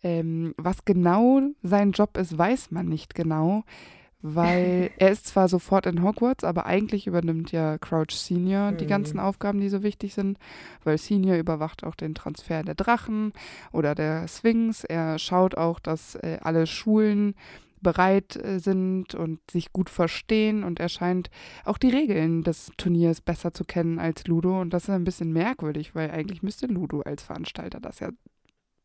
Ähm, 0.03 0.53
was 0.57 0.85
genau 0.85 1.41
sein 1.61 1.91
Job 1.91 2.17
ist, 2.17 2.37
weiß 2.37 2.71
man 2.71 2.87
nicht 2.87 3.15
genau 3.15 3.63
weil 4.23 4.89
er 4.97 5.11
ist 5.11 5.27
zwar 5.27 5.47
sofort 5.47 5.85
in 5.85 6.01
Hogwarts, 6.01 6.43
aber 6.43 6.65
eigentlich 6.65 7.05
übernimmt 7.05 7.51
ja 7.51 7.77
Crouch 7.77 8.11
Senior 8.11 8.71
die 8.71 8.85
mhm. 8.85 8.89
ganzen 8.89 9.19
Aufgaben, 9.19 9.59
die 9.59 9.69
so 9.69 9.83
wichtig 9.83 10.15
sind, 10.15 10.39
weil 10.83 10.97
Senior 10.97 11.37
überwacht 11.37 11.83
auch 11.83 11.93
den 11.93 12.15
Transfer 12.15 12.63
der 12.63 12.73
Drachen 12.73 13.33
oder 13.71 13.93
der 13.93 14.27
Sphinx. 14.27 14.83
Er 14.85 15.19
schaut 15.19 15.55
auch, 15.55 15.79
dass 15.79 16.15
äh, 16.15 16.39
alle 16.41 16.65
Schulen 16.65 17.35
bereit 17.81 18.37
äh, 18.37 18.59
sind 18.59 19.13
und 19.13 19.39
sich 19.51 19.73
gut 19.73 19.89
verstehen 19.89 20.63
und 20.63 20.79
er 20.79 20.87
scheint 20.87 21.29
auch 21.65 21.77
die 21.77 21.89
Regeln 21.89 22.43
des 22.43 22.71
Turniers 22.77 23.19
besser 23.19 23.53
zu 23.53 23.65
kennen 23.65 23.99
als 23.99 24.25
Ludo 24.25 24.61
und 24.61 24.71
das 24.71 24.83
ist 24.83 24.89
ein 24.89 25.03
bisschen 25.03 25.33
merkwürdig, 25.33 25.93
weil 25.93 26.09
eigentlich 26.09 26.41
müsste 26.41 26.67
Ludo 26.67 27.01
als 27.01 27.23
Veranstalter 27.23 27.81
das 27.81 27.99
ja 27.99 28.09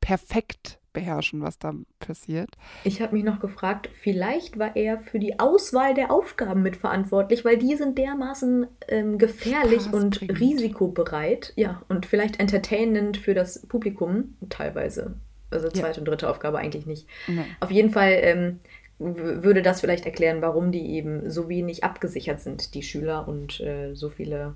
perfekt 0.09 0.79
beherrschen, 0.95 1.43
was 1.43 1.59
da 1.59 1.75
passiert. 1.99 2.49
Ich 2.83 3.03
habe 3.03 3.15
mich 3.15 3.25
noch 3.25 3.41
gefragt, 3.41 3.91
vielleicht 4.01 4.59
war 4.59 4.75
er 4.75 4.99
für 4.99 5.19
die 5.19 5.39
Auswahl 5.39 5.93
der 5.93 6.11
Aufgaben 6.11 6.63
mitverantwortlich, 6.63 7.45
weil 7.45 7.59
die 7.59 7.77
sind 7.77 7.99
dermaßen 7.99 8.67
ähm, 8.89 9.19
gefährlich 9.19 9.83
Spaß 9.83 9.93
und 9.93 10.19
bringt. 10.21 10.41
risikobereit. 10.41 11.53
Ja, 11.57 11.83
und 11.91 12.07
vielleicht 12.07 12.41
entertainend 12.41 13.19
für 13.19 13.35
das 13.35 13.67
Publikum 13.67 14.35
teilweise. 14.49 15.19
Also 15.51 15.69
zweite 15.69 15.97
ja. 15.97 15.99
und 15.99 16.09
dritte 16.09 16.31
Aufgabe 16.31 16.57
eigentlich 16.57 16.87
nicht. 16.87 17.07
Nee. 17.27 17.45
Auf 17.61 17.71
jeden 17.71 17.91
Fall 17.91 18.19
ähm, 18.23 18.61
würde 18.99 19.61
das 19.61 19.83
vielleicht 19.83 20.07
erklären, 20.07 20.41
warum 20.41 20.73
die 20.73 20.87
eben 20.93 21.31
so 21.31 21.51
wenig 21.51 21.85
abgesichert 21.85 22.41
sind, 22.41 22.73
die 22.73 22.83
Schüler, 22.83 23.29
und 23.29 23.61
äh, 23.61 23.95
so 23.95 24.09
viele 24.09 24.55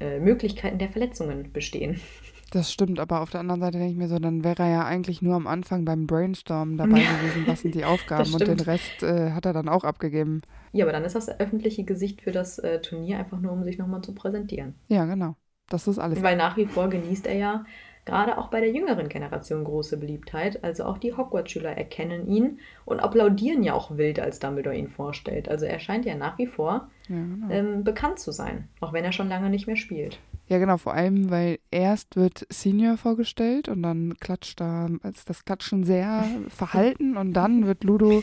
äh, 0.00 0.18
Möglichkeiten 0.18 0.78
der 0.78 0.88
Verletzungen 0.88 1.52
bestehen. 1.52 2.00
Das 2.50 2.72
stimmt, 2.72 2.98
aber 2.98 3.20
auf 3.20 3.30
der 3.30 3.40
anderen 3.40 3.60
Seite 3.60 3.78
denke 3.78 3.92
ich 3.92 3.98
mir 3.98 4.08
so, 4.08 4.18
dann 4.18 4.42
wäre 4.42 4.62
er 4.62 4.70
ja 4.70 4.84
eigentlich 4.86 5.20
nur 5.20 5.34
am 5.34 5.46
Anfang 5.46 5.84
beim 5.84 6.06
Brainstorm 6.06 6.78
dabei 6.78 7.00
ja, 7.00 7.12
gewesen, 7.18 7.46
was 7.46 7.60
sind 7.60 7.74
die 7.74 7.84
Aufgaben 7.84 8.32
und 8.32 8.46
den 8.46 8.60
Rest 8.60 9.02
äh, 9.02 9.32
hat 9.32 9.44
er 9.44 9.52
dann 9.52 9.68
auch 9.68 9.84
abgegeben. 9.84 10.40
Ja, 10.72 10.84
aber 10.86 10.92
dann 10.92 11.04
ist 11.04 11.14
das 11.14 11.28
öffentliche 11.28 11.84
Gesicht 11.84 12.22
für 12.22 12.32
das 12.32 12.58
äh, 12.58 12.80
Turnier 12.80 13.18
einfach 13.18 13.40
nur, 13.40 13.52
um 13.52 13.64
sich 13.64 13.76
nochmal 13.76 14.00
zu 14.00 14.14
präsentieren. 14.14 14.74
Ja, 14.88 15.04
genau. 15.04 15.36
Das 15.68 15.86
ist 15.86 15.98
alles. 15.98 16.22
Weil 16.22 16.36
nach 16.36 16.56
wie 16.56 16.64
vor 16.64 16.88
genießt 16.88 17.26
er 17.26 17.36
ja 17.36 17.64
gerade 18.06 18.38
auch 18.38 18.48
bei 18.48 18.60
der 18.60 18.70
jüngeren 18.70 19.10
Generation 19.10 19.64
große 19.64 19.98
Beliebtheit. 19.98 20.64
Also 20.64 20.84
auch 20.84 20.96
die 20.96 21.12
Hogwarts-Schüler 21.12 21.76
erkennen 21.76 22.26
ihn 22.26 22.58
und 22.86 23.00
applaudieren 23.00 23.62
ja 23.62 23.74
auch 23.74 23.98
wild, 23.98 24.18
als 24.18 24.38
Dumbledore 24.38 24.74
ihn 24.74 24.88
vorstellt. 24.88 25.50
Also 25.50 25.66
er 25.66 25.78
scheint 25.78 26.06
ja 26.06 26.14
nach 26.14 26.38
wie 26.38 26.46
vor 26.46 26.88
ja, 27.08 27.16
genau. 27.16 27.50
ähm, 27.50 27.84
bekannt 27.84 28.18
zu 28.18 28.32
sein, 28.32 28.68
auch 28.80 28.94
wenn 28.94 29.04
er 29.04 29.12
schon 29.12 29.28
lange 29.28 29.50
nicht 29.50 29.66
mehr 29.66 29.76
spielt. 29.76 30.18
Ja, 30.48 30.58
genau, 30.58 30.78
vor 30.78 30.94
allem, 30.94 31.30
weil 31.30 31.58
erst 31.70 32.16
wird 32.16 32.46
Senior 32.48 32.96
vorgestellt 32.96 33.68
und 33.68 33.82
dann 33.82 34.16
klatscht 34.18 34.60
da, 34.60 34.88
ist 35.02 35.28
das 35.28 35.44
Klatschen 35.44 35.84
sehr 35.84 36.24
verhalten 36.48 37.16
und 37.16 37.34
dann 37.34 37.66
wird 37.66 37.84
Ludo 37.84 38.22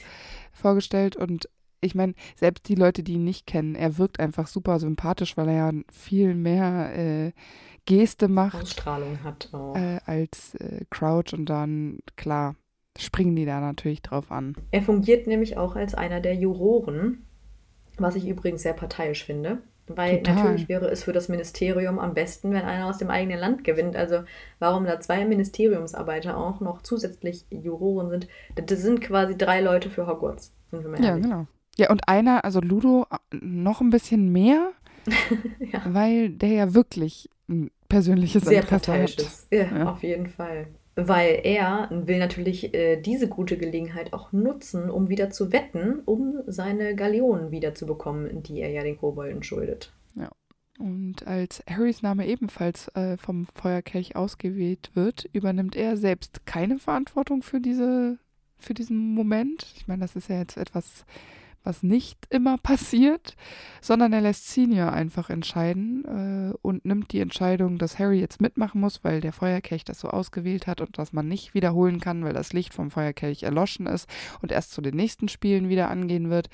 vorgestellt 0.51 1.15
und 1.15 1.47
ich 1.81 1.93
meine, 1.93 2.15
selbst 2.35 2.67
die 2.67 2.75
Leute, 2.75 3.03
die 3.03 3.13
ihn 3.13 3.23
nicht 3.23 3.45
kennen, 3.45 3.75
er 3.75 3.99
wirkt 3.99 4.19
einfach 4.19 4.47
super 4.47 4.79
sympathisch, 4.79 5.38
weil 5.38 5.49
er 5.49 5.55
ja 5.55 5.71
viel 5.91 6.33
mehr 6.33 6.97
äh, 6.97 7.31
Geste 7.85 8.27
macht. 8.27 8.55
Ausstrahlung 8.55 9.23
hat 9.23 9.49
auch. 9.53 9.75
Äh, 9.75 9.99
als 10.05 10.55
äh, 10.55 10.85
Crouch 10.89 11.33
und 11.33 11.45
dann, 11.45 11.99
klar, 12.15 12.55
springen 12.97 13.35
die 13.35 13.45
da 13.45 13.59
natürlich 13.59 14.01
drauf 14.01 14.31
an. 14.31 14.55
Er 14.71 14.81
fungiert 14.81 15.27
nämlich 15.27 15.57
auch 15.57 15.75
als 15.75 15.93
einer 15.93 16.21
der 16.21 16.35
Juroren, 16.35 17.25
was 17.97 18.15
ich 18.15 18.27
übrigens 18.27 18.63
sehr 18.63 18.73
parteiisch 18.73 19.23
finde. 19.23 19.62
Weil 19.88 20.17
Total. 20.17 20.36
natürlich 20.36 20.67
wäre 20.67 20.88
es 20.90 21.04
für 21.04 21.13
das 21.13 21.29
Ministerium 21.29 22.00
am 22.00 22.15
besten, 22.15 22.52
wenn 22.52 22.63
einer 22.63 22.88
aus 22.88 22.98
dem 22.98 23.12
eigenen 23.12 23.40
Land 23.40 23.63
gewinnt. 23.63 23.96
Also 23.96 24.23
warum 24.58 24.86
da 24.86 25.00
zwei 25.00 25.25
Ministeriumsarbeiter 25.25 26.38
auch 26.38 26.60
noch 26.60 26.81
zusätzlich 26.81 27.46
Juroren 27.52 28.10
sind, 28.10 28.27
das 28.56 28.81
sind 28.81 29.02
quasi 29.02 29.38
drei 29.38 29.62
Leute 29.62 29.90
für 29.90 30.08
Hogwarts. 30.08 30.54
ja, 30.71 31.17
genau. 31.17 31.48
Ja, 31.77 31.92
und 31.92 32.08
einer, 32.08 32.46
also 32.46 32.62
Ludo, 32.62 33.06
noch 33.42 33.81
ein 33.81 33.90
bisschen 33.90 34.31
mehr, 34.31 34.71
ja. 35.60 35.81
weil 35.86 36.29
der 36.29 36.50
ja 36.50 36.73
wirklich 36.73 37.29
ein 37.48 37.69
persönliches 37.90 38.44
Sehr 38.44 38.62
Interesse 38.62 38.94
hat. 38.94 39.17
Ja, 39.52 39.77
ja, 39.77 39.92
auf 39.92 40.02
jeden 40.02 40.27
Fall 40.27 40.67
weil 40.96 41.41
er 41.43 41.89
will 41.91 42.19
natürlich 42.19 42.73
äh, 42.73 42.98
diese 43.02 43.27
gute 43.27 43.58
Gelegenheit 43.58 44.13
auch 44.13 44.31
nutzen, 44.31 44.89
um 44.89 45.10
wieder 45.10 45.29
zu 45.29 45.52
wetten, 45.52 46.00
um 46.06 46.41
seine 46.48 46.96
Galeonen 46.96 47.52
wiederzubekommen, 47.52 48.43
die 48.43 48.62
er 48.62 48.69
ja 48.69 48.83
den 48.83 48.98
Kobolden 48.98 49.43
schuldet. 49.43 49.91
Ja. 50.15 50.29
Und 50.79 51.25
als 51.27 51.63
Harrys 51.69 52.02
Name 52.02 52.25
ebenfalls 52.27 52.89
äh, 52.96 53.17
vom 53.17 53.46
Feuerkelch 53.56 54.15
ausgewählt 54.15 54.91
wird, 54.93 55.25
übernimmt 55.33 55.75
er 55.75 55.98
selbst 55.98 56.46
keine 56.46 56.79
Verantwortung 56.79 57.43
für 57.43 57.60
diese, 57.60 58.17
für 58.58 58.73
diesen 58.73 59.13
Moment. 59.13 59.67
Ich 59.75 59.87
meine, 59.87 60.02
das 60.02 60.15
ist 60.15 60.29
ja 60.29 60.39
jetzt 60.39 60.58
etwas, 60.58 61.06
was 61.65 61.83
nicht 61.83 62.27
immer 62.29 62.57
passiert, 62.63 63.35
sondern 63.81 64.13
er 64.13 64.21
lässt 64.21 64.49
Senior 64.49 64.91
einfach 64.91 65.29
entscheiden 65.29 66.05
äh, 66.53 66.57
und 66.61 66.85
nimmt 66.85 67.11
die 67.11 67.19
Entscheidung, 67.19 67.77
dass 67.77 67.99
Harry 67.99 68.19
jetzt 68.19 68.41
mitmachen 68.41 68.81
muss, 68.81 69.03
weil 69.03 69.21
der 69.21 69.33
Feuerkelch 69.33 69.83
das 69.83 69.99
so 69.99 70.09
ausgewählt 70.09 70.67
hat 70.67 70.81
und 70.81 70.97
dass 70.97 71.13
man 71.13 71.27
nicht 71.27 71.53
wiederholen 71.53 71.99
kann, 71.99 72.23
weil 72.23 72.33
das 72.33 72.53
Licht 72.53 72.73
vom 72.73 72.91
Feuerkelch 72.91 73.43
erloschen 73.43 73.87
ist 73.87 74.09
und 74.41 74.51
erst 74.51 74.71
zu 74.71 74.81
den 74.81 74.95
nächsten 74.95 75.27
Spielen 75.27 75.69
wieder 75.69 75.89
angehen 75.89 76.29
wird. 76.29 76.49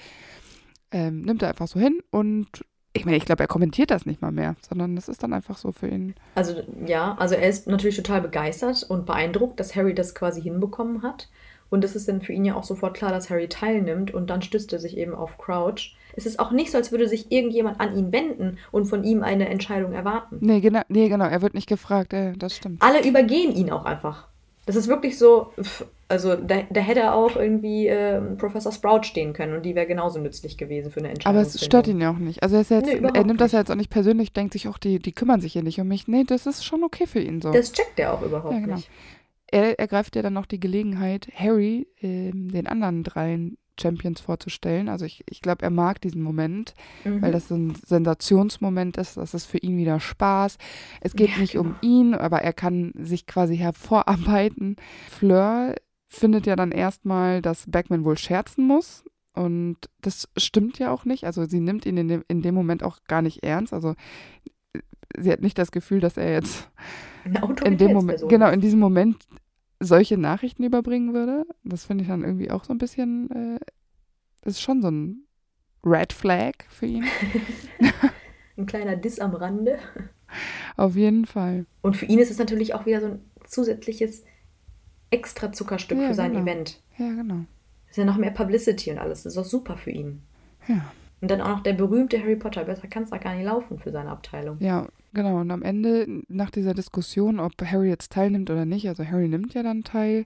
Ähm, 0.91 1.21
nimmt 1.21 1.41
er 1.41 1.49
einfach 1.49 1.67
so 1.67 1.79
hin 1.79 1.99
und 2.09 2.65
ich 2.93 3.05
meine, 3.05 3.17
ich 3.17 3.25
glaube, 3.25 3.43
er 3.43 3.47
kommentiert 3.47 3.89
das 3.89 4.05
nicht 4.05 4.21
mal 4.21 4.31
mehr, 4.31 4.55
sondern 4.67 4.95
das 4.95 5.07
ist 5.07 5.23
dann 5.23 5.33
einfach 5.33 5.57
so 5.57 5.71
für 5.71 5.87
ihn. 5.87 6.13
Also 6.35 6.61
ja, 6.85 7.15
also 7.17 7.35
er 7.35 7.47
ist 7.47 7.67
natürlich 7.67 7.95
total 7.95 8.21
begeistert 8.21 8.83
und 8.83 9.05
beeindruckt, 9.05 9.59
dass 9.59 9.75
Harry 9.75 9.95
das 9.95 10.13
quasi 10.13 10.41
hinbekommen 10.41 11.01
hat. 11.01 11.29
Und 11.71 11.85
es 11.85 11.95
ist 11.95 12.09
dann 12.09 12.21
für 12.21 12.33
ihn 12.33 12.43
ja 12.43 12.55
auch 12.55 12.65
sofort 12.65 12.93
klar, 12.93 13.11
dass 13.11 13.29
Harry 13.29 13.47
teilnimmt 13.47 14.13
und 14.13 14.29
dann 14.29 14.41
stützt 14.41 14.73
er 14.73 14.79
sich 14.79 14.97
eben 14.97 15.15
auf 15.15 15.37
Crouch. 15.37 15.95
Es 16.17 16.25
ist 16.25 16.37
auch 16.37 16.51
nicht 16.51 16.69
so, 16.69 16.77
als 16.77 16.91
würde 16.91 17.07
sich 17.07 17.31
irgendjemand 17.31 17.79
an 17.79 17.97
ihn 17.97 18.11
wenden 18.11 18.57
und 18.73 18.85
von 18.85 19.05
ihm 19.05 19.23
eine 19.23 19.47
Entscheidung 19.47 19.93
erwarten. 19.93 20.37
Nee, 20.41 20.59
genau, 20.59 20.81
nee, 20.89 21.07
genau 21.07 21.25
er 21.25 21.41
wird 21.41 21.53
nicht 21.53 21.69
gefragt, 21.69 22.11
äh, 22.11 22.33
das 22.33 22.57
stimmt. 22.57 22.81
Alle 22.81 23.07
übergehen 23.07 23.55
ihn 23.55 23.71
auch 23.71 23.85
einfach. 23.85 24.27
Das 24.65 24.75
ist 24.75 24.89
wirklich 24.89 25.17
so, 25.17 25.53
also 26.09 26.35
da, 26.35 26.63
da 26.69 26.81
hätte 26.81 27.13
auch 27.13 27.37
irgendwie 27.37 27.87
äh, 27.87 28.19
Professor 28.37 28.73
Sprout 28.73 29.03
stehen 29.03 29.31
können 29.31 29.55
und 29.55 29.63
die 29.63 29.73
wäre 29.73 29.87
genauso 29.87 30.19
nützlich 30.19 30.57
gewesen 30.57 30.91
für 30.91 30.99
eine 30.99 31.09
Entscheidung. 31.09 31.39
Aber 31.39 31.47
es 31.47 31.63
stört 31.63 31.87
ihn 31.87 32.01
ja 32.01 32.11
auch 32.11 32.17
nicht. 32.17 32.43
Also 32.43 32.57
er, 32.57 32.61
jetzt, 32.61 32.85
nee, 32.85 33.09
er 33.13 33.23
nimmt 33.23 33.39
das 33.39 33.53
ja 33.53 33.59
jetzt 33.59 33.71
auch 33.71 33.75
nicht 33.75 33.89
persönlich, 33.89 34.33
denkt 34.33 34.53
sich 34.53 34.67
auch, 34.67 34.77
die, 34.77 34.99
die 34.99 35.13
kümmern 35.13 35.39
sich 35.39 35.53
hier 35.53 35.63
nicht 35.63 35.79
um 35.79 35.87
mich. 35.87 36.09
Nee, 36.09 36.25
das 36.25 36.45
ist 36.45 36.65
schon 36.65 36.83
okay 36.83 37.07
für 37.07 37.21
ihn 37.21 37.41
so. 37.41 37.51
Das 37.51 37.71
checkt 37.71 37.97
er 37.97 38.13
auch 38.13 38.21
überhaupt 38.21 38.53
ja, 38.53 38.59
genau. 38.59 38.75
nicht. 38.75 38.89
Er 39.51 39.77
ergreift 39.79 40.15
ja 40.15 40.21
dann 40.21 40.33
noch 40.33 40.45
die 40.45 40.59
Gelegenheit, 40.59 41.27
Harry 41.35 41.87
äh, 41.99 42.31
den 42.33 42.67
anderen 42.67 43.03
dreien 43.03 43.57
Champions 43.79 44.21
vorzustellen. 44.21 44.89
Also 44.89 45.05
ich, 45.05 45.23
ich 45.29 45.41
glaube, 45.41 45.63
er 45.63 45.69
mag 45.69 46.01
diesen 46.01 46.21
Moment, 46.21 46.73
mhm. 47.03 47.21
weil 47.21 47.31
das 47.31 47.49
ein 47.51 47.75
Sensationsmoment 47.75 48.97
ist. 48.97 49.17
Das 49.17 49.33
ist 49.33 49.45
für 49.45 49.57
ihn 49.57 49.77
wieder 49.77 49.99
Spaß. 49.99 50.57
Es 51.01 51.15
geht 51.15 51.31
ja, 51.31 51.37
nicht 51.37 51.53
genau. 51.53 51.65
um 51.65 51.75
ihn, 51.81 52.13
aber 52.13 52.41
er 52.41 52.53
kann 52.53 52.93
sich 52.95 53.25
quasi 53.25 53.57
hervorarbeiten. 53.57 54.75
Fleur 55.09 55.75
findet 56.07 56.45
ja 56.45 56.55
dann 56.55 56.71
erstmal, 56.71 57.41
dass 57.41 57.69
Backman 57.69 58.03
wohl 58.03 58.17
scherzen 58.17 58.65
muss. 58.65 59.03
Und 59.33 59.77
das 60.01 60.27
stimmt 60.35 60.77
ja 60.77 60.91
auch 60.91 61.05
nicht. 61.05 61.23
Also 61.25 61.45
sie 61.45 61.61
nimmt 61.61 61.85
ihn 61.85 61.97
in 61.97 62.07
dem, 62.09 62.23
in 62.27 62.41
dem 62.41 62.53
Moment 62.53 62.83
auch 62.83 62.99
gar 63.07 63.21
nicht 63.21 63.43
ernst. 63.43 63.73
Also 63.73 63.95
sie 65.17 65.31
hat 65.31 65.41
nicht 65.41 65.57
das 65.57 65.71
Gefühl, 65.71 66.01
dass 66.01 66.17
er 66.17 66.33
jetzt 66.33 66.69
in 67.65 67.77
dem 67.77 67.93
Moment, 67.93 68.23
genau, 68.27 68.49
in 68.49 68.61
diesem 68.61 68.79
Moment 68.79 69.17
solche 69.79 70.17
Nachrichten 70.17 70.63
überbringen 70.63 71.13
würde. 71.13 71.45
Das 71.63 71.85
finde 71.85 72.03
ich 72.03 72.09
dann 72.09 72.23
irgendwie 72.23 72.51
auch 72.51 72.63
so 72.63 72.73
ein 72.73 72.77
bisschen, 72.77 73.29
äh, 73.31 73.59
das 74.41 74.53
ist 74.53 74.61
schon 74.61 74.81
so 74.81 74.89
ein 74.89 75.25
Red 75.83 76.13
Flag 76.13 76.53
für 76.69 76.85
ihn. 76.85 77.05
ein 78.57 78.65
kleiner 78.65 78.95
Diss 78.95 79.19
am 79.19 79.33
Rande. 79.33 79.79
Auf 80.77 80.95
jeden 80.95 81.25
Fall. 81.25 81.65
Und 81.81 81.97
für 81.97 82.05
ihn 82.05 82.19
ist 82.19 82.31
es 82.31 82.37
natürlich 82.37 82.73
auch 82.73 82.85
wieder 82.85 83.01
so 83.01 83.07
ein 83.07 83.21
zusätzliches 83.45 84.23
extra 85.09 85.51
Zuckerstück 85.51 85.99
ja, 85.99 86.07
für 86.07 86.13
sein 86.13 86.31
genau. 86.31 86.43
Event. 86.43 86.81
Ja, 86.97 87.09
genau. 87.09 87.45
Das 87.87 87.91
ist 87.91 87.97
ja 87.97 88.05
noch 88.05 88.17
mehr 88.17 88.31
Publicity 88.31 88.91
und 88.91 88.99
alles. 88.99 89.23
Das 89.23 89.33
ist 89.33 89.37
auch 89.37 89.45
super 89.45 89.77
für 89.77 89.91
ihn. 89.91 90.21
Ja. 90.67 90.91
Und 91.19 91.29
dann 91.29 91.41
auch 91.41 91.49
noch 91.49 91.63
der 91.63 91.73
berühmte 91.73 92.19
Harry 92.19 92.35
Potter. 92.35 92.63
Besser 92.63 92.87
kann 92.87 93.03
es 93.03 93.09
da 93.09 93.17
gar 93.17 93.35
nicht 93.35 93.45
laufen 93.45 93.79
für 93.79 93.91
seine 93.91 94.09
Abteilung. 94.09 94.57
Ja, 94.59 94.87
genau. 95.13 95.41
Und 95.41 95.51
am 95.51 95.61
Ende, 95.61 96.23
nach 96.27 96.51
dieser 96.51 96.73
Diskussion, 96.73 97.39
ob 97.39 97.53
Harry 97.61 97.89
jetzt 97.89 98.11
teilnimmt 98.11 98.49
oder 98.49 98.65
nicht, 98.65 98.87
also 98.87 99.05
Harry 99.05 99.27
nimmt 99.27 99.53
ja 99.53 99.63
dann 99.63 99.83
teil, 99.83 100.25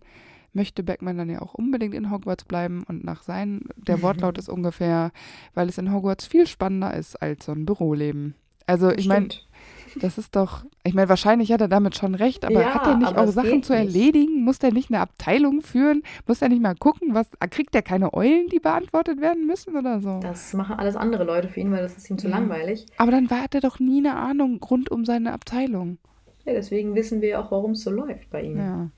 möchte 0.53 0.83
Beckman 0.83 1.17
dann 1.17 1.29
ja 1.29 1.41
auch 1.41 1.53
unbedingt 1.53 1.93
in 1.93 2.11
Hogwarts 2.11 2.45
bleiben. 2.45 2.83
Und 2.87 3.03
nach 3.03 3.23
seinen, 3.23 3.67
der 3.75 4.01
Wortlaut 4.01 4.37
ist 4.37 4.49
ungefähr, 4.49 5.11
weil 5.53 5.69
es 5.69 5.77
in 5.77 5.91
Hogwarts 5.91 6.25
viel 6.25 6.47
spannender 6.47 6.93
ist 6.93 7.21
als 7.21 7.45
so 7.45 7.51
ein 7.51 7.65
Büroleben. 7.65 8.35
Also 8.65 8.91
ich 8.91 9.07
meine, 9.07 9.29
das 9.95 10.17
ist 10.17 10.35
doch, 10.35 10.65
ich 10.83 10.93
meine, 10.93 11.09
wahrscheinlich 11.09 11.51
hat 11.51 11.61
er 11.61 11.67
damit 11.67 11.95
schon 11.95 12.15
recht, 12.15 12.45
aber 12.45 12.61
ja, 12.61 12.73
hat 12.73 12.87
er 12.87 12.97
nicht 12.97 13.17
auch 13.17 13.27
Sachen 13.27 13.63
zu 13.63 13.73
erledigen? 13.73 14.43
Muss 14.43 14.59
der 14.59 14.71
nicht 14.71 14.89
eine 14.89 14.99
Abteilung 14.99 15.61
führen? 15.61 16.03
Muss 16.27 16.41
er 16.41 16.49
nicht 16.49 16.61
mal 16.61 16.75
gucken, 16.75 17.13
was, 17.13 17.27
kriegt 17.49 17.73
er 17.75 17.81
keine 17.81 18.13
Eulen, 18.13 18.47
die 18.49 18.59
beantwortet 18.59 19.21
werden 19.21 19.47
müssen 19.47 19.75
oder 19.75 20.01
so? 20.01 20.19
Das 20.21 20.53
machen 20.53 20.77
alles 20.77 20.95
andere 20.95 21.23
Leute 21.23 21.47
für 21.47 21.59
ihn, 21.59 21.71
weil 21.71 21.81
das 21.81 21.97
ist 21.97 22.09
ihm 22.09 22.17
zu 22.17 22.27
ja. 22.27 22.37
langweilig. 22.37 22.85
Aber 22.97 23.11
dann 23.11 23.29
hat 23.29 23.55
er 23.55 23.61
doch 23.61 23.79
nie 23.79 23.99
eine 23.99 24.15
Ahnung 24.15 24.61
rund 24.63 24.91
um 24.91 25.05
seine 25.05 25.33
Abteilung. 25.33 25.97
Ja, 26.45 26.53
deswegen 26.53 26.95
wissen 26.95 27.21
wir 27.21 27.39
auch, 27.39 27.51
warum 27.51 27.71
es 27.71 27.81
so 27.81 27.89
läuft 27.89 28.29
bei 28.29 28.43
ihm. 28.43 28.57
Ja. 28.57 28.89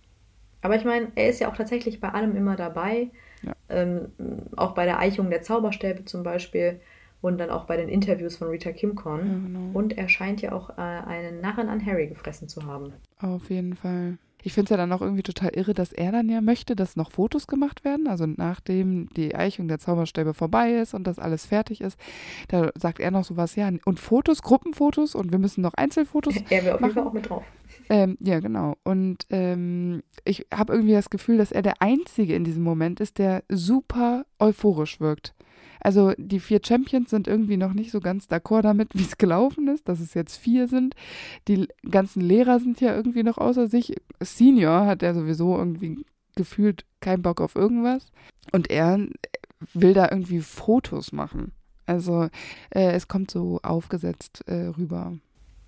Aber 0.62 0.76
ich 0.76 0.84
meine, 0.84 1.12
er 1.16 1.30
ist 1.30 1.39
ja 1.39 1.50
auch 1.50 1.56
tatsächlich 1.56 2.02
bei 2.02 2.10
allem 2.10 2.36
immer 2.36 2.56
dabei. 2.56 3.10
Ja. 3.43 3.54
Ähm, 3.70 4.10
auch 4.56 4.74
bei 4.74 4.86
der 4.86 5.00
Eichung 5.00 5.30
der 5.30 5.43
Zauberstäbe 5.43 6.06
zum 6.06 6.24
Beispiel 6.24 6.80
und 7.22 7.38
dann 7.38 7.49
auch 7.49 7.65
bei 7.65 7.78
den 7.78 7.89
Interviews 7.89 8.36
von 8.36 8.49
Rita 8.49 8.72
Kimcorn. 8.72 9.28
Ja, 9.28 9.34
genau. 9.34 9.78
Und 9.78 9.97
er 9.97 10.09
scheint 10.09 10.41
ja 10.41 10.51
auch 10.51 10.70
äh, 10.72 10.82
einen 10.82 11.41
Narren 11.41 11.70
an 11.70 11.86
Harry 11.86 12.07
gefressen 12.07 12.47
zu 12.47 12.65
haben. 12.65 12.93
Auf 13.20 13.49
jeden 13.49 13.76
Fall. 13.76 14.18
Ich 14.43 14.53
finde 14.53 14.65
es 14.65 14.70
ja 14.70 14.78
dann 14.78 14.93
auch 14.93 15.01
irgendwie 15.01 15.24
total 15.24 15.49
irre, 15.49 15.74
dass 15.74 15.91
er 15.91 16.11
dann 16.11 16.30
ja 16.30 16.41
möchte, 16.41 16.76
dass 16.76 16.95
noch 16.95 17.11
Fotos 17.11 17.47
gemacht 17.47 17.84
werden. 17.84 18.07
Also 18.07 18.26
nachdem 18.28 19.09
die 19.09 19.36
Eichung 19.36 19.68
der 19.68 19.80
Zauberstäbe 19.80 20.34
vorbei 20.34 20.76
ist 20.76 20.93
und 20.93 21.05
das 21.05 21.20
alles 21.20 21.45
fertig 21.45 21.82
ist, 21.82 21.99
da 22.47 22.70
sagt 22.76 22.99
er 22.99 23.11
noch 23.11 23.26
sowas, 23.26 23.55
ja, 23.55 23.70
und 23.86 23.99
Fotos, 23.99 24.43
Gruppenfotos 24.43 25.15
und 25.15 25.32
wir 25.32 25.39
müssen 25.39 25.61
noch 25.61 25.74
Einzelfotos. 25.74 26.36
Er 26.49 26.63
wäre 26.63 26.76
auf 26.76 26.82
jeden 26.82 26.93
Fall 26.93 27.03
auch 27.03 27.13
mit 27.13 27.30
drauf. 27.30 27.43
Ähm, 27.89 28.18
ja, 28.20 28.39
genau. 28.39 28.76
Und 28.84 29.26
ähm, 29.30 30.01
ich 30.24 30.45
habe 30.53 30.74
irgendwie 30.74 30.93
das 30.93 31.09
Gefühl, 31.09 31.38
dass 31.38 31.51
er 31.51 31.61
der 31.61 31.82
Einzige 31.82 32.36
in 32.36 32.43
diesem 32.43 32.63
Moment 32.63 32.99
ist, 32.99 33.18
der 33.18 33.43
super 33.49 34.26
euphorisch 34.39 34.99
wirkt. 34.99 35.34
Also 35.80 36.13
die 36.17 36.39
vier 36.39 36.59
Champions 36.65 37.09
sind 37.09 37.28
irgendwie 37.28 37.57
noch 37.57 37.73
nicht 37.73 37.91
so 37.91 37.99
ganz 37.99 38.25
d'accord 38.25 38.61
damit, 38.63 38.89
wie 38.93 39.03
es 39.03 39.17
gelaufen 39.17 39.67
ist, 39.67 39.88
dass 39.88 39.99
es 39.99 40.13
jetzt 40.13 40.38
vier 40.38 40.67
sind. 40.67 40.95
Die 41.47 41.67
ganzen 41.89 42.21
Lehrer 42.21 42.59
sind 42.59 42.82
ja 42.82 42.95
irgendwie 42.95 43.23
noch 43.23 43.38
außer 43.38 43.67
sich. 43.67 43.95
Senior 44.19 44.86
hat 44.86 45.03
er 45.03 45.13
sowieso 45.13 45.57
irgendwie 45.57 46.05
gefühlt 46.36 46.86
keinen 47.01 47.21
Bock 47.21 47.41
auf 47.41 47.55
irgendwas. 47.55 48.11
Und 48.51 48.69
er 48.69 48.99
will 49.73 49.93
da 49.93 50.09
irgendwie 50.09 50.39
Fotos 50.39 51.11
machen. 51.11 51.51
Also 51.86 52.28
äh, 52.69 52.91
es 52.91 53.07
kommt 53.07 53.32
so 53.32 53.59
aufgesetzt 53.63 54.43
äh, 54.47 54.67
rüber. 54.78 55.13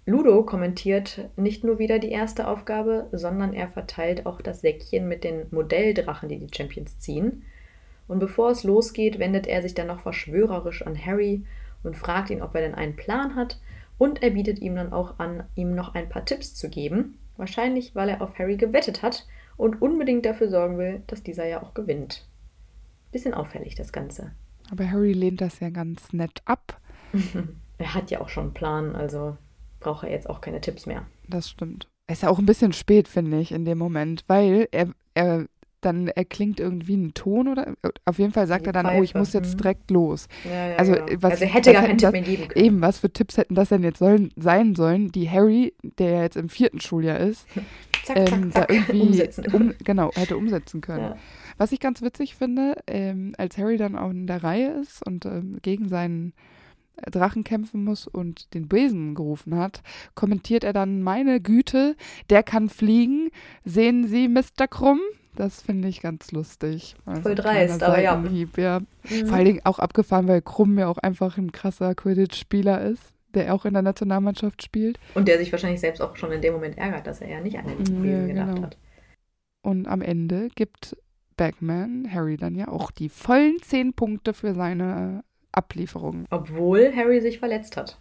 Ludo 0.05 0.43
kommentiert 0.43 1.29
nicht 1.35 1.63
nur 1.63 1.77
wieder 1.77 1.99
die 1.99 2.09
erste 2.09 2.47
Aufgabe, 2.47 3.07
sondern 3.11 3.53
er 3.53 3.69
verteilt 3.69 4.25
auch 4.25 4.41
das 4.41 4.61
Säckchen 4.61 5.07
mit 5.07 5.23
den 5.23 5.45
Modelldrachen, 5.51 6.29
die 6.29 6.39
die 6.39 6.53
Champions 6.55 6.99
ziehen. 6.99 7.43
Und 8.09 8.17
bevor 8.17 8.49
es 8.49 8.63
losgeht, 8.63 9.19
wendet 9.19 9.45
er 9.45 9.61
sich 9.61 9.75
dann 9.75 9.87
noch 9.87 9.99
verschwörerisch 10.01 10.85
an 10.85 10.97
Harry 10.97 11.45
und 11.83 11.95
fragt 11.95 12.31
ihn, 12.31 12.41
ob 12.41 12.55
er 12.55 12.61
denn 12.61 12.73
einen 12.73 12.95
Plan 12.95 13.35
hat. 13.35 13.59
Und 13.99 14.23
er 14.23 14.31
bietet 14.31 14.59
ihm 14.59 14.75
dann 14.75 14.91
auch 14.91 15.19
an, 15.19 15.43
ihm 15.53 15.75
noch 15.75 15.93
ein 15.93 16.09
paar 16.09 16.25
Tipps 16.25 16.55
zu 16.55 16.69
geben. 16.69 17.19
Wahrscheinlich, 17.37 17.93
weil 17.93 18.09
er 18.09 18.21
auf 18.23 18.37
Harry 18.39 18.57
gewettet 18.57 19.03
hat 19.03 19.27
und 19.57 19.79
unbedingt 19.81 20.25
dafür 20.25 20.49
sorgen 20.49 20.79
will, 20.79 21.03
dass 21.05 21.21
dieser 21.21 21.45
ja 21.45 21.61
auch 21.61 21.75
gewinnt. 21.75 22.27
Bisschen 23.11 23.35
auffällig, 23.35 23.75
das 23.75 23.93
Ganze. 23.93 24.31
Aber 24.71 24.89
Harry 24.89 25.13
lehnt 25.13 25.39
das 25.39 25.59
ja 25.59 25.69
ganz 25.69 26.11
nett 26.11 26.41
ab. 26.45 26.81
er 27.77 27.93
hat 27.93 28.09
ja 28.09 28.21
auch 28.21 28.29
schon 28.29 28.45
einen 28.45 28.53
Plan, 28.55 28.95
also 28.95 29.37
braucht 29.79 30.03
er 30.03 30.11
jetzt 30.11 30.27
auch 30.27 30.41
keine 30.41 30.61
Tipps 30.61 30.87
mehr. 30.87 31.05
Das 31.27 31.47
stimmt. 31.47 31.87
Ist 32.07 32.23
ja 32.23 32.29
auch 32.29 32.39
ein 32.39 32.47
bisschen 32.47 32.73
spät, 32.73 33.07
finde 33.07 33.39
ich, 33.39 33.51
in 33.51 33.65
dem 33.65 33.77
Moment, 33.77 34.23
weil 34.25 34.67
er, 34.71 34.87
er 35.13 35.45
dann 35.81 36.07
erklingt 36.07 36.59
irgendwie 36.59 36.97
ein 36.97 37.13
Ton 37.13 37.47
oder 37.47 37.73
auf 38.05 38.19
jeden 38.19 38.31
Fall 38.31 38.47
sagt 38.47 38.67
er 38.67 38.73
dann, 38.73 38.85
Pfeife. 38.85 38.99
oh, 38.99 39.03
ich 39.03 39.15
muss 39.15 39.33
jetzt 39.33 39.53
mhm. 39.53 39.57
direkt 39.57 39.91
los. 39.91 40.27
Ja, 40.43 40.69
ja, 40.69 40.75
also, 40.75 40.93
genau. 40.93 41.05
was, 41.21 41.31
also 41.33 41.45
hätte 41.45 41.73
gar 41.73 41.83
keinen 41.83 41.97
Tipp 41.97 42.11
mehr 42.11 42.21
geben 42.21 42.47
können. 42.47 42.65
Eben, 42.65 42.81
was 42.81 42.99
für 42.99 43.11
Tipps 43.11 43.37
hätten 43.37 43.55
das 43.55 43.69
denn 43.69 43.83
jetzt 43.83 43.99
sollen, 43.99 44.31
sein 44.35 44.75
sollen, 44.75 45.11
die 45.11 45.29
Harry, 45.29 45.73
der 45.81 46.09
ja 46.11 46.21
jetzt 46.23 46.37
im 46.37 46.49
vierten 46.49 46.81
Schuljahr 46.81 47.19
ist, 47.19 47.47
zack, 48.03 48.17
ähm, 48.17 48.51
zack, 48.51 48.53
zack. 48.53 48.67
da 48.67 48.73
irgendwie 48.73 49.01
umsetzen. 49.01 49.45
Um, 49.53 49.73
genau, 49.83 50.11
hätte 50.15 50.37
umsetzen 50.37 50.81
können. 50.81 51.03
Ja. 51.03 51.17
Was 51.57 51.71
ich 51.71 51.79
ganz 51.79 52.01
witzig 52.01 52.35
finde, 52.35 52.75
ähm, 52.87 53.33
als 53.37 53.57
Harry 53.57 53.77
dann 53.77 53.97
auch 53.97 54.11
in 54.11 54.27
der 54.27 54.43
Reihe 54.43 54.71
ist 54.81 55.05
und 55.05 55.25
ähm, 55.25 55.57
gegen 55.61 55.89
seinen 55.89 56.33
Drachen 57.09 57.43
kämpfen 57.43 57.83
muss 57.83 58.07
und 58.07 58.53
den 58.53 58.67
Besen 58.67 59.15
gerufen 59.15 59.55
hat, 59.55 59.81
kommentiert 60.15 60.63
er 60.63 60.73
dann, 60.73 61.01
meine 61.01 61.41
Güte, 61.41 61.95
der 62.29 62.43
kann 62.43 62.69
fliegen. 62.69 63.29
Sehen 63.63 64.07
Sie, 64.07 64.27
Mr. 64.27 64.67
Krumm? 64.69 64.99
Das 65.39 65.61
finde 65.61 65.87
ich 65.87 66.01
ganz 66.01 66.33
lustig. 66.33 66.95
Also 67.05 67.21
Voll 67.21 67.35
dreist, 67.35 67.81
aber 67.81 68.01
ja. 68.01 68.21
ja. 68.57 68.79
Mhm. 68.81 69.25
Vor 69.25 69.37
allen 69.37 69.45
Dingen 69.45 69.61
auch 69.63 69.79
abgefahren, 69.79 70.27
weil 70.27 70.41
Krumm 70.41 70.77
ja 70.77 70.89
auch 70.89 70.97
einfach 70.97 71.37
ein 71.37 71.53
krasser 71.53 71.95
Quidditch-Spieler 71.95 72.81
ist, 72.81 73.13
der 73.33 73.55
auch 73.55 73.63
in 73.63 73.71
der 73.71 73.81
Nationalmannschaft 73.81 74.61
spielt. 74.61 74.99
Und 75.13 75.29
der 75.29 75.37
sich 75.37 75.49
wahrscheinlich 75.53 75.79
selbst 75.79 76.01
auch 76.01 76.17
schon 76.17 76.33
in 76.33 76.41
dem 76.41 76.53
Moment 76.53 76.77
ärgert, 76.77 77.07
dass 77.07 77.21
er 77.21 77.29
ja 77.29 77.39
nicht 77.39 77.57
an 77.57 77.67
den 77.67 77.77
Besen 77.77 78.03
ja, 78.03 78.27
gedacht 78.27 78.49
genau. 78.49 78.61
hat. 78.63 78.77
Und 79.61 79.87
am 79.87 80.01
Ende 80.01 80.49
gibt 80.55 80.97
Bagman 81.37 82.13
Harry 82.13 82.35
dann 82.35 82.55
ja 82.55 82.67
auch 82.67 82.91
die 82.91 83.07
vollen 83.07 83.61
zehn 83.61 83.93
Punkte 83.93 84.33
für 84.33 84.53
seine 84.53 85.23
Ablieferung. 85.53 86.25
Obwohl 86.31 86.93
Harry 86.93 87.21
sich 87.21 87.39
verletzt 87.39 87.77
hat. 87.77 87.97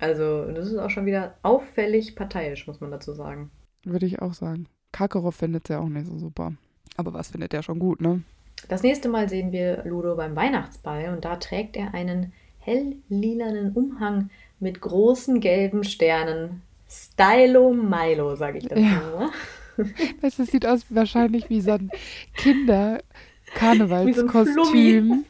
Also, 0.00 0.50
das 0.50 0.66
ist 0.66 0.78
auch 0.78 0.90
schon 0.90 1.06
wieder 1.06 1.36
auffällig 1.44 2.16
parteiisch, 2.16 2.66
muss 2.66 2.80
man 2.80 2.90
dazu 2.90 3.12
sagen. 3.14 3.52
Würde 3.84 4.06
ich 4.06 4.20
auch 4.20 4.34
sagen. 4.34 4.66
Karkaroff 4.96 5.36
findet 5.36 5.68
ja 5.68 5.80
auch 5.80 5.90
nicht 5.90 6.06
so 6.06 6.16
super. 6.16 6.54
Aber 6.96 7.12
was 7.12 7.28
findet 7.28 7.52
er 7.52 7.62
schon 7.62 7.78
gut, 7.78 8.00
ne? 8.00 8.22
Das 8.68 8.82
nächste 8.82 9.10
Mal 9.10 9.28
sehen 9.28 9.52
wir 9.52 9.84
Ludo 9.84 10.16
beim 10.16 10.34
Weihnachtsball 10.34 11.12
und 11.12 11.26
da 11.26 11.36
trägt 11.36 11.76
er 11.76 11.92
einen 11.92 12.32
helllilanen 12.60 13.74
Umhang 13.74 14.30
mit 14.58 14.80
großen 14.80 15.40
gelben 15.40 15.84
Sternen. 15.84 16.62
Stylo 16.88 17.74
Milo, 17.74 18.36
sage 18.36 18.56
ich 18.58 18.68
dazu. 18.68 18.80
Ja. 18.80 19.30
Es 20.22 20.38
sieht 20.38 20.66
aus 20.66 20.86
wahrscheinlich 20.88 21.50
wie 21.50 21.60
so 21.60 21.72
ein 21.72 21.90
Kinder-Karnevalskostüm. 22.36 25.26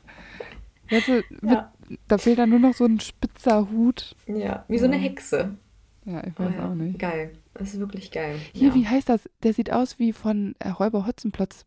So 0.89 0.91
weißt 0.97 1.09
du, 1.09 1.25
ja. 1.43 1.73
Da 2.07 2.19
fehlt 2.19 2.39
dann 2.39 2.51
nur 2.51 2.61
noch 2.61 2.75
so 2.75 2.85
ein 2.85 3.01
spitzer 3.01 3.69
Hut. 3.69 4.15
Ja, 4.29 4.65
wie 4.69 4.79
so 4.79 4.85
eine 4.85 4.99
Hexe. 4.99 5.57
Ja, 6.05 6.23
ich 6.25 6.39
weiß 6.39 6.53
oh, 6.55 6.59
ja. 6.61 6.69
auch 6.69 6.75
nicht. 6.77 7.01
Geil. 7.01 7.33
Das 7.59 7.75
ist 7.75 7.81
wirklich 7.81 8.11
geil. 8.11 8.39
Hier, 8.53 8.69
ja. 8.69 8.75
wie 8.75 8.87
heißt 8.87 9.09
das? 9.09 9.29
Der 9.43 9.53
sieht 9.53 9.73
aus 9.73 9.99
wie 9.99 10.13
von 10.13 10.55
äh, 10.59 10.69
Räuber 10.69 11.07
Hotzenplotz 11.07 11.65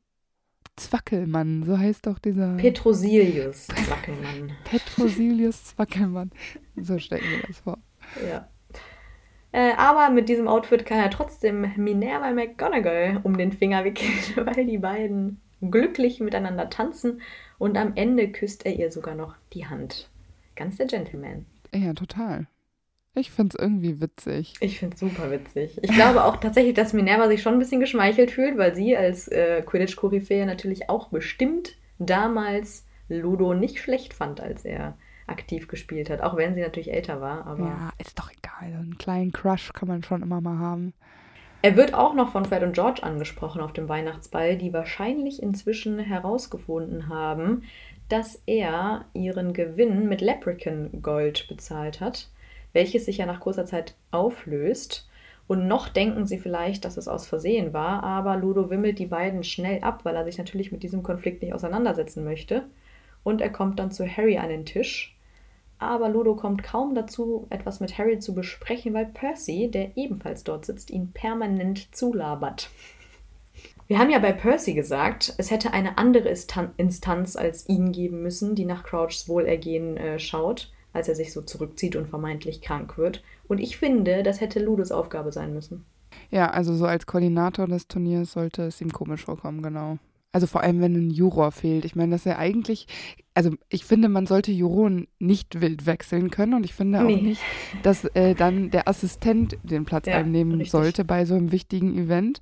Zwackelmann, 0.75 1.63
so 1.63 1.77
heißt 1.77 2.07
doch 2.07 2.19
dieser. 2.19 2.55
Petrosilius 2.55 3.67
Zwackelmann. 3.85 4.53
Petrosilius 4.63 5.65
Zwackelmann. 5.65 6.31
So 6.75 6.99
stellen 6.99 7.23
wir 7.29 7.47
das 7.47 7.59
vor. 7.59 7.77
Ja. 8.27 8.47
Äh, 9.51 9.73
aber 9.77 10.13
mit 10.13 10.29
diesem 10.29 10.47
Outfit 10.47 10.85
kann 10.85 10.99
er 10.99 11.09
trotzdem 11.09 11.73
Minerva 11.75 12.31
McGonagall 12.31 13.19
um 13.23 13.37
den 13.37 13.51
Finger 13.51 13.83
wickeln, 13.83 14.11
weil 14.35 14.65
die 14.65 14.77
beiden 14.77 15.41
glücklich 15.61 16.19
miteinander 16.19 16.69
tanzen 16.69 17.21
und 17.57 17.77
am 17.77 17.93
Ende 17.95 18.31
küsst 18.31 18.65
er 18.65 18.75
ihr 18.75 18.91
sogar 18.91 19.15
noch 19.15 19.35
die 19.53 19.67
Hand. 19.67 20.09
Ganz 20.55 20.77
der 20.77 20.87
Gentleman. 20.87 21.45
Ja, 21.73 21.93
total. 21.93 22.47
Ich 23.16 23.32
finde 23.32 23.55
es 23.57 23.62
irgendwie 23.62 23.99
witzig. 23.99 24.53
Ich 24.60 24.80
finde 24.80 24.93
es 24.93 24.99
super 24.99 25.32
witzig. 25.32 25.80
Ich 25.82 25.91
glaube 25.91 26.24
auch 26.24 26.38
tatsächlich, 26.38 26.76
dass 26.76 26.93
Minerva 26.93 27.28
sich 27.28 27.41
schon 27.41 27.53
ein 27.53 27.60
bisschen 27.60 27.80
geschmeichelt 27.80 28.32
fühlt, 28.32 28.57
weil 28.57 28.76
sie 28.76 28.95
als 28.95 29.28
äh, 29.28 29.64
Quidditch-Koryphäe 29.66 30.45
natürlich 30.45 30.89
auch 30.89 31.10
bestimmt 31.10 31.76
damals 31.97 32.86
Ludo 33.10 33.53
nicht 33.53 33.80
schlecht 33.80 34.14
fand, 34.14 34.39
als 34.39 34.64
er 34.64 34.97
aktiv 35.28 35.68
gespielt 35.68 36.10
hat. 36.10 36.22
Auch 36.22 36.38
wenn 36.38 36.55
sie 36.55 36.62
natürlich 36.62 36.93
älter 36.93 37.20
war. 37.20 37.45
Aber 37.47 37.66
ja, 37.66 37.89
ist 37.97 38.18
doch 38.20 38.32
egal. 38.32 38.80
Einen 38.80 38.97
kleinen 38.97 39.32
Crush 39.32 39.74
kann 39.74 39.88
man 39.88 40.03
schon 40.03 40.22
immer 40.22 40.41
mal 40.41 40.60
haben. 40.60 40.93
Er 41.62 41.76
wird 41.76 41.93
auch 41.93 42.14
noch 42.14 42.32
von 42.32 42.45
Fred 42.45 42.64
und 42.64 42.74
George 42.74 43.03
angesprochen 43.03 43.60
auf 43.60 43.74
dem 43.74 43.89
Weihnachtsball, 43.89 44.57
die 44.57 44.72
wahrscheinlich 44.72 45.43
inzwischen 45.43 45.99
herausgefunden 45.99 47.10
haben, 47.10 47.64
dass 48.07 48.41
er 48.45 49.05
ihren 49.14 49.53
Gewinn 49.53 50.07
mit 50.07 50.22
Leprechaun 50.22 51.01
Gold 51.01 51.47
bezahlt 51.49 51.99
hat 51.99 52.30
welches 52.74 53.05
sich 53.05 53.17
ja 53.17 53.26
nach 53.26 53.39
kurzer 53.39 53.65
Zeit 53.65 53.95
auflöst. 54.11 55.07
Und 55.47 55.67
noch 55.67 55.89
denken 55.89 56.28
sie 56.28 56.38
vielleicht, 56.38 56.86
dass 56.86 56.97
es 56.97 57.07
aus 57.07 57.28
Versehen 57.28 57.74
war, 57.74 58.03
aber 58.03 58.38
Ludo 58.38 58.70
wimmelt 58.70 58.99
die 58.99 59.07
beiden 59.07 59.43
schnell 59.43 59.84
ab, 59.84 60.05
weil 60.05 60.15
er 60.15 60.24
sich 60.24 60.38
natürlich 60.38 60.72
mit 60.72 60.84
diesem 60.84 61.01
Konflikt 61.01 61.41
nicht 61.41 61.53
auseinandersetzen 61.53 62.24
möchte. 62.24 62.65
Und 63.24 63.41
er 63.41 63.49
kommt 63.49 63.80
dann 63.80 63.91
zu 63.91 64.05
Harry 64.07 64.38
an 64.38 64.49
den 64.49 64.65
Tisch. 64.65 65.17
Aber 65.80 66.09
Ludo 66.09 66.36
kommt 66.36 66.61
kaum 66.61 66.93
dazu, 66.93 67.47
etwas 67.49 67.80
mit 67.80 67.97
Harry 67.97 68.20
zu 68.20 68.36
besprechen, 68.36 68.93
weil 68.93 69.07
Percy, 69.07 69.72
der 69.72 69.97
ebenfalls 69.97 70.43
dort 70.43 70.65
sitzt, 70.65 70.91
ihn 70.91 71.13
permanent 71.13 71.95
zulabert. 71.95 72.70
Wir 73.88 73.97
haben 73.97 74.11
ja 74.11 74.20
bei 74.20 74.34
Percy 74.34 74.76
gesagt, 74.76 75.34
es 75.38 75.49
hätte 75.49 75.74
eine 75.74 75.97
andere 75.97 76.30
Instanz 76.30 77.36
als 77.36 77.67
ihn 77.67 77.91
geben 77.91 78.22
müssen, 78.22 78.53
die 78.53 78.65
nach 78.65 78.84
Crouchs 78.84 79.28
Wohlergehen 79.28 79.97
äh, 79.97 80.20
schaut 80.20 80.72
als 80.93 81.07
er 81.07 81.15
sich 81.15 81.33
so 81.33 81.41
zurückzieht 81.41 81.95
und 81.95 82.09
vermeintlich 82.09 82.61
krank 82.61 82.97
wird. 82.97 83.23
Und 83.47 83.59
ich 83.59 83.77
finde, 83.77 84.23
das 84.23 84.41
hätte 84.41 84.59
Ludos 84.59 84.91
Aufgabe 84.91 85.31
sein 85.31 85.53
müssen. 85.53 85.85
Ja, 86.31 86.49
also 86.49 86.73
so 86.73 86.85
als 86.85 87.05
Koordinator 87.05 87.67
des 87.67 87.87
Turniers 87.87 88.31
sollte 88.31 88.63
es 88.63 88.81
ihm 88.81 88.91
komisch 88.91 89.25
vorkommen, 89.25 89.61
genau. 89.61 89.97
Also 90.31 90.45
vor 90.45 90.61
allem, 90.61 90.79
wenn 90.79 90.93
ein 90.93 91.09
Juror 91.09 91.51
fehlt. 91.51 91.85
Ich 91.85 91.95
meine, 91.95 92.11
dass 92.11 92.27
er 92.27 92.37
eigentlich, 92.37 92.85
also 93.33 93.51
ich 93.67 93.83
finde, 93.83 94.09
man 94.09 94.27
sollte 94.27 94.51
Juroren 94.51 95.07
nicht 95.17 95.59
wild 95.59 95.87
wechseln 95.87 96.29
können 96.29 96.53
und 96.53 96.63
ich 96.65 96.75
finde 96.75 96.99
auch 96.99 97.05
nee. 97.05 97.19
nicht, 97.19 97.41
dass 97.81 98.05
äh, 98.13 98.35
dann 98.35 98.69
der 98.69 98.87
Assistent 98.87 99.57
den 99.63 99.85
Platz 99.85 100.05
ja, 100.05 100.17
einnehmen 100.17 100.53
richtig. 100.53 100.71
sollte 100.71 101.03
bei 101.03 101.25
so 101.25 101.33
einem 101.33 101.51
wichtigen 101.51 101.97
Event. 101.97 102.41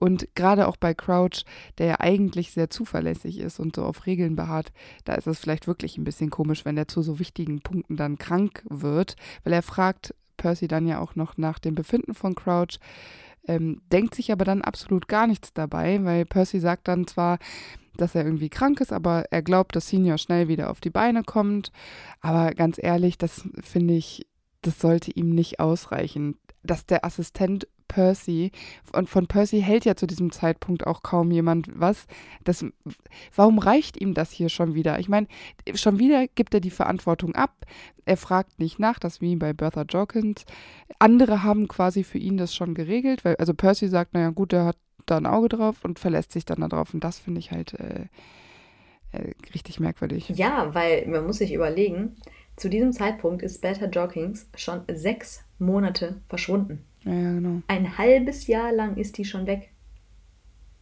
Und 0.00 0.34
gerade 0.34 0.66
auch 0.66 0.76
bei 0.78 0.94
Crouch, 0.94 1.44
der 1.76 1.86
ja 1.86 2.00
eigentlich 2.00 2.52
sehr 2.52 2.70
zuverlässig 2.70 3.38
ist 3.38 3.60
und 3.60 3.76
so 3.76 3.84
auf 3.84 4.06
Regeln 4.06 4.34
beharrt, 4.34 4.72
da 5.04 5.14
ist 5.14 5.26
es 5.26 5.38
vielleicht 5.38 5.66
wirklich 5.66 5.98
ein 5.98 6.04
bisschen 6.04 6.30
komisch, 6.30 6.64
wenn 6.64 6.76
der 6.76 6.88
zu 6.88 7.02
so 7.02 7.18
wichtigen 7.18 7.60
Punkten 7.60 7.96
dann 7.96 8.16
krank 8.16 8.64
wird, 8.68 9.16
weil 9.44 9.52
er 9.52 9.62
fragt 9.62 10.14
Percy 10.38 10.68
dann 10.68 10.86
ja 10.86 11.00
auch 11.00 11.16
noch 11.16 11.36
nach 11.36 11.58
dem 11.58 11.74
Befinden 11.74 12.14
von 12.14 12.34
Crouch, 12.34 12.80
ähm, 13.46 13.82
denkt 13.92 14.14
sich 14.14 14.32
aber 14.32 14.46
dann 14.46 14.62
absolut 14.62 15.06
gar 15.06 15.26
nichts 15.26 15.52
dabei, 15.52 16.02
weil 16.02 16.24
Percy 16.24 16.60
sagt 16.60 16.88
dann 16.88 17.06
zwar, 17.06 17.38
dass 17.98 18.14
er 18.14 18.24
irgendwie 18.24 18.48
krank 18.48 18.80
ist, 18.80 18.94
aber 18.94 19.24
er 19.30 19.42
glaubt, 19.42 19.76
dass 19.76 19.88
Senior 19.88 20.16
schnell 20.16 20.48
wieder 20.48 20.70
auf 20.70 20.80
die 20.80 20.88
Beine 20.88 21.22
kommt. 21.24 21.72
Aber 22.22 22.54
ganz 22.54 22.78
ehrlich, 22.82 23.18
das 23.18 23.46
finde 23.60 23.94
ich, 23.94 24.26
das 24.62 24.80
sollte 24.80 25.10
ihm 25.10 25.34
nicht 25.34 25.60
ausreichen. 25.60 26.38
Dass 26.62 26.86
der 26.86 27.04
Assistent 27.04 27.66
Percy. 27.90 28.52
Und 28.92 29.10
von 29.10 29.26
Percy 29.26 29.60
hält 29.60 29.84
ja 29.84 29.96
zu 29.96 30.06
diesem 30.06 30.30
Zeitpunkt 30.30 30.86
auch 30.86 31.02
kaum 31.02 31.32
jemand 31.32 31.68
was. 31.74 32.06
Das, 32.44 32.64
warum 33.34 33.58
reicht 33.58 34.00
ihm 34.00 34.14
das 34.14 34.30
hier 34.30 34.48
schon 34.48 34.74
wieder? 34.74 35.00
Ich 35.00 35.08
meine, 35.08 35.26
schon 35.74 35.98
wieder 35.98 36.28
gibt 36.28 36.54
er 36.54 36.60
die 36.60 36.70
Verantwortung 36.70 37.34
ab. 37.34 37.66
Er 38.04 38.16
fragt 38.16 38.60
nicht 38.60 38.78
nach, 38.78 39.00
das 39.00 39.20
wie 39.20 39.34
bei 39.34 39.52
Bertha 39.52 39.82
Jorkins. 39.82 40.44
Andere 41.00 41.42
haben 41.42 41.66
quasi 41.66 42.04
für 42.04 42.18
ihn 42.18 42.36
das 42.36 42.54
schon 42.54 42.74
geregelt, 42.74 43.24
weil, 43.24 43.34
also 43.36 43.54
Percy 43.54 43.88
sagt, 43.88 44.14
naja, 44.14 44.30
gut, 44.30 44.52
er 44.52 44.66
hat 44.66 44.76
da 45.06 45.16
ein 45.16 45.26
Auge 45.26 45.48
drauf 45.48 45.84
und 45.84 45.98
verlässt 45.98 46.30
sich 46.30 46.44
dann 46.44 46.60
darauf. 46.60 46.94
Und 46.94 47.02
das 47.02 47.18
finde 47.18 47.40
ich 47.40 47.50
halt 47.50 47.74
äh, 47.74 48.06
äh, 49.10 49.32
richtig 49.52 49.80
merkwürdig. 49.80 50.28
Ja, 50.28 50.72
weil 50.74 51.08
man 51.08 51.26
muss 51.26 51.38
sich 51.38 51.52
überlegen, 51.52 52.16
zu 52.56 52.68
diesem 52.68 52.92
Zeitpunkt 52.92 53.42
ist 53.42 53.60
Bertha 53.60 53.86
Jorkins 53.86 54.48
schon 54.54 54.82
sechs 54.92 55.42
Monate 55.58 56.20
verschwunden. 56.28 56.84
Ja, 57.04 57.12
ja, 57.12 57.32
genau. 57.32 57.62
Ein 57.68 57.98
halbes 57.98 58.46
Jahr 58.46 58.72
lang 58.72 58.96
ist 58.96 59.18
die 59.18 59.24
schon 59.24 59.46
weg. 59.46 59.70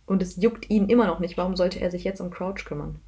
Und 0.06 0.22
es 0.22 0.36
juckt 0.36 0.70
ihn 0.70 0.88
immer 0.88 1.06
noch 1.06 1.20
nicht. 1.20 1.36
Warum 1.36 1.56
sollte 1.56 1.80
er 1.80 1.90
sich 1.90 2.04
jetzt 2.04 2.20
um 2.20 2.30
Crouch 2.30 2.64
kümmern? 2.64 3.00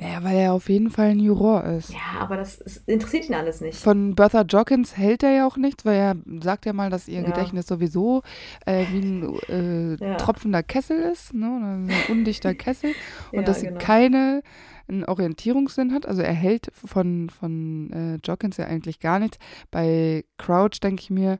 Naja, 0.00 0.22
weil 0.22 0.36
er 0.36 0.52
auf 0.52 0.68
jeden 0.68 0.90
Fall 0.90 1.08
ein 1.08 1.18
Juror 1.18 1.64
ist. 1.64 1.90
Ja, 1.90 2.20
aber 2.20 2.36
das 2.36 2.60
ist, 2.60 2.88
interessiert 2.88 3.28
ihn 3.28 3.34
alles 3.34 3.60
nicht. 3.60 3.76
Von 3.76 4.14
Bertha 4.14 4.42
Jockins 4.42 4.96
hält 4.96 5.24
er 5.24 5.32
ja 5.32 5.46
auch 5.46 5.56
nichts, 5.56 5.84
weil 5.84 5.96
er 5.96 6.16
sagt 6.40 6.66
ja 6.66 6.72
mal, 6.72 6.88
dass 6.88 7.08
ihr 7.08 7.20
ja. 7.20 7.26
Gedächtnis 7.26 7.66
sowieso 7.66 8.22
äh, 8.64 8.84
wie 8.92 9.00
ein 9.00 9.38
äh, 9.48 9.96
ja. 9.96 10.14
tropfender 10.14 10.62
Kessel 10.62 11.00
ist, 11.00 11.34
ne? 11.34 11.46
ein 11.46 11.90
undichter 12.08 12.54
Kessel. 12.54 12.92
Und 13.32 13.40
ja, 13.40 13.42
dass 13.42 13.58
sie 13.58 13.66
genau. 13.66 13.80
keine 13.80 14.42
einen 14.86 15.04
Orientierungssinn 15.04 15.92
hat. 15.92 16.06
Also 16.06 16.22
er 16.22 16.32
hält 16.32 16.70
von, 16.72 17.28
von 17.28 17.92
äh, 17.92 18.14
Jockins 18.24 18.56
ja 18.56 18.66
eigentlich 18.66 19.00
gar 19.00 19.18
nichts. 19.18 19.38
Bei 19.70 20.24
Crouch 20.38 20.80
denke 20.82 21.02
ich 21.02 21.10
mir, 21.10 21.38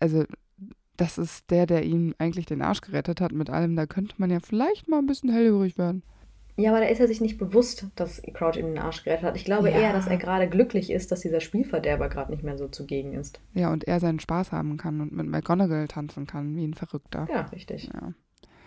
also 0.00 0.24
das 0.96 1.16
ist 1.16 1.50
der, 1.50 1.66
der 1.66 1.84
ihm 1.84 2.14
eigentlich 2.18 2.46
den 2.46 2.62
Arsch 2.62 2.80
gerettet 2.80 3.20
hat 3.20 3.32
mit 3.32 3.50
allem. 3.50 3.76
Da 3.76 3.86
könnte 3.86 4.16
man 4.18 4.30
ja 4.30 4.40
vielleicht 4.40 4.88
mal 4.88 4.98
ein 4.98 5.06
bisschen 5.06 5.30
hellhörig 5.30 5.78
werden. 5.78 6.02
Ja, 6.56 6.70
aber 6.70 6.80
da 6.80 6.86
ist 6.86 6.98
er 6.98 7.06
sich 7.06 7.20
nicht 7.20 7.38
bewusst, 7.38 7.86
dass 7.94 8.20
Crouch 8.34 8.56
ihm 8.56 8.66
den 8.66 8.78
Arsch 8.78 9.04
gerettet 9.04 9.24
hat. 9.24 9.36
Ich 9.36 9.44
glaube 9.44 9.70
ja. 9.70 9.78
eher, 9.78 9.92
dass 9.92 10.08
er 10.08 10.16
gerade 10.16 10.48
glücklich 10.48 10.90
ist, 10.90 11.12
dass 11.12 11.20
dieser 11.20 11.40
Spielverderber 11.40 12.08
gerade 12.08 12.32
nicht 12.32 12.42
mehr 12.42 12.58
so 12.58 12.66
zugegen 12.66 13.14
ist. 13.14 13.40
Ja, 13.54 13.72
und 13.72 13.84
er 13.84 14.00
seinen 14.00 14.18
Spaß 14.18 14.50
haben 14.50 14.76
kann 14.76 15.00
und 15.00 15.12
mit 15.12 15.28
McGonagall 15.28 15.86
tanzen 15.86 16.26
kann, 16.26 16.56
wie 16.56 16.66
ein 16.66 16.74
Verrückter. 16.74 17.28
Ja, 17.30 17.42
richtig. 17.42 17.88
Ja. 17.94 18.12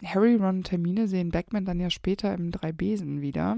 Harry, 0.06 0.36
Ron 0.36 0.58
und 0.58 0.72
Hermine 0.72 1.10
sehen 1.10 1.32
Backman 1.32 1.66
dann 1.66 1.82
ja 1.82 1.90
später 1.90 2.34
im 2.34 2.52
Drei-Besen 2.52 3.22
wieder. 3.22 3.58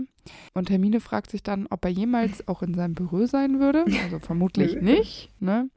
Und 0.55 0.69
Hermine 0.71 0.99
fragt 0.99 1.29
sich 1.29 1.43
dann, 1.43 1.67
ob 1.69 1.85
er 1.85 1.91
jemals 1.91 2.47
auch 2.47 2.63
in 2.63 2.73
seinem 2.73 2.95
Büro 2.95 3.27
sein 3.27 3.59
würde. 3.59 3.85
Also 4.03 4.17
vermutlich 4.17 4.75
nicht. 4.81 5.29
Ne? 5.39 5.69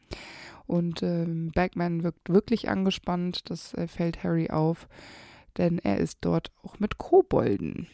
Und 0.66 1.02
ähm, 1.02 1.52
Bagman 1.54 2.02
wirkt 2.02 2.28
wirklich 2.28 2.68
angespannt, 2.68 3.50
das 3.50 3.74
äh, 3.74 3.86
fällt 3.86 4.24
Harry 4.24 4.50
auf, 4.50 4.88
denn 5.58 5.78
er 5.78 5.98
ist 5.98 6.18
dort 6.22 6.50
auch 6.62 6.78
mit 6.80 6.98
Kobolden. 6.98 7.86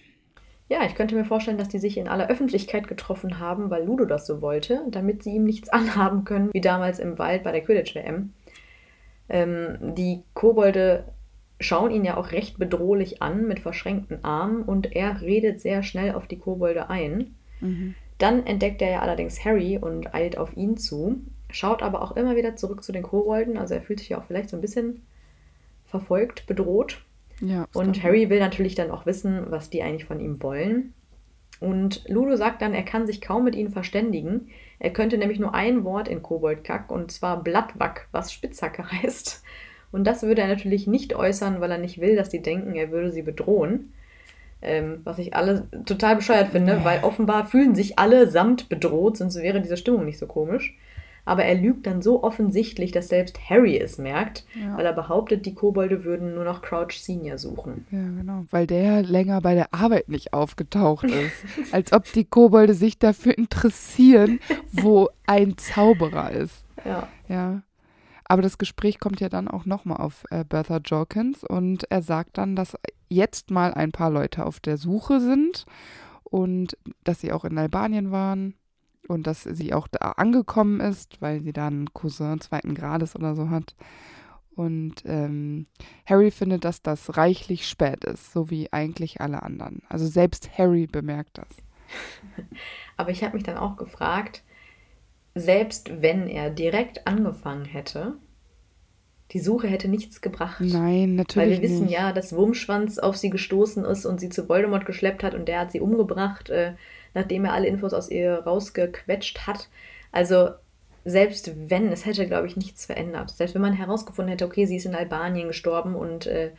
Ja, 0.68 0.86
ich 0.86 0.94
könnte 0.94 1.14
mir 1.14 1.26
vorstellen, 1.26 1.58
dass 1.58 1.68
die 1.68 1.78
sich 1.78 1.98
in 1.98 2.08
aller 2.08 2.30
Öffentlichkeit 2.30 2.88
getroffen 2.88 3.38
haben, 3.38 3.68
weil 3.68 3.84
Ludo 3.84 4.06
das 4.06 4.26
so 4.26 4.40
wollte, 4.40 4.82
damit 4.88 5.22
sie 5.22 5.34
ihm 5.34 5.44
nichts 5.44 5.68
anhaben 5.68 6.24
können, 6.24 6.50
wie 6.52 6.62
damals 6.62 6.98
im 6.98 7.18
Wald 7.18 7.42
bei 7.42 7.52
der 7.52 7.62
Quidditch-WM. 7.62 8.32
Ähm, 9.28 9.94
die 9.94 10.22
Kobolde 10.34 11.04
schauen 11.60 11.90
ihn 11.90 12.04
ja 12.04 12.16
auch 12.16 12.32
recht 12.32 12.58
bedrohlich 12.58 13.22
an 13.22 13.46
mit 13.46 13.60
verschränkten 13.60 14.24
Armen 14.24 14.62
und 14.62 14.96
er 14.96 15.20
redet 15.20 15.60
sehr 15.60 15.82
schnell 15.82 16.14
auf 16.14 16.26
die 16.26 16.38
Kobolde 16.38 16.88
ein. 16.90 17.34
Mhm. 17.60 17.94
Dann 18.18 18.46
entdeckt 18.46 18.82
er 18.82 18.90
ja 18.90 19.00
allerdings 19.00 19.44
Harry 19.44 19.78
und 19.78 20.14
eilt 20.14 20.38
auf 20.38 20.56
ihn 20.56 20.76
zu 20.76 21.20
schaut 21.52 21.82
aber 21.82 22.02
auch 22.02 22.16
immer 22.16 22.36
wieder 22.36 22.56
zurück 22.56 22.82
zu 22.82 22.92
den 22.92 23.02
Kobolden. 23.02 23.56
Also 23.56 23.74
er 23.74 23.82
fühlt 23.82 24.00
sich 24.00 24.10
ja 24.10 24.18
auch 24.18 24.24
vielleicht 24.24 24.50
so 24.50 24.56
ein 24.56 24.60
bisschen 24.60 25.02
verfolgt, 25.86 26.46
bedroht. 26.46 27.04
Ja, 27.40 27.66
und 27.74 28.02
Harry 28.02 28.30
will 28.30 28.38
natürlich 28.38 28.74
dann 28.74 28.90
auch 28.90 29.04
wissen, 29.06 29.46
was 29.50 29.68
die 29.68 29.82
eigentlich 29.82 30.04
von 30.04 30.20
ihm 30.20 30.42
wollen. 30.42 30.94
Und 31.60 32.08
Ludo 32.08 32.36
sagt 32.36 32.60
dann, 32.60 32.74
er 32.74 32.82
kann 32.82 33.06
sich 33.06 33.20
kaum 33.20 33.44
mit 33.44 33.54
ihnen 33.54 33.70
verständigen. 33.70 34.48
Er 34.80 34.90
könnte 34.90 35.16
nämlich 35.16 35.38
nur 35.38 35.54
ein 35.54 35.84
Wort 35.84 36.08
in 36.08 36.22
Koboldkack, 36.22 36.90
und 36.90 37.12
zwar 37.12 37.42
Blattwack, 37.42 38.08
was 38.10 38.32
Spitzhacke 38.32 38.90
heißt. 39.02 39.42
Und 39.92 40.04
das 40.04 40.22
würde 40.22 40.42
er 40.42 40.48
natürlich 40.48 40.86
nicht 40.86 41.14
äußern, 41.14 41.60
weil 41.60 41.70
er 41.70 41.78
nicht 41.78 42.00
will, 42.00 42.16
dass 42.16 42.30
die 42.30 42.42
denken, 42.42 42.74
er 42.74 42.90
würde 42.90 43.12
sie 43.12 43.22
bedrohen. 43.22 43.92
Ähm, 44.60 45.00
was 45.04 45.18
ich 45.18 45.34
alle 45.34 45.68
total 45.84 46.16
bescheuert 46.16 46.48
finde, 46.48 46.84
weil 46.84 47.02
offenbar 47.02 47.46
fühlen 47.46 47.74
sich 47.74 47.98
alle 47.98 48.28
samt 48.28 48.68
bedroht, 48.68 49.16
sonst 49.16 49.36
wäre 49.36 49.60
diese 49.60 49.76
Stimmung 49.76 50.04
nicht 50.04 50.18
so 50.18 50.26
komisch. 50.26 50.76
Aber 51.24 51.44
er 51.44 51.54
lügt 51.54 51.86
dann 51.86 52.02
so 52.02 52.24
offensichtlich, 52.24 52.90
dass 52.90 53.08
selbst 53.08 53.38
Harry 53.48 53.78
es 53.78 53.96
merkt, 53.96 54.44
ja. 54.60 54.76
weil 54.76 54.84
er 54.84 54.92
behauptet, 54.92 55.46
die 55.46 55.54
Kobolde 55.54 56.04
würden 56.04 56.34
nur 56.34 56.44
noch 56.44 56.62
Crouch 56.62 57.00
Senior 57.00 57.38
suchen. 57.38 57.86
Ja, 57.90 57.98
genau. 57.98 58.44
Weil 58.50 58.66
der 58.66 59.02
länger 59.02 59.40
bei 59.40 59.54
der 59.54 59.72
Arbeit 59.72 60.08
nicht 60.08 60.32
aufgetaucht 60.32 61.04
ist. 61.10 61.72
Als 61.72 61.92
ob 61.92 62.10
die 62.12 62.24
Kobolde 62.24 62.74
sich 62.74 62.98
dafür 62.98 63.38
interessieren, 63.38 64.40
wo 64.72 65.10
ein 65.26 65.56
Zauberer 65.56 66.32
ist. 66.32 66.64
Ja. 66.84 67.08
Ja. 67.28 67.62
Aber 68.24 68.42
das 68.42 68.58
Gespräch 68.58 68.98
kommt 68.98 69.20
ja 69.20 69.28
dann 69.28 69.46
auch 69.46 69.66
nochmal 69.66 69.98
auf 69.98 70.24
äh, 70.30 70.44
Bertha 70.44 70.78
Jorkins 70.78 71.44
und 71.44 71.84
er 71.90 72.02
sagt 72.02 72.38
dann, 72.38 72.56
dass 72.56 72.76
jetzt 73.08 73.50
mal 73.50 73.74
ein 73.74 73.92
paar 73.92 74.10
Leute 74.10 74.46
auf 74.46 74.58
der 74.58 74.78
Suche 74.78 75.20
sind 75.20 75.66
und 76.24 76.76
dass 77.04 77.20
sie 77.20 77.30
auch 77.30 77.44
in 77.44 77.58
Albanien 77.58 78.10
waren 78.10 78.54
und 79.08 79.26
dass 79.26 79.42
sie 79.42 79.72
auch 79.72 79.88
da 79.88 80.12
angekommen 80.12 80.80
ist, 80.80 81.20
weil 81.20 81.40
sie 81.42 81.52
da 81.52 81.66
einen 81.66 81.92
Cousin 81.92 82.40
zweiten 82.40 82.74
Grades 82.74 83.16
oder 83.16 83.34
so 83.34 83.50
hat. 83.50 83.74
Und 84.54 84.96
ähm, 85.06 85.66
Harry 86.06 86.30
findet, 86.30 86.64
dass 86.64 86.82
das 86.82 87.16
reichlich 87.16 87.66
spät 87.66 88.04
ist, 88.04 88.32
so 88.32 88.50
wie 88.50 88.72
eigentlich 88.72 89.20
alle 89.20 89.42
anderen. 89.42 89.82
Also 89.88 90.06
selbst 90.06 90.58
Harry 90.58 90.86
bemerkt 90.86 91.38
das. 91.38 91.48
Aber 92.96 93.10
ich 93.10 93.24
habe 93.24 93.34
mich 93.34 93.44
dann 93.44 93.56
auch 93.56 93.76
gefragt, 93.76 94.42
selbst 95.34 96.02
wenn 96.02 96.28
er 96.28 96.50
direkt 96.50 97.06
angefangen 97.06 97.64
hätte, 97.64 98.14
die 99.32 99.38
Suche 99.38 99.66
hätte 99.66 99.88
nichts 99.88 100.20
gebracht. 100.20 100.60
Nein, 100.60 101.14
natürlich 101.14 101.26
nicht. 101.26 101.36
Weil 101.36 101.50
wir 101.50 101.62
wissen 101.62 101.86
nicht. 101.86 101.94
ja, 101.94 102.12
dass 102.12 102.34
Wurmschwanz 102.34 102.98
auf 102.98 103.16
sie 103.16 103.30
gestoßen 103.30 103.84
ist 103.86 104.04
und 104.04 104.20
sie 104.20 104.28
zu 104.28 104.48
Voldemort 104.48 104.84
geschleppt 104.84 105.22
hat 105.22 105.34
und 105.34 105.48
der 105.48 105.60
hat 105.60 105.72
sie 105.72 105.80
umgebracht, 105.80 106.50
äh, 106.50 106.74
nachdem 107.14 107.44
er 107.44 107.52
alle 107.52 107.66
Infos 107.66 107.92
aus 107.92 108.10
ihr 108.10 108.40
rausgequetscht 108.40 109.46
hat. 109.46 109.68
Also 110.10 110.50
selbst 111.04 111.52
wenn, 111.68 111.88
es 111.88 112.06
hätte, 112.06 112.26
glaube 112.26 112.46
ich, 112.46 112.56
nichts 112.56 112.86
verändert. 112.86 113.30
Selbst 113.30 113.54
wenn 113.54 113.62
man 113.62 113.72
herausgefunden 113.72 114.30
hätte, 114.30 114.46
okay, 114.46 114.66
sie 114.66 114.76
ist 114.76 114.86
in 114.86 114.94
Albanien 114.94 115.48
gestorben 115.48 115.94
und 115.94 116.26
äh, 116.26 116.52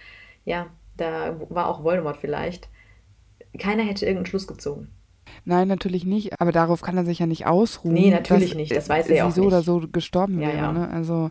ja, 0.45 0.67
da 0.97 1.39
war 1.49 1.67
auch 1.67 1.83
Voldemort 1.83 2.17
vielleicht. 2.17 2.67
Keiner 3.57 3.83
hätte 3.83 4.05
irgendeinen 4.05 4.25
Schluss 4.25 4.47
gezogen. 4.47 4.89
Nein, 5.45 5.67
natürlich 5.67 6.05
nicht, 6.05 6.39
aber 6.41 6.51
darauf 6.51 6.81
kann 6.81 6.97
er 6.97 7.05
sich 7.05 7.19
ja 7.19 7.25
nicht 7.25 7.45
ausruhen. 7.45 7.93
Nee, 7.93 8.11
natürlich 8.11 8.55
nicht, 8.55 8.75
das 8.75 8.89
weiß 8.89 9.09
er 9.09 9.15
ja 9.15 9.25
auch 9.25 9.31
sie 9.31 9.35
so 9.35 9.41
nicht. 9.41 9.47
oder 9.47 9.61
so 9.61 9.87
gestorben 9.91 10.39
ja, 10.39 10.47
wäre, 10.47 10.57
ja. 10.57 10.71
ne? 10.71 10.89
Also, 10.89 11.29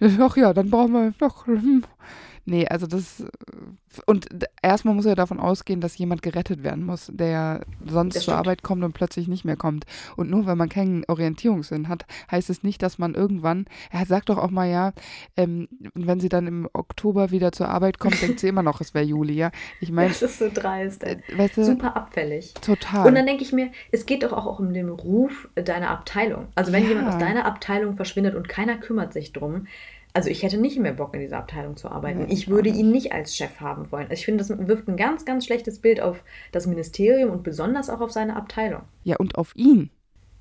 ach 0.20 0.36
ja, 0.36 0.52
dann 0.52 0.70
brauchen 0.70 0.92
wir 0.92 1.12
noch, 1.20 1.46
hm. 1.46 1.84
Nee, 2.44 2.66
also 2.66 2.86
das. 2.86 3.24
Und 4.06 4.26
erstmal 4.62 4.94
muss 4.94 5.06
er 5.06 5.14
davon 5.14 5.38
ausgehen, 5.38 5.80
dass 5.80 5.96
jemand 5.96 6.22
gerettet 6.22 6.64
werden 6.64 6.84
muss, 6.84 7.10
der 7.12 7.64
sonst 7.86 8.20
zur 8.20 8.34
Arbeit 8.34 8.62
kommt 8.62 8.82
und 8.82 8.94
plötzlich 8.94 9.28
nicht 9.28 9.44
mehr 9.44 9.56
kommt. 9.56 9.84
Und 10.16 10.30
nur 10.30 10.46
weil 10.46 10.56
man 10.56 10.68
keinen 10.68 11.04
Orientierungssinn 11.06 11.88
hat, 11.88 12.04
heißt 12.30 12.50
es 12.50 12.62
nicht, 12.62 12.82
dass 12.82 12.98
man 12.98 13.14
irgendwann. 13.14 13.66
Er 13.90 14.06
sagt 14.06 14.28
doch 14.28 14.38
auch 14.38 14.50
mal, 14.50 14.68
ja, 14.68 14.92
ähm, 15.36 15.68
wenn 15.94 16.20
sie 16.20 16.28
dann 16.28 16.46
im 16.46 16.68
Oktober 16.72 17.30
wieder 17.30 17.52
zur 17.52 17.68
Arbeit 17.68 17.98
kommt, 17.98 18.20
denkt 18.20 18.40
sie 18.40 18.48
immer 18.48 18.62
noch, 18.62 18.80
es 18.80 18.92
wäre 18.92 19.04
Juli, 19.04 19.34
ja. 19.34 19.50
Ich 19.80 19.92
meine. 19.92 20.08
Das 20.08 20.22
ist 20.22 20.38
so 20.38 20.50
dreist. 20.52 21.04
Äh, 21.04 21.18
weißt 21.36 21.58
du, 21.58 21.64
Super 21.64 21.96
abfällig. 21.96 22.54
Total. 22.54 23.06
Und 23.06 23.14
dann 23.14 23.26
denke 23.26 23.44
ich 23.44 23.52
mir, 23.52 23.70
es 23.92 24.06
geht 24.06 24.24
doch 24.24 24.32
auch 24.32 24.58
um 24.58 24.72
den 24.72 24.88
Ruf 24.88 25.48
deiner 25.54 25.90
Abteilung. 25.90 26.48
Also 26.56 26.72
wenn 26.72 26.82
ja. 26.82 26.88
jemand 26.90 27.08
aus 27.08 27.18
deiner 27.18 27.44
Abteilung 27.44 27.94
verschwindet 27.96 28.34
und 28.34 28.48
keiner 28.48 28.78
kümmert 28.78 29.12
sich 29.12 29.32
drum, 29.32 29.66
also 30.14 30.28
ich 30.28 30.42
hätte 30.42 30.58
nicht 30.58 30.78
mehr 30.78 30.92
Bock 30.92 31.14
in 31.14 31.20
dieser 31.20 31.38
Abteilung 31.38 31.76
zu 31.76 31.88
arbeiten. 31.88 32.26
Ich 32.28 32.48
würde 32.48 32.68
ihn 32.68 32.90
nicht 32.90 33.12
als 33.12 33.36
Chef 33.36 33.60
haben 33.60 33.90
wollen. 33.90 34.04
Also 34.04 34.14
ich 34.14 34.24
finde, 34.24 34.44
das 34.44 34.68
wirft 34.68 34.88
ein 34.88 34.96
ganz, 34.96 35.24
ganz 35.24 35.46
schlechtes 35.46 35.78
Bild 35.78 36.00
auf 36.00 36.22
das 36.52 36.66
Ministerium 36.66 37.30
und 37.30 37.42
besonders 37.42 37.88
auch 37.88 38.00
auf 38.00 38.12
seine 38.12 38.36
Abteilung. 38.36 38.82
Ja, 39.04 39.16
und 39.16 39.36
auf 39.36 39.52
ihn. 39.56 39.90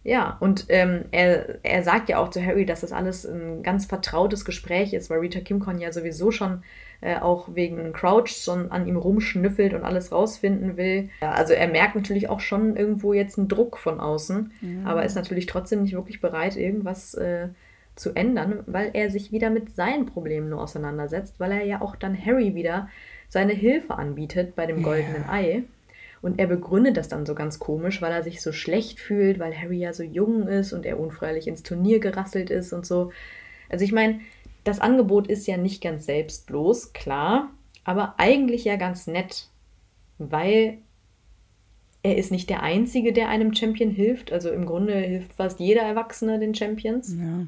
Ja, 0.03 0.37
und 0.39 0.65
ähm, 0.69 1.05
er, 1.11 1.63
er 1.63 1.83
sagt 1.83 2.09
ja 2.09 2.17
auch 2.17 2.29
zu 2.29 2.43
Harry, 2.43 2.65
dass 2.65 2.81
das 2.81 2.91
alles 2.91 3.23
ein 3.23 3.61
ganz 3.61 3.85
vertrautes 3.85 4.45
Gespräch 4.45 4.93
ist, 4.93 5.11
weil 5.11 5.19
Rita 5.19 5.41
Kimcon 5.41 5.79
ja 5.79 5.91
sowieso 5.91 6.31
schon 6.31 6.63
äh, 7.01 7.17
auch 7.17 7.49
wegen 7.53 7.93
Crouch 7.93 8.29
schon 8.29 8.71
an 8.71 8.87
ihm 8.87 8.95
rumschnüffelt 8.95 9.75
und 9.75 9.83
alles 9.83 10.11
rausfinden 10.11 10.75
will. 10.75 11.09
Ja, 11.21 11.31
also 11.33 11.53
er 11.53 11.67
merkt 11.67 11.95
natürlich 11.95 12.29
auch 12.29 12.39
schon 12.39 12.75
irgendwo 12.75 13.13
jetzt 13.13 13.37
einen 13.37 13.47
Druck 13.47 13.77
von 13.77 13.99
außen, 13.99 14.51
ja. 14.61 14.89
aber 14.89 15.05
ist 15.05 15.15
natürlich 15.15 15.45
trotzdem 15.45 15.83
nicht 15.83 15.93
wirklich 15.93 16.19
bereit, 16.19 16.57
irgendwas 16.57 17.13
äh, 17.13 17.49
zu 17.95 18.13
ändern, 18.13 18.63
weil 18.67 18.91
er 18.93 19.09
sich 19.09 19.31
wieder 19.31 19.49
mit 19.49 19.75
seinen 19.75 20.05
Problemen 20.05 20.49
nur 20.49 20.61
auseinandersetzt, 20.61 21.39
weil 21.39 21.51
er 21.51 21.63
ja 21.63 21.81
auch 21.81 21.95
dann 21.95 22.17
Harry 22.17 22.55
wieder 22.55 22.89
seine 23.29 23.53
Hilfe 23.53 23.95
anbietet 23.95 24.55
bei 24.55 24.65
dem 24.65 24.83
goldenen 24.83 25.23
yeah. 25.23 25.33
Ei. 25.33 25.63
Und 26.21 26.39
er 26.39 26.47
begründet 26.47 26.97
das 26.97 27.07
dann 27.07 27.25
so 27.25 27.33
ganz 27.33 27.59
komisch, 27.59 28.01
weil 28.01 28.11
er 28.11 28.23
sich 28.23 28.41
so 28.41 28.51
schlecht 28.51 28.99
fühlt, 28.99 29.39
weil 29.39 29.57
Harry 29.57 29.79
ja 29.79 29.91
so 29.91 30.03
jung 30.03 30.47
ist 30.47 30.71
und 30.71 30.85
er 30.85 30.99
unfreiwillig 30.99 31.47
ins 31.47 31.63
Turnier 31.63 31.99
gerasselt 31.99 32.49
ist 32.49 32.73
und 32.73 32.85
so. 32.85 33.11
Also 33.69 33.83
ich 33.83 33.91
meine, 33.91 34.19
das 34.63 34.79
Angebot 34.79 35.27
ist 35.27 35.47
ja 35.47 35.57
nicht 35.57 35.81
ganz 35.81 36.05
selbstlos, 36.05 36.93
klar, 36.93 37.49
aber 37.83 38.15
eigentlich 38.17 38.65
ja 38.65 38.75
ganz 38.75 39.07
nett, 39.07 39.47
weil 40.19 40.77
er 42.03 42.17
ist 42.17 42.31
nicht 42.31 42.49
der 42.49 42.63
Einzige, 42.63 43.13
der 43.13 43.29
einem 43.29 43.53
Champion 43.53 43.89
hilft. 43.89 44.31
Also 44.31 44.51
im 44.51 44.65
Grunde 44.65 44.95
hilft 44.95 45.33
fast 45.33 45.59
jeder 45.59 45.81
Erwachsene 45.81 46.39
den 46.39 46.55
Champions. 46.55 47.15
Ja. 47.17 47.47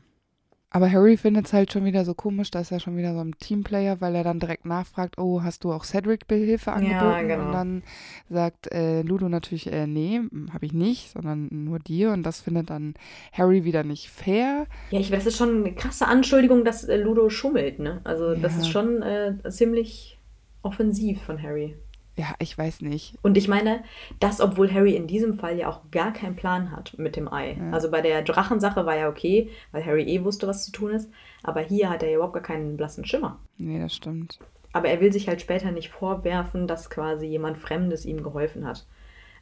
Aber 0.76 0.92
Harry 0.92 1.18
findet 1.18 1.46
es 1.46 1.54
halt 1.54 1.72
schon 1.72 1.86
wieder 1.86 2.04
so 2.04 2.16
komisch, 2.16 2.50
dass 2.50 2.72
er 2.72 2.80
schon 2.80 2.98
wieder 2.98 3.14
so 3.14 3.20
ein 3.20 3.36
Teamplayer, 3.38 4.02
weil 4.02 4.16
er 4.16 4.24
dann 4.24 4.40
direkt 4.40 4.66
nachfragt, 4.66 5.20
oh, 5.20 5.44
hast 5.44 5.64
du 5.64 5.72
auch 5.72 5.84
Cedric 5.84 6.28
Behilfe 6.28 6.74
angeboten? 6.74 7.06
Ja, 7.06 7.22
genau. 7.22 7.46
Und 7.46 7.52
dann 7.52 7.84
sagt 8.28 8.72
äh, 8.72 9.04
Ludo 9.04 9.30
natürlich, 9.30 9.72
äh, 9.72 9.86
nee, 9.86 10.20
habe 10.52 10.66
ich 10.66 10.74
nicht, 10.74 11.12
sondern 11.12 11.48
nur 11.52 11.78
dir. 11.78 12.12
Und 12.12 12.24
das 12.24 12.42
findet 12.42 12.72
dann 12.72 12.96
Harry 13.32 13.66
wieder 13.66 13.84
nicht 13.84 14.10
fair. 14.10 14.66
Ja, 14.90 15.00
ich 15.00 15.12
weiß, 15.12 15.26
das 15.26 15.34
ist 15.34 15.38
schon 15.38 15.64
eine 15.64 15.76
krasse 15.76 16.08
Anschuldigung, 16.08 16.66
dass 16.66 16.84
äh, 16.86 16.98
Ludo 16.98 17.30
schummelt, 17.30 17.78
ne? 17.78 18.02
Also 18.04 18.34
ja. 18.34 18.40
das 18.40 18.58
ist 18.58 18.68
schon 18.68 19.04
äh, 19.04 19.36
ziemlich 19.50 20.18
offensiv 20.64 21.22
von 21.22 21.40
Harry. 21.40 21.76
Ja, 22.16 22.36
ich 22.38 22.56
weiß 22.58 22.82
nicht. 22.82 23.16
Und 23.24 23.38
ich 23.38 23.48
meine, 23.48 23.84
das, 24.20 24.40
obwohl 24.40 24.72
Harry 24.72 24.96
in 24.96 25.08
diesem 25.08 25.34
Fall 25.34 25.58
ja 25.58 25.68
auch 25.68 25.82
gar 25.90 26.14
keinen 26.14 26.36
Plan 26.36 26.72
hat 26.72 26.94
mit 26.98 27.16
dem 27.16 27.32
Ei. 27.32 27.58
Ja. 27.60 27.72
Also 27.72 27.90
bei 27.90 28.02
der 28.02 28.22
Drachensache 28.22 28.86
war 28.86 28.96
ja 28.96 29.10
okay, 29.10 29.50
weil 29.72 29.84
Harry 29.86 30.04
eh 30.04 30.24
wusste, 30.24 30.48
was 30.48 30.66
zu 30.66 30.72
tun 30.72 30.92
ist. 30.92 31.10
Aber 31.42 31.62
hier 31.62 31.90
hat 31.90 32.04
er 32.04 32.10
ja 32.10 32.16
überhaupt 32.16 32.36
gar 32.36 32.44
keinen 32.44 32.78
blassen 32.78 33.06
Schimmer. 33.06 33.40
Nee, 33.58 33.80
das 33.80 33.96
stimmt. 33.96 34.40
Aber 34.74 34.90
er 34.90 35.02
will 35.02 35.12
sich 35.12 35.28
halt 35.28 35.42
später 35.42 35.72
nicht 35.72 35.90
vorwerfen, 35.90 36.68
dass 36.68 36.90
quasi 36.90 37.26
jemand 37.26 37.58
Fremdes 37.58 38.06
ihm 38.06 38.22
geholfen 38.24 38.66
hat. 38.66 38.86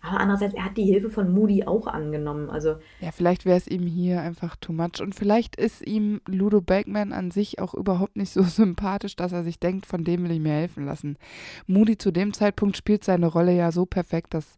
Aber 0.01 0.19
andererseits, 0.19 0.53
er 0.53 0.65
hat 0.65 0.77
die 0.77 0.83
Hilfe 0.83 1.09
von 1.09 1.31
Moody 1.31 1.63
auch 1.65 1.87
angenommen. 1.87 2.49
Also 2.49 2.75
ja, 2.99 3.11
vielleicht 3.11 3.45
wäre 3.45 3.57
es 3.57 3.67
ihm 3.67 3.85
hier 3.85 4.21
einfach 4.21 4.55
too 4.55 4.73
much. 4.73 4.99
Und 4.99 5.13
vielleicht 5.13 5.55
ist 5.55 5.85
ihm 5.85 6.21
Ludo 6.27 6.59
Bagman 6.59 7.13
an 7.13 7.29
sich 7.29 7.59
auch 7.59 7.73
überhaupt 7.73 8.15
nicht 8.17 8.31
so 8.31 8.41
sympathisch, 8.43 9.15
dass 9.15 9.31
er 9.31 9.43
sich 9.43 9.59
denkt, 9.59 9.85
von 9.85 10.03
dem 10.03 10.23
will 10.23 10.31
ich 10.31 10.39
mir 10.39 10.53
helfen 10.53 10.85
lassen. 10.85 11.17
Moody 11.67 11.97
zu 11.97 12.11
dem 12.11 12.33
Zeitpunkt 12.33 12.77
spielt 12.77 13.03
seine 13.03 13.27
Rolle 13.27 13.55
ja 13.55 13.71
so 13.71 13.85
perfekt, 13.85 14.33
dass 14.33 14.57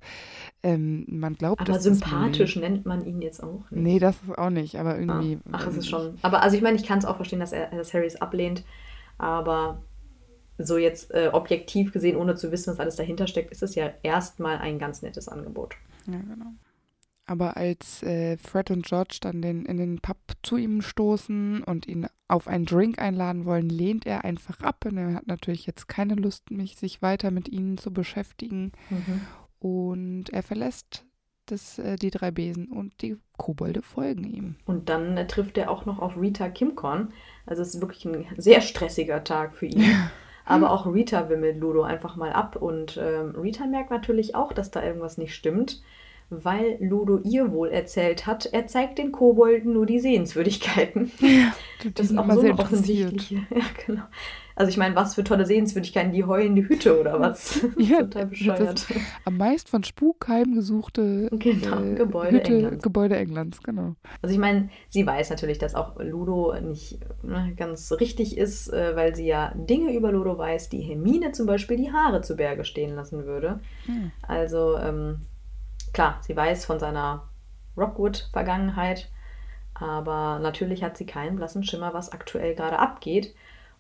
ähm, 0.64 1.06
man 1.10 1.36
glaubt, 1.36 1.62
aber 1.62 1.80
sympathisch 1.80 2.56
nennt 2.56 2.86
man 2.86 3.06
ihn 3.06 3.22
jetzt 3.22 3.44
auch 3.44 3.70
nicht. 3.70 3.84
Nee, 3.84 4.00
das 4.00 4.16
ist 4.22 4.38
auch 4.38 4.50
nicht, 4.50 4.80
aber 4.80 4.98
irgendwie. 4.98 5.40
Ah, 5.52 5.58
ach, 5.58 5.68
es 5.68 5.78
ist 5.78 5.90
schon. 5.90 6.18
Aber 6.22 6.42
also 6.42 6.56
ich 6.56 6.62
meine, 6.62 6.78
ich 6.78 6.86
kann 6.86 7.00
es 7.00 7.06
auch 7.06 7.18
verstehen, 7.18 7.40
dass 7.40 7.52
er 7.52 7.70
dass 7.72 7.94
Harry 7.94 8.06
es 8.06 8.22
ablehnt. 8.22 8.64
Aber 9.18 9.84
so 10.58 10.78
jetzt 10.78 11.12
äh, 11.12 11.30
objektiv 11.32 11.92
gesehen, 11.92 12.16
ohne 12.16 12.36
zu 12.36 12.52
wissen, 12.52 12.72
was 12.72 12.80
alles 12.80 12.96
dahinter 12.96 13.28
steckt, 13.28 13.52
ist 13.52 13.64
es 13.64 13.76
ja 13.76 13.92
erstmal 14.04 14.58
ein 14.58 14.80
ganz 14.80 15.02
nettes 15.02 15.28
Angebot. 15.28 15.76
Ja, 16.06 16.20
genau. 16.20 16.54
Aber 17.26 17.56
als 17.56 18.04
äh, 18.04 18.38
Fred 18.38 18.70
und 18.70 18.86
George 18.86 19.18
dann 19.22 19.42
den, 19.42 19.66
in 19.66 19.78
den 19.78 20.00
Pub 20.00 20.18
zu 20.44 20.58
ihm 20.58 20.82
stoßen 20.82 21.64
und 21.64 21.88
ihn 21.88 22.08
auf 22.28 22.48
einen 22.48 22.66
Drink 22.66 23.00
einladen 23.00 23.46
wollen, 23.46 23.70
lehnt 23.70 24.06
er 24.06 24.26
einfach 24.26 24.60
ab. 24.60 24.86
Und 24.86 24.98
er 24.98 25.14
hat 25.16 25.28
natürlich 25.28 25.66
jetzt 25.66 25.88
keine 25.88 26.16
Lust, 26.16 26.52
mich 26.52 26.76
sich 26.76 27.02
weiter 27.02 27.32
mit 27.32 27.48
ihnen 27.48 27.78
zu 27.78 27.94
beschäftigen. 27.94 28.74
Mhm. 28.90 29.22
Und 29.60 30.30
er 30.32 30.44
verlässt 30.44 31.06
das, 31.46 31.80
äh, 31.80 31.96
die 31.96 32.12
drei 32.12 32.32
Besen 32.32 32.68
und 32.68 33.02
die 33.02 33.18
Kobolde 33.38 33.82
folgen 33.82 34.26
ihm. 34.26 34.56
Und 34.66 34.90
dann 34.90 35.16
äh, 35.16 35.26
trifft 35.26 35.58
er 35.58 35.72
auch 35.72 35.86
noch 35.86 36.00
auf 36.00 36.18
Rita 36.20 36.50
Kimcorn. 36.50 37.14
Also 37.46 37.62
es 37.62 37.76
ist 37.76 37.82
wirklich 37.82 38.06
ein 38.06 38.26
sehr 38.38 38.60
stressiger 38.60 39.24
Tag 39.24 39.56
für 39.56 39.68
ihn. 39.68 39.86
Aber 40.46 40.72
auch 40.72 40.86
Rita 40.86 41.30
wimmelt 41.30 41.58
Ludo 41.58 41.84
einfach 41.84 42.16
mal 42.16 42.34
ab. 42.34 42.56
Und 42.56 42.98
ähm, 42.98 43.36
Rita 43.36 43.66
merkt 43.66 43.92
natürlich 43.92 44.36
auch, 44.36 44.54
dass 44.54 44.72
da 44.72 44.84
irgendwas 44.84 45.18
nicht 45.18 45.36
stimmt, 45.36 45.82
weil 46.42 46.78
Ludo 46.80 47.20
ihr 47.24 47.52
wohl 47.52 47.70
erzählt 47.70 48.26
hat, 48.26 48.46
er 48.46 48.68
zeigt 48.68 48.98
den 48.98 49.12
Kobolden 49.12 49.74
nur 49.74 49.86
die 49.86 50.00
Sehenswürdigkeiten. 50.00 51.12
Ja, 51.24 51.90
das 51.96 52.12
ist 52.12 52.18
auch 52.18 52.32
so 52.32 52.40
eine 52.40 52.58
offensichtliche. 52.58 53.36
Ja, 53.50 53.64
genau. 53.86 54.04
Also 54.56 54.70
ich 54.70 54.78
meine, 54.78 54.96
was 54.96 55.16
für 55.16 55.24
tolle 55.24 55.46
Sehenswürdigkeiten, 55.46 56.12
die 56.12 56.26
heulende 56.26 56.68
Hütte 56.68 57.00
oder 57.00 57.20
was? 57.20 57.66
ja, 57.78 57.98
total 58.02 58.28
bescheuert. 58.28 58.86
Am 59.26 59.38
meist 59.38 59.70
von 59.70 59.84
Spuk 59.84 60.28
heimgesuchte 60.28 61.30
genau, 61.32 61.82
äh, 61.82 61.96
Gebäude, 61.96 62.38
Hütte, 62.38 62.54
Englands. 62.54 62.84
Gebäude 62.84 63.16
Englands, 63.16 63.64
genau. 63.64 63.96
Also 64.22 64.34
ich 64.34 64.40
meine, 64.40 64.70
sie 64.90 65.06
weiß 65.06 65.32
natürlich, 65.32 65.58
dass 65.58 65.74
auch 65.74 66.00
Ludo 66.00 66.54
nicht 66.62 67.00
ne, 67.24 67.54
ganz 67.56 67.92
richtig 67.94 68.38
ist, 68.38 68.72
äh, 68.72 68.96
weil 68.96 69.16
sie 69.16 69.26
ja 69.26 69.54
Dinge 69.56 69.94
über 69.94 70.12
Ludo 70.12 70.38
weiß, 70.38 70.70
die 70.70 70.82
Hermine 70.82 71.32
zum 71.32 71.48
Beispiel 71.48 71.78
die 71.78 71.92
Haare 71.92 72.22
zu 72.22 72.36
Berge 72.36 72.64
stehen 72.64 72.96
lassen 72.96 73.26
würde. 73.26 73.60
Hm. 73.86 74.12
Also 74.22 74.78
ähm, 74.78 75.22
klar, 75.94 76.20
sie 76.22 76.36
weiß 76.36 76.66
von 76.66 76.80
seiner 76.80 77.30
Rockwood-Vergangenheit, 77.78 79.10
aber 79.74 80.40
natürlich 80.40 80.84
hat 80.84 80.98
sie 80.98 81.06
keinen 81.06 81.36
blassen 81.36 81.64
Schimmer, 81.64 81.94
was 81.94 82.12
aktuell 82.12 82.56
gerade 82.56 82.80
abgeht. 82.80 83.34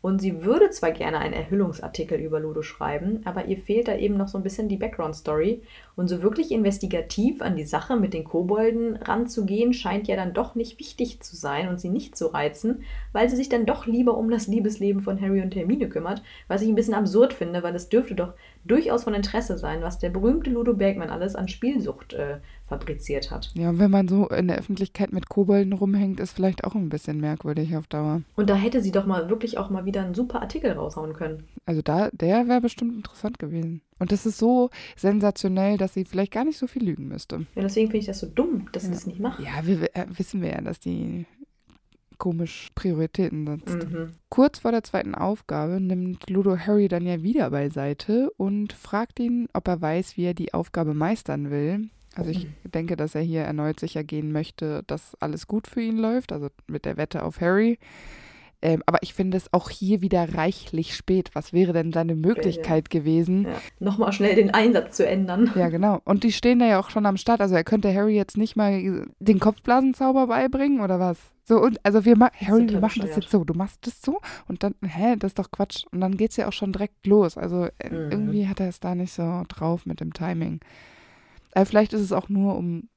Und 0.03 0.19
sie 0.19 0.43
würde 0.43 0.69
zwar 0.69 0.91
gerne 0.91 1.19
einen 1.19 1.33
Erhüllungsartikel 1.33 2.19
über 2.19 2.41
Ludo 2.41 2.61
schreiben, 2.61 3.21
aber 3.23 3.45
ihr 3.45 3.57
fehlt 3.57 3.87
da 3.87 3.95
eben 3.95 4.17
noch 4.17 4.27
so 4.27 4.37
ein 4.37 4.43
bisschen 4.43 4.67
die 4.67 4.75
Background-Story. 4.75 5.61
Und 5.95 6.09
so 6.09 6.21
wirklich 6.21 6.51
investigativ 6.51 7.41
an 7.41 7.55
die 7.55 7.63
Sache 7.63 7.95
mit 7.95 8.13
den 8.13 8.25
Kobolden 8.25 8.97
ranzugehen, 8.97 9.73
scheint 9.73 10.09
ja 10.09 10.17
dann 10.17 10.33
doch 10.33 10.55
nicht 10.55 10.77
wichtig 10.77 11.21
zu 11.21 11.37
sein 11.37 11.69
und 11.69 11.79
sie 11.79 11.87
nicht 11.87 12.17
zu 12.17 12.27
reizen, 12.27 12.83
weil 13.13 13.29
sie 13.29 13.37
sich 13.37 13.47
dann 13.47 13.65
doch 13.65 13.85
lieber 13.85 14.17
um 14.17 14.29
das 14.29 14.47
Liebesleben 14.47 14.99
von 14.99 15.21
Harry 15.21 15.41
und 15.41 15.55
Hermine 15.55 15.87
kümmert, 15.87 16.21
was 16.49 16.61
ich 16.61 16.67
ein 16.67 16.75
bisschen 16.75 16.95
absurd 16.95 17.31
finde, 17.31 17.63
weil 17.63 17.73
es 17.73 17.87
dürfte 17.87 18.15
doch 18.15 18.33
durchaus 18.65 19.03
von 19.03 19.13
Interesse 19.13 19.57
sein, 19.57 19.81
was 19.81 19.99
der 19.99 20.09
berühmte 20.09 20.49
Ludo 20.49 20.73
Bergmann 20.73 21.09
alles 21.09 21.35
an 21.35 21.47
Spielsucht 21.47 22.13
äh, 22.13 22.37
fabriziert 22.67 23.29
hat. 23.31 23.51
Ja, 23.53 23.69
und 23.69 23.79
wenn 23.79 23.91
man 23.91 24.07
so 24.07 24.27
in 24.29 24.47
der 24.47 24.57
Öffentlichkeit 24.57 25.11
mit 25.11 25.29
Kobolden 25.29 25.73
rumhängt, 25.73 26.19
ist 26.19 26.33
vielleicht 26.33 26.63
auch 26.63 26.75
ein 26.75 26.89
bisschen 26.89 27.19
merkwürdig 27.19 27.75
auf 27.75 27.87
Dauer. 27.87 28.21
Und 28.35 28.49
da 28.49 28.55
hätte 28.55 28.81
sie 28.81 28.91
doch 28.91 29.05
mal 29.05 29.29
wirklich 29.29 29.57
auch 29.57 29.69
mal 29.69 29.85
wieder 29.85 30.03
einen 30.03 30.15
super 30.15 30.41
Artikel 30.41 30.71
raushauen 30.71 31.13
können. 31.13 31.43
Also 31.65 31.81
da, 31.81 32.09
der 32.11 32.47
wäre 32.47 32.61
bestimmt 32.61 32.95
interessant 32.95 33.39
gewesen. 33.39 33.81
Und 33.99 34.11
das 34.11 34.25
ist 34.25 34.37
so 34.37 34.69
sensationell, 34.95 35.77
dass 35.77 35.93
sie 35.93 36.05
vielleicht 36.05 36.31
gar 36.31 36.45
nicht 36.45 36.57
so 36.57 36.67
viel 36.67 36.83
lügen 36.83 37.07
müsste. 37.07 37.45
Ja, 37.55 37.61
deswegen 37.61 37.87
finde 37.87 37.99
ich 37.99 38.05
das 38.05 38.19
so 38.19 38.27
dumm, 38.27 38.67
dass 38.71 38.83
ja. 38.83 38.89
sie 38.89 38.95
das 38.95 39.07
nicht 39.07 39.19
macht. 39.19 39.39
Ja, 39.39 39.65
wir, 39.65 39.83
äh, 39.95 40.05
wissen 40.09 40.41
wir 40.41 40.49
ja, 40.49 40.61
dass 40.61 40.79
die 40.79 41.25
komisch 42.17 42.69
Prioritäten 42.75 43.45
setzt. 43.45 43.89
Mhm. 43.89 44.11
Kurz 44.29 44.59
vor 44.59 44.71
der 44.71 44.83
zweiten 44.83 45.15
Aufgabe 45.15 45.79
nimmt 45.79 46.29
Ludo 46.29 46.57
Harry 46.57 46.87
dann 46.87 47.05
ja 47.05 47.21
wieder 47.21 47.49
beiseite 47.49 48.29
und 48.37 48.73
fragt 48.73 49.19
ihn, 49.19 49.47
ob 49.53 49.67
er 49.67 49.81
weiß, 49.81 50.17
wie 50.17 50.25
er 50.25 50.33
die 50.33 50.53
Aufgabe 50.53 50.93
meistern 50.93 51.51
will. 51.51 51.89
Also 52.15 52.29
ich 52.29 52.45
mhm. 52.45 52.71
denke, 52.71 52.95
dass 52.95 53.15
er 53.15 53.21
hier 53.21 53.41
erneut 53.41 53.79
sicher 53.79 54.03
gehen 54.03 54.31
möchte, 54.31 54.83
dass 54.87 55.15
alles 55.19 55.47
gut 55.47 55.67
für 55.67 55.81
ihn 55.81 55.97
läuft, 55.97 56.31
also 56.31 56.49
mit 56.67 56.85
der 56.85 56.97
Wette 56.97 57.23
auf 57.23 57.41
Harry. 57.41 57.79
Ähm, 58.63 58.81
aber 58.85 58.99
ich 59.01 59.13
finde 59.13 59.35
es 59.35 59.51
auch 59.51 59.69
hier 59.69 59.99
wieder 59.99 60.35
reichlich 60.35 60.95
spät. 60.95 61.31
Was 61.33 61.51
wäre 61.51 61.73
denn 61.73 61.91
seine 61.91 62.15
Möglichkeit 62.15 62.85
ja. 62.93 62.99
gewesen? 62.99 63.43
Ja. 63.43 63.55
Nochmal 63.79 64.13
schnell 64.13 64.35
den 64.35 64.53
Einsatz 64.53 64.95
zu 64.95 65.05
ändern. 65.05 65.51
Ja, 65.53 65.67
genau. 65.67 65.99
Und 66.05 66.23
die 66.23 66.31
stehen 66.31 66.59
da 66.59 66.65
ja 66.65 66.79
auch 66.79 66.89
schon 66.89 67.05
am 67.05 67.17
Start. 67.17 67.41
Also 67.41 67.55
er 67.55 67.65
könnte 67.65 67.93
Harry 67.93 68.15
jetzt 68.15 68.37
nicht 68.37 68.55
mal 68.55 69.05
den 69.19 69.39
Kopfblasenzauber 69.41 70.27
beibringen 70.27 70.79
oder 70.79 70.97
was? 70.97 71.17
So, 71.43 71.59
und 71.59 71.77
also 71.83 72.05
wir 72.05 72.17
machen, 72.17 72.35
Harry, 72.39 72.69
wir 72.69 72.79
machen 72.79 73.01
das 73.01 73.17
jetzt 73.17 73.29
so. 73.29 73.43
Du 73.43 73.53
machst 73.53 73.85
das 73.85 74.01
so 74.01 74.21
und 74.47 74.63
dann, 74.63 74.75
hä, 74.81 75.17
das 75.19 75.31
ist 75.31 75.39
doch 75.39 75.51
Quatsch. 75.51 75.83
Und 75.91 75.99
dann 75.99 76.15
geht 76.15 76.31
es 76.31 76.37
ja 76.37 76.47
auch 76.47 76.53
schon 76.53 76.71
direkt 76.71 77.05
los. 77.05 77.37
Also 77.37 77.67
äh, 77.79 77.89
mhm. 77.89 78.11
irgendwie 78.11 78.47
hat 78.47 78.61
er 78.61 78.69
es 78.69 78.79
da 78.79 78.95
nicht 78.95 79.11
so 79.11 79.43
drauf 79.49 79.85
mit 79.85 79.99
dem 79.99 80.13
Timing. 80.13 80.61
Aber 81.53 81.65
vielleicht 81.65 81.91
ist 81.91 82.01
es 82.01 82.13
auch 82.13 82.29
nur, 82.29 82.55
um 82.55 82.87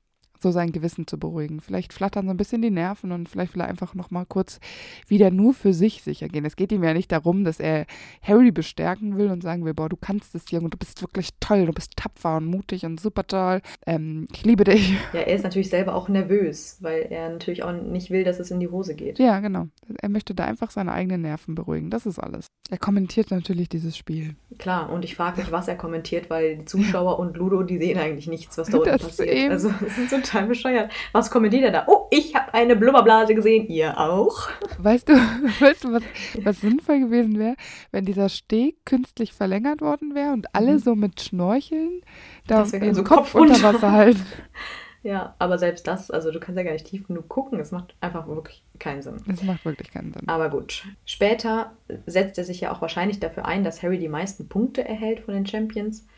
so 0.47 0.53
sein 0.53 0.70
Gewissen 0.70 1.09
zu 1.09 1.18
beruhigen. 1.18 1.61
Vielleicht 1.61 1.92
flattern 1.92 2.26
so 2.26 2.30
ein 2.30 2.36
bisschen 2.36 2.62
die 2.62 2.70
Nerven 2.70 3.11
und 3.11 3.28
vielleicht 3.28 3.55
will 3.55 3.62
er 3.62 3.68
einfach 3.68 3.94
noch 3.94 4.12
mal 4.12 4.24
kurz 4.24 4.61
wieder 5.09 5.30
nur 5.32 5.55
für 5.55 5.74
sich 5.74 6.03
sicher 6.03 6.28
gehen. 6.28 6.44
Es 6.44 6.55
geht 6.55 6.70
ihm 6.70 6.84
ja 6.84 6.94
nicht 6.94 7.11
darum, 7.11 7.44
dass 7.44 7.59
er 7.59 7.86
Harry 8.22 8.53
bestärken 8.53 9.16
will 9.18 9.28
und 9.30 9.42
sagen 9.42 9.64
will, 9.64 9.74
boah, 9.74 9.88
du 9.88 9.97
kannst 9.97 10.36
es, 10.36 10.49
Junge, 10.51 10.70
du 10.70 10.78
bist 10.78 11.03
wirklich 11.03 11.30
toll, 11.40 11.66
du 11.66 11.72
bist 11.72 11.97
tapfer 11.97 12.36
und 12.36 12.47
mutig 12.47 12.84
und 12.84 13.01
super 13.01 13.26
toll. 13.26 13.61
Ähm, 13.86 14.28
ich 14.32 14.44
liebe 14.44 14.62
dich. 14.62 14.92
Ja, 15.12 15.20
er 15.20 15.34
ist 15.34 15.42
natürlich 15.42 15.68
selber 15.68 15.94
auch 15.97 16.09
nervös, 16.09 16.76
weil 16.80 17.07
er 17.11 17.30
natürlich 17.30 17.64
auch 17.64 17.72
nicht 17.72 18.11
will, 18.11 18.22
dass 18.22 18.38
es 18.38 18.51
in 18.53 18.61
die 18.61 18.68
Hose 18.68 18.94
geht. 18.94 19.18
Ja, 19.18 19.40
genau. 19.40 19.66
Er 20.01 20.09
möchte 20.09 20.34
da 20.34 20.44
einfach 20.44 20.70
seine 20.70 20.92
eigenen 20.92 21.22
Nerven 21.22 21.57
beruhigen. 21.57 21.90
Das 21.90 22.07
ist 22.07 22.20
alles. 22.20 22.47
Er 22.70 22.78
kommentiert 22.78 23.30
natürlich 23.30 23.68
dieses 23.68 23.97
Spiel. 23.97 24.36
Klar, 24.59 24.90
und 24.92 25.05
ich 25.05 25.14
frage 25.14 25.40
mich, 25.40 25.53
was 25.53 25.68
er 25.68 25.76
kommentiert, 25.76 26.30
weil 26.30 26.59
die 26.59 26.64
Zuschauer 26.64 27.18
und 27.18 27.36
Ludo, 27.36 27.62
die 27.62 27.78
sehen 27.78 27.99
eigentlich 27.99 28.26
nichts, 28.26 28.59
was 28.59 28.68
da 28.68 28.78
unten 28.78 28.99
passiert. 28.99 29.28
Eben. 29.28 29.53
Also, 29.53 29.72
es 29.86 29.94
sind 29.97 30.11
so 30.11 30.20
total 30.37 30.49
bescheuert. 30.49 30.93
Was 31.12 31.30
kommentiert 31.30 31.64
er 31.64 31.72
da? 31.72 31.84
Oh, 31.87 32.07
ich 32.11 32.34
habe 32.34 32.53
eine 32.55 32.76
Blubberblase 32.76 33.34
gesehen. 33.34 33.66
Ihr 33.68 33.99
auch? 33.99 34.49
Weißt 34.78 35.09
du, 35.09 35.14
weißt 35.61 35.84
du 35.84 35.93
was, 35.93 36.03
was 36.43 36.61
sinnvoll 36.61 37.01
gewesen 37.01 37.39
wäre, 37.39 37.57
wenn 37.91 38.05
dieser 38.05 38.28
Steg 38.28 38.84
künstlich 38.84 39.32
verlängert 39.32 39.80
worden 39.80 40.14
wäre 40.14 40.32
und 40.32 40.55
alle 40.55 40.74
mhm. 40.74 40.78
so 40.78 40.95
mit 40.95 41.20
Schnorcheln 41.20 42.03
da 42.47 42.62
den 42.64 42.95
so 42.95 43.03
Kopf, 43.03 43.32
Kopf 43.32 43.34
unter 43.34 43.62
Wasser 43.62 43.93
halten. 43.93 44.26
Ja, 45.03 45.37
aber 45.39 45.57
selbst 45.57 45.87
das, 45.87 46.11
also 46.11 46.32
du 46.32 46.41
kannst 46.41 46.57
ja 46.57 46.64
gar 46.64 46.72
nicht 46.72 46.89
tief 46.89 47.07
genug 47.07 47.28
gucken. 47.28 47.61
Es 47.61 47.70
macht 47.70 47.95
einfach 48.01 48.26
wirklich 48.26 48.64
keinen 48.80 49.03
Sinn. 49.03 49.22
Es 49.32 49.41
macht 49.45 49.64
wirklich 49.64 49.93
keinen 49.93 50.12
Sinn. 50.12 50.26
Aber 50.26 50.51
gut. 50.51 50.82
Später 51.05 51.74
setzt 52.07 52.39
er 52.39 52.45
sich 52.45 52.62
ja 52.62 52.72
auch 52.72 52.80
wahrscheinlich 52.80 53.20
dafür 53.20 53.45
ein, 53.45 53.62
dass 53.62 53.84
Harry 53.84 54.01
die 54.01 54.09
meisten 54.09 54.49
Punkte 54.49 54.84
erhält 54.84 55.20
von 55.20 55.34
den 55.34 55.47
Champions 55.47 56.09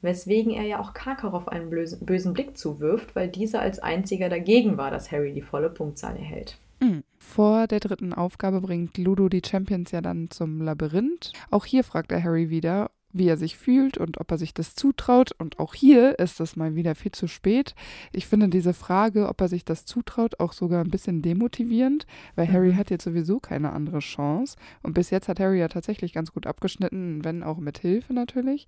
weswegen 0.00 0.52
er 0.52 0.64
ja 0.64 0.80
auch 0.80 0.94
Karkaroff 0.94 1.48
einen 1.48 1.70
bösen 1.70 2.32
Blick 2.32 2.56
zuwirft, 2.56 3.16
weil 3.16 3.28
dieser 3.28 3.60
als 3.60 3.78
einziger 3.78 4.28
dagegen 4.28 4.76
war, 4.76 4.90
dass 4.90 5.10
Harry 5.10 5.32
die 5.32 5.42
volle 5.42 5.70
Punktzahl 5.70 6.16
erhält. 6.16 6.58
Mhm. 6.80 7.02
Vor 7.18 7.66
der 7.66 7.80
dritten 7.80 8.12
Aufgabe 8.12 8.60
bringt 8.60 8.96
Ludo 8.96 9.28
die 9.28 9.42
Champions 9.44 9.90
ja 9.90 10.00
dann 10.00 10.30
zum 10.30 10.62
Labyrinth. 10.62 11.32
Auch 11.50 11.64
hier 11.64 11.84
fragt 11.84 12.12
er 12.12 12.22
Harry 12.22 12.50
wieder, 12.50 12.90
wie 13.12 13.28
er 13.28 13.36
sich 13.36 13.56
fühlt 13.56 13.98
und 13.98 14.18
ob 14.20 14.30
er 14.30 14.38
sich 14.38 14.54
das 14.54 14.74
zutraut. 14.74 15.32
Und 15.38 15.58
auch 15.58 15.74
hier 15.74 16.18
ist 16.18 16.40
es 16.40 16.56
mal 16.56 16.74
wieder 16.76 16.94
viel 16.94 17.12
zu 17.12 17.26
spät. 17.26 17.74
Ich 18.12 18.26
finde 18.26 18.48
diese 18.48 18.74
Frage, 18.74 19.28
ob 19.28 19.40
er 19.40 19.48
sich 19.48 19.64
das 19.64 19.84
zutraut, 19.84 20.38
auch 20.40 20.52
sogar 20.52 20.84
ein 20.84 20.90
bisschen 20.90 21.22
demotivierend, 21.22 22.06
weil 22.36 22.46
mhm. 22.46 22.52
Harry 22.52 22.72
hat 22.74 22.90
jetzt 22.90 23.04
sowieso 23.04 23.40
keine 23.40 23.72
andere 23.72 23.98
Chance. 23.98 24.56
Und 24.82 24.94
bis 24.94 25.10
jetzt 25.10 25.28
hat 25.28 25.40
Harry 25.40 25.58
ja 25.58 25.68
tatsächlich 25.68 26.12
ganz 26.12 26.32
gut 26.32 26.46
abgeschnitten, 26.46 27.24
wenn 27.24 27.42
auch 27.42 27.58
mit 27.58 27.78
Hilfe 27.78 28.12
natürlich 28.12 28.66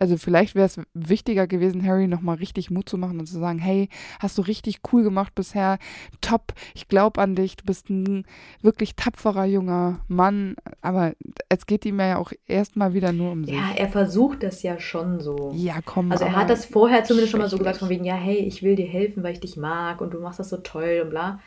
also 0.00 0.16
vielleicht 0.16 0.54
wäre 0.54 0.66
es 0.66 0.80
wichtiger 0.94 1.46
gewesen, 1.46 1.86
Harry 1.86 2.06
nochmal 2.06 2.36
richtig 2.36 2.70
Mut 2.70 2.88
zu 2.88 2.96
machen 2.96 3.20
und 3.20 3.26
zu 3.26 3.38
sagen, 3.38 3.58
hey, 3.58 3.90
hast 4.18 4.38
du 4.38 4.42
richtig 4.42 4.80
cool 4.92 5.02
gemacht 5.02 5.34
bisher, 5.34 5.78
top, 6.22 6.54
ich 6.74 6.88
glaube 6.88 7.20
an 7.20 7.36
dich, 7.36 7.56
du 7.56 7.66
bist 7.66 7.90
ein 7.90 8.24
wirklich 8.62 8.96
tapferer 8.96 9.44
junger 9.44 10.00
Mann, 10.08 10.56
aber 10.80 11.12
es 11.50 11.66
geht 11.66 11.84
ihm 11.84 12.00
ja 12.00 12.16
auch 12.16 12.32
erstmal 12.46 12.94
wieder 12.94 13.12
nur 13.12 13.30
um 13.30 13.44
sich. 13.44 13.54
Ja, 13.54 13.72
er 13.76 13.88
versucht 13.88 14.42
das 14.42 14.62
ja 14.62 14.80
schon 14.80 15.20
so. 15.20 15.52
Ja, 15.54 15.80
komm. 15.84 16.10
Also 16.10 16.24
er 16.24 16.34
hat 16.34 16.48
das 16.48 16.64
vorher 16.64 17.04
zumindest 17.04 17.32
schon 17.32 17.40
mal 17.40 17.50
so 17.50 17.58
gesagt, 17.58 17.76
von 17.76 17.90
wegen, 17.90 18.04
ja, 18.04 18.14
hey, 18.14 18.38
ich 18.38 18.62
will 18.62 18.76
dir 18.76 18.88
helfen, 18.88 19.22
weil 19.22 19.34
ich 19.34 19.40
dich 19.40 19.58
mag 19.58 20.00
und 20.00 20.14
du 20.14 20.20
machst 20.20 20.40
das 20.40 20.48
so 20.48 20.56
toll 20.56 21.02
und 21.04 21.10
bla. 21.10 21.40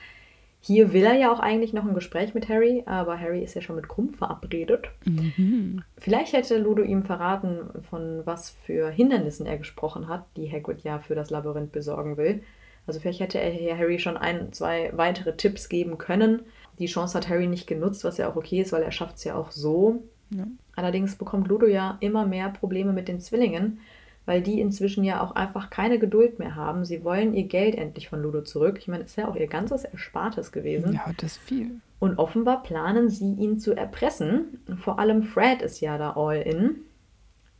Hier 0.65 0.93
will 0.93 1.03
er 1.03 1.15
ja 1.15 1.29
auch 1.29 1.41
eigentlich 1.41 1.73
noch 1.73 1.83
ein 1.83 1.93
Gespräch 1.93 2.33
mit 2.33 2.47
Harry, 2.47 2.83
aber 2.85 3.19
Harry 3.19 3.43
ist 3.43 3.53
ja 3.53 3.61
schon 3.61 3.75
mit 3.75 3.89
Krumm 3.89 4.13
verabredet. 4.13 4.87
Mhm. 5.03 5.83
Vielleicht 5.97 6.31
hätte 6.31 6.57
Ludo 6.57 6.83
ihm 6.83 7.03
verraten, 7.03 7.65
von 7.89 8.21
was 8.23 8.51
für 8.51 8.89
Hindernissen 8.89 9.45
er 9.45 9.57
gesprochen 9.57 10.07
hat, 10.07 10.23
die 10.37 10.49
Hagrid 10.49 10.79
ja 10.81 10.99
für 10.99 11.15
das 11.15 11.31
Labyrinth 11.31 11.73
besorgen 11.73 12.15
will. 12.15 12.43
Also 12.87 13.01
vielleicht 13.01 13.19
hätte 13.19 13.41
er 13.41 13.51
hier 13.51 13.77
Harry 13.77 13.99
schon 13.99 14.15
ein, 14.15 14.53
zwei 14.53 14.91
weitere 14.95 15.35
Tipps 15.35 15.67
geben 15.67 15.97
können. 15.97 16.43
Die 16.79 16.85
Chance 16.85 17.17
hat 17.17 17.27
Harry 17.27 17.47
nicht 17.47 17.67
genutzt, 17.67 18.05
was 18.05 18.17
ja 18.17 18.29
auch 18.29 18.37
okay 18.37 18.61
ist, 18.61 18.71
weil 18.71 18.83
er 18.83 18.91
schafft 18.93 19.17
es 19.17 19.25
ja 19.25 19.35
auch 19.35 19.51
so. 19.51 20.03
Ja. 20.29 20.47
Allerdings 20.77 21.17
bekommt 21.17 21.49
Ludo 21.49 21.67
ja 21.67 21.97
immer 21.99 22.25
mehr 22.25 22.47
Probleme 22.47 22.93
mit 22.93 23.09
den 23.09 23.19
Zwillingen 23.19 23.79
weil 24.25 24.41
die 24.41 24.61
inzwischen 24.61 25.03
ja 25.03 25.21
auch 25.21 25.35
einfach 25.35 25.69
keine 25.69 25.99
Geduld 25.99 26.39
mehr 26.39 26.55
haben. 26.55 26.85
Sie 26.85 27.03
wollen 27.03 27.33
ihr 27.33 27.43
Geld 27.43 27.75
endlich 27.75 28.09
von 28.09 28.21
Ludo 28.21 28.41
zurück. 28.41 28.77
Ich 28.79 28.87
meine, 28.87 29.03
es 29.03 29.11
ist 29.11 29.15
ja 29.17 29.27
auch 29.27 29.35
ihr 29.35 29.47
ganzes 29.47 29.83
Erspartes 29.83 30.51
gewesen. 30.51 30.93
Ja, 30.93 31.05
das 31.17 31.33
ist 31.33 31.41
viel. 31.41 31.71
Und 31.99 32.17
offenbar 32.17 32.63
planen 32.63 33.09
sie 33.09 33.33
ihn 33.33 33.59
zu 33.59 33.73
erpressen. 33.73 34.59
Vor 34.77 34.99
allem 34.99 35.23
Fred 35.23 35.61
ist 35.61 35.81
ja 35.81 35.97
da 35.97 36.11
all 36.11 36.41
in. 36.41 36.81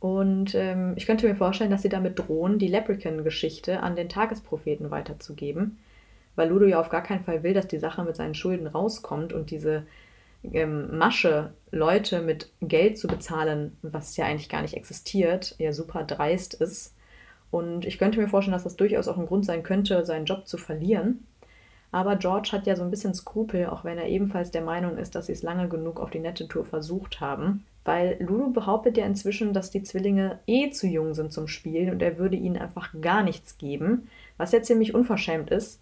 Und 0.00 0.54
ähm, 0.54 0.92
ich 0.96 1.06
könnte 1.06 1.26
mir 1.26 1.34
vorstellen, 1.34 1.70
dass 1.70 1.82
sie 1.82 1.88
damit 1.88 2.18
drohen, 2.18 2.58
die 2.58 2.68
Leprechaun-Geschichte 2.68 3.82
an 3.82 3.96
den 3.96 4.08
Tagespropheten 4.08 4.90
weiterzugeben. 4.90 5.78
Weil 6.36 6.48
Ludo 6.48 6.66
ja 6.66 6.80
auf 6.80 6.90
gar 6.90 7.02
keinen 7.02 7.24
Fall 7.24 7.42
will, 7.42 7.54
dass 7.54 7.68
die 7.68 7.78
Sache 7.78 8.04
mit 8.04 8.16
seinen 8.16 8.34
Schulden 8.34 8.66
rauskommt 8.66 9.32
und 9.32 9.50
diese 9.50 9.84
ähm, 10.52 10.96
Masche, 10.96 11.52
Leute 11.70 12.20
mit 12.20 12.50
Geld 12.60 12.98
zu 12.98 13.08
bezahlen, 13.08 13.76
was 13.82 14.16
ja 14.16 14.26
eigentlich 14.26 14.48
gar 14.48 14.62
nicht 14.62 14.74
existiert, 14.74 15.54
ja 15.58 15.72
super 15.72 16.04
dreist 16.04 16.54
ist. 16.54 16.94
Und 17.50 17.84
ich 17.86 17.98
könnte 17.98 18.18
mir 18.18 18.28
vorstellen, 18.28 18.52
dass 18.54 18.64
das 18.64 18.76
durchaus 18.76 19.08
auch 19.08 19.18
ein 19.18 19.26
Grund 19.26 19.44
sein 19.46 19.62
könnte, 19.62 20.04
seinen 20.04 20.26
Job 20.26 20.46
zu 20.46 20.58
verlieren. 20.58 21.26
Aber 21.92 22.16
George 22.16 22.50
hat 22.52 22.66
ja 22.66 22.74
so 22.74 22.82
ein 22.82 22.90
bisschen 22.90 23.14
Skrupel, 23.14 23.66
auch 23.66 23.84
wenn 23.84 23.98
er 23.98 24.08
ebenfalls 24.08 24.50
der 24.50 24.62
Meinung 24.62 24.98
ist, 24.98 25.14
dass 25.14 25.26
sie 25.26 25.32
es 25.32 25.44
lange 25.44 25.68
genug 25.68 26.00
auf 26.00 26.10
die 26.10 26.18
nette 26.18 26.48
Tour 26.48 26.64
versucht 26.64 27.20
haben. 27.20 27.64
weil 27.84 28.16
Lulu 28.18 28.50
behauptet 28.52 28.96
ja 28.96 29.04
inzwischen, 29.04 29.52
dass 29.52 29.70
die 29.70 29.82
Zwillinge 29.82 30.38
eh 30.46 30.70
zu 30.70 30.86
jung 30.86 31.14
sind 31.14 31.32
zum 31.32 31.48
Spielen 31.48 31.90
und 31.90 32.02
er 32.02 32.18
würde 32.18 32.36
ihnen 32.36 32.56
einfach 32.56 32.94
gar 33.00 33.22
nichts 33.22 33.58
geben, 33.58 34.08
was 34.38 34.52
ja 34.52 34.62
ziemlich 34.62 34.94
unverschämt 34.94 35.50
ist. 35.50 35.80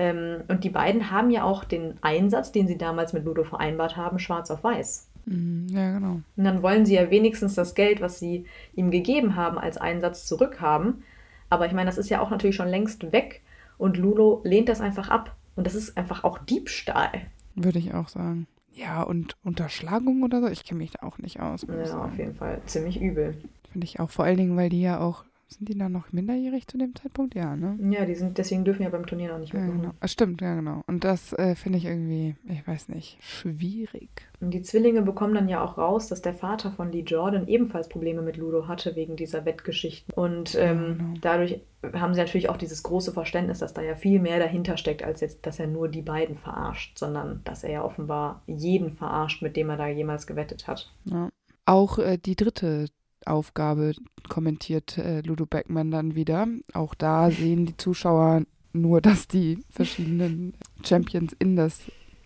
Ähm, 0.00 0.44
und 0.48 0.64
die 0.64 0.70
beiden 0.70 1.10
haben 1.10 1.30
ja 1.30 1.44
auch 1.44 1.62
den 1.62 1.98
Einsatz, 2.00 2.52
den 2.52 2.66
sie 2.66 2.78
damals 2.78 3.12
mit 3.12 3.26
Ludo 3.26 3.44
vereinbart 3.44 3.98
haben, 3.98 4.18
schwarz 4.18 4.50
auf 4.50 4.64
weiß. 4.64 5.10
Mhm, 5.26 5.66
ja, 5.68 5.92
genau. 5.92 6.22
Und 6.36 6.44
dann 6.44 6.62
wollen 6.62 6.86
sie 6.86 6.94
ja 6.94 7.10
wenigstens 7.10 7.54
das 7.54 7.74
Geld, 7.74 8.00
was 8.00 8.18
sie 8.18 8.46
ihm 8.74 8.90
gegeben 8.90 9.36
haben, 9.36 9.58
als 9.58 9.76
Einsatz 9.76 10.24
zurückhaben. 10.24 11.02
Aber 11.50 11.66
ich 11.66 11.72
meine, 11.72 11.84
das 11.90 11.98
ist 11.98 12.08
ja 12.08 12.22
auch 12.22 12.30
natürlich 12.30 12.56
schon 12.56 12.68
längst 12.68 13.12
weg 13.12 13.42
und 13.76 13.98
Ludo 13.98 14.40
lehnt 14.42 14.70
das 14.70 14.80
einfach 14.80 15.10
ab. 15.10 15.36
Und 15.54 15.66
das 15.66 15.74
ist 15.74 15.98
einfach 15.98 16.24
auch 16.24 16.38
Diebstahl. 16.38 17.10
Würde 17.54 17.78
ich 17.78 17.92
auch 17.92 18.08
sagen. 18.08 18.46
Ja, 18.72 19.02
und 19.02 19.36
Unterschlagung 19.44 20.22
oder 20.22 20.40
so, 20.40 20.48
ich 20.48 20.64
kenne 20.64 20.78
mich 20.78 20.92
da 20.92 21.06
auch 21.06 21.18
nicht 21.18 21.40
aus. 21.40 21.66
Ja, 21.68 22.04
auf 22.04 22.16
jeden 22.16 22.36
Fall 22.36 22.62
ziemlich 22.64 22.98
übel. 22.98 23.36
Finde 23.70 23.84
ich 23.84 24.00
auch, 24.00 24.08
vor 24.08 24.24
allen 24.24 24.38
Dingen, 24.38 24.56
weil 24.56 24.70
die 24.70 24.80
ja 24.80 24.98
auch 24.98 25.24
sind 25.52 25.68
die 25.68 25.76
dann 25.76 25.92
noch 25.92 26.12
minderjährig 26.12 26.66
zu 26.66 26.78
dem 26.78 26.94
Zeitpunkt? 26.94 27.34
Ja, 27.34 27.56
ne? 27.56 27.78
Ja, 27.90 28.04
die 28.06 28.14
sind, 28.14 28.38
deswegen 28.38 28.64
dürfen 28.64 28.82
ja 28.82 28.88
beim 28.88 29.06
Turnier 29.06 29.32
noch 29.32 29.38
nicht 29.38 29.52
mehr. 29.52 29.64
Ja, 29.64 29.70
genau. 29.70 29.90
Ah, 30.00 30.08
stimmt, 30.08 30.40
ja, 30.40 30.54
genau. 30.54 30.82
Und 30.86 31.04
das 31.04 31.32
äh, 31.34 31.54
finde 31.54 31.78
ich 31.78 31.84
irgendwie, 31.84 32.36
ich 32.48 32.66
weiß 32.66 32.88
nicht, 32.88 33.18
schwierig. 33.20 34.08
Und 34.40 34.52
die 34.52 34.62
Zwillinge 34.62 35.02
bekommen 35.02 35.34
dann 35.34 35.48
ja 35.48 35.62
auch 35.62 35.76
raus, 35.76 36.08
dass 36.08 36.22
der 36.22 36.34
Vater 36.34 36.70
von 36.70 36.92
Lee 36.92 37.00
Jordan 37.00 37.48
ebenfalls 37.48 37.88
Probleme 37.88 38.22
mit 38.22 38.36
Ludo 38.36 38.68
hatte 38.68 38.96
wegen 38.96 39.16
dieser 39.16 39.44
Wettgeschichten. 39.44 40.14
Und 40.14 40.54
ähm, 40.54 40.60
ja, 40.60 40.92
genau. 40.94 41.14
dadurch 41.20 41.60
haben 41.94 42.14
sie 42.14 42.20
natürlich 42.20 42.48
auch 42.48 42.56
dieses 42.56 42.82
große 42.82 43.12
Verständnis, 43.12 43.58
dass 43.58 43.74
da 43.74 43.82
ja 43.82 43.94
viel 43.96 44.20
mehr 44.20 44.38
dahinter 44.38 44.76
steckt, 44.76 45.02
als 45.02 45.20
jetzt, 45.20 45.46
dass 45.46 45.58
er 45.58 45.66
nur 45.66 45.88
die 45.88 46.02
beiden 46.02 46.36
verarscht, 46.36 46.98
sondern 46.98 47.40
dass 47.44 47.64
er 47.64 47.70
ja 47.70 47.84
offenbar 47.84 48.42
jeden 48.46 48.92
verarscht, 48.92 49.42
mit 49.42 49.56
dem 49.56 49.70
er 49.70 49.76
da 49.76 49.88
jemals 49.88 50.26
gewettet 50.26 50.66
hat. 50.66 50.92
Ja. 51.04 51.30
Auch 51.64 51.98
äh, 51.98 52.18
die 52.18 52.36
dritte 52.36 52.86
Aufgabe 53.26 53.94
kommentiert 54.28 54.98
äh, 54.98 55.20
Ludo 55.20 55.46
Beckmann 55.46 55.90
dann 55.90 56.14
wieder. 56.14 56.46
Auch 56.72 56.94
da 56.94 57.30
sehen 57.30 57.66
die 57.66 57.76
Zuschauer 57.76 58.42
nur, 58.72 59.00
dass 59.00 59.28
die 59.28 59.58
verschiedenen 59.70 60.54
Champions 60.84 61.34
in 61.38 61.56
das 61.56 61.80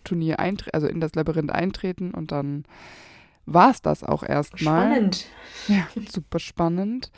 Turnier 0.05 0.39
eintreten, 0.39 0.75
also 0.75 0.87
in 0.87 1.01
das 1.01 1.15
Labyrinth 1.15 1.53
eintreten 1.53 2.13
und 2.13 2.31
dann 2.33 2.65
war 3.47 3.71
es 3.71 3.83
das 3.83 4.05
auch 4.05 4.23
erstmal. 4.23 4.91
Spannend. 4.91 5.27
Ja, 5.69 5.87
super 6.11 6.39
spannend. 6.39 7.11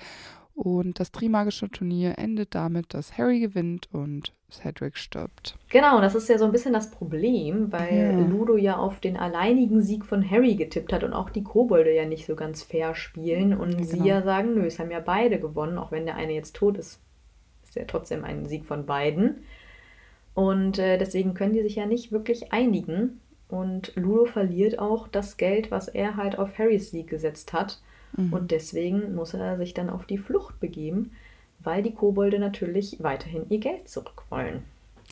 Und 0.57 0.99
das 0.99 1.13
Trimagische 1.13 1.71
Turnier 1.71 2.19
endet 2.19 2.55
damit, 2.55 2.95
dass 2.95 3.19
Harry 3.19 3.41
gewinnt 3.41 3.91
und 3.93 4.33
Cedric 4.51 4.97
stirbt. 4.97 5.59
Genau, 5.69 6.01
das 6.01 6.15
ist 6.15 6.31
ja 6.31 6.39
so 6.39 6.47
ein 6.47 6.51
bisschen 6.53 6.73
das 6.73 6.91
Problem, 6.91 7.71
weil 7.73 7.95
ja. 7.95 8.27
Ludo 8.27 8.57
ja 8.57 8.79
auf 8.79 8.99
den 8.99 9.19
alleinigen 9.19 9.83
Sieg 9.83 10.07
von 10.07 10.29
Harry 10.29 10.55
getippt 10.55 10.95
hat 10.95 11.05
und 11.05 11.13
auch 11.13 11.29
die 11.29 11.45
Kobolde 11.45 11.95
ja 11.95 12.07
nicht 12.07 12.25
so 12.25 12.37
ganz 12.37 12.63
fair 12.63 12.95
spielen 12.95 13.53
und 13.53 13.73
ja, 13.73 13.77
genau. 13.77 13.91
sie 13.91 14.09
ja 14.09 14.23
sagen, 14.23 14.55
nö, 14.55 14.65
es 14.65 14.79
haben 14.79 14.91
ja 14.91 15.01
beide 15.01 15.39
gewonnen, 15.39 15.77
auch 15.77 15.93
wenn 15.93 16.07
der 16.07 16.17
eine 16.17 16.33
jetzt 16.33 16.57
tot 16.57 16.79
ist. 16.79 17.01
Ist 17.63 17.77
ja 17.77 17.85
trotzdem 17.87 18.25
ein 18.25 18.47
Sieg 18.47 18.65
von 18.65 18.87
beiden. 18.87 19.43
Und 20.33 20.79
äh, 20.79 20.97
deswegen 20.97 21.35
können 21.35 21.53
die 21.53 21.63
sich 21.63 21.77
ja 21.77 21.85
nicht 21.85 22.13
wirklich 22.13 22.55
einigen. 22.55 23.21
Und 23.49 23.95
Ludo 23.95 24.25
verliert 24.25 24.79
auch 24.79 25.07
das 25.07 25.37
Geld, 25.37 25.71
was 25.71 25.89
er 25.89 26.17
halt 26.17 26.39
auf 26.39 26.59
Harrys 26.59 26.93
Sieg 26.93 27.09
gesetzt 27.09 27.53
hat. 27.53 27.79
Mhm. 28.17 28.33
Und 28.33 28.51
deswegen 28.51 29.15
muss 29.15 29.35
er 29.35 29.57
sich 29.57 29.75
dann 29.75 29.91
auf 29.91 30.07
die 30.07 30.19
Flucht 30.19 30.61
begeben, 30.61 31.13
weil 31.61 31.83
die 31.83 31.95
Kobolde 31.95 32.39
natürlich 32.39 32.99
weiterhin 33.01 33.47
ihr 33.49 33.59
Geld 33.59 33.89
zurück 33.89 34.25
wollen. 34.31 34.65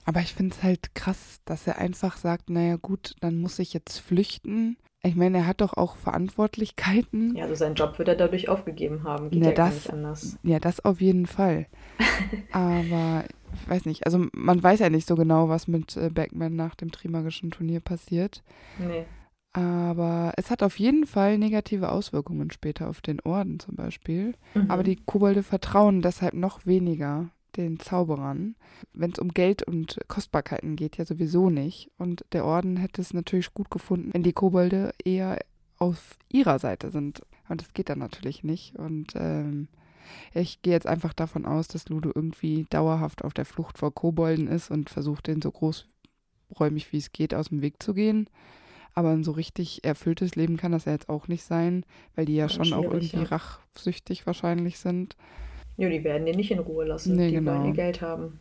Aber 0.06 0.20
ich 0.20 0.34
finde 0.34 0.54
es 0.54 0.62
halt 0.62 0.94
krass, 0.94 1.40
dass 1.44 1.66
er 1.66 1.78
einfach 1.78 2.16
sagt, 2.16 2.50
naja 2.50 2.76
gut, 2.76 3.14
dann 3.20 3.38
muss 3.38 3.58
ich 3.58 3.72
jetzt 3.72 3.98
flüchten. 3.98 4.76
Ich 5.02 5.16
meine, 5.16 5.38
er 5.38 5.46
hat 5.46 5.60
doch 5.60 5.74
auch 5.74 5.96
Verantwortlichkeiten. 5.96 7.36
Ja, 7.36 7.44
also 7.44 7.54
seinen 7.54 7.74
Job 7.74 7.98
wird 7.98 8.08
er 8.08 8.16
dadurch 8.16 8.48
aufgegeben 8.48 9.04
haben. 9.04 9.30
Geht 9.30 9.42
ja, 9.42 9.48
ja 9.50 9.54
das, 9.54 9.74
nicht 9.74 9.92
anders. 9.92 10.38
Ja, 10.42 10.58
das 10.58 10.84
auf 10.84 11.00
jeden 11.00 11.26
Fall. 11.26 11.66
Aber 12.52 13.24
ich 13.54 13.68
weiß 13.68 13.84
nicht, 13.84 14.06
also 14.06 14.26
man 14.32 14.62
weiß 14.62 14.80
ja 14.80 14.88
nicht 14.88 15.06
so 15.06 15.14
genau, 15.14 15.48
was 15.48 15.68
mit 15.68 15.96
äh, 15.96 16.08
Backman 16.08 16.56
nach 16.56 16.74
dem 16.74 16.90
Trimagischen 16.90 17.50
Turnier 17.50 17.80
passiert. 17.80 18.42
Nee. 18.78 19.04
Aber 19.54 20.32
es 20.36 20.50
hat 20.50 20.64
auf 20.64 20.80
jeden 20.80 21.06
Fall 21.06 21.38
negative 21.38 21.92
Auswirkungen 21.92 22.50
später 22.50 22.88
auf 22.88 23.00
den 23.00 23.20
Orden 23.20 23.60
zum 23.60 23.76
Beispiel. 23.76 24.34
Mhm. 24.54 24.70
Aber 24.70 24.82
die 24.82 24.96
Kobolde 24.96 25.44
vertrauen 25.44 26.02
deshalb 26.02 26.34
noch 26.34 26.66
weniger 26.66 27.30
den 27.56 27.78
Zauberern. 27.78 28.56
Wenn 28.92 29.12
es 29.12 29.20
um 29.20 29.28
Geld 29.28 29.62
und 29.62 30.00
Kostbarkeiten 30.08 30.74
geht, 30.74 30.96
ja 30.96 31.04
sowieso 31.04 31.50
nicht. 31.50 31.88
Und 31.98 32.24
der 32.32 32.44
Orden 32.44 32.76
hätte 32.76 33.00
es 33.00 33.14
natürlich 33.14 33.54
gut 33.54 33.70
gefunden, 33.70 34.10
wenn 34.12 34.24
die 34.24 34.32
Kobolde 34.32 34.92
eher 35.04 35.38
auf 35.78 36.18
ihrer 36.28 36.58
Seite 36.58 36.90
sind. 36.90 37.22
Und 37.48 37.60
das 37.60 37.72
geht 37.74 37.88
dann 37.88 38.00
natürlich 38.00 38.42
nicht. 38.42 38.74
Und 38.76 39.12
ähm, 39.14 39.68
ich 40.32 40.62
gehe 40.62 40.72
jetzt 40.72 40.88
einfach 40.88 41.12
davon 41.12 41.46
aus, 41.46 41.68
dass 41.68 41.88
Ludo 41.88 42.10
irgendwie 42.12 42.66
dauerhaft 42.70 43.22
auf 43.22 43.34
der 43.34 43.44
Flucht 43.44 43.78
vor 43.78 43.94
Kobolden 43.94 44.48
ist 44.48 44.72
und 44.72 44.90
versucht, 44.90 45.28
den 45.28 45.40
so 45.40 45.52
großräumig 45.52 46.92
wie 46.92 46.98
es 46.98 47.12
geht 47.12 47.34
aus 47.34 47.50
dem 47.50 47.62
Weg 47.62 47.80
zu 47.80 47.94
gehen. 47.94 48.28
Aber 48.94 49.10
ein 49.10 49.24
so 49.24 49.32
richtig 49.32 49.84
erfülltes 49.84 50.36
Leben 50.36 50.56
kann 50.56 50.72
das 50.72 50.84
ja 50.84 50.92
jetzt 50.92 51.08
auch 51.08 51.26
nicht 51.26 51.42
sein, 51.42 51.84
weil 52.14 52.26
die 52.26 52.36
ja, 52.36 52.48
schon 52.48 52.72
auch 52.72 52.84
irgendwie 52.84 53.16
ja. 53.16 53.24
rachsüchtig 53.24 54.26
wahrscheinlich 54.26 54.78
sind. 54.78 55.16
Ja, 55.76 55.88
die 55.88 56.04
werden 56.04 56.26
den 56.26 56.36
nicht 56.36 56.52
in 56.52 56.60
Ruhe 56.60 56.84
lassen. 56.84 57.16
Nee, 57.16 57.28
die 57.28 57.34
genau. 57.34 57.52
wollen 57.52 57.66
ihr 57.66 57.72
Geld 57.72 58.00
haben. 58.00 58.38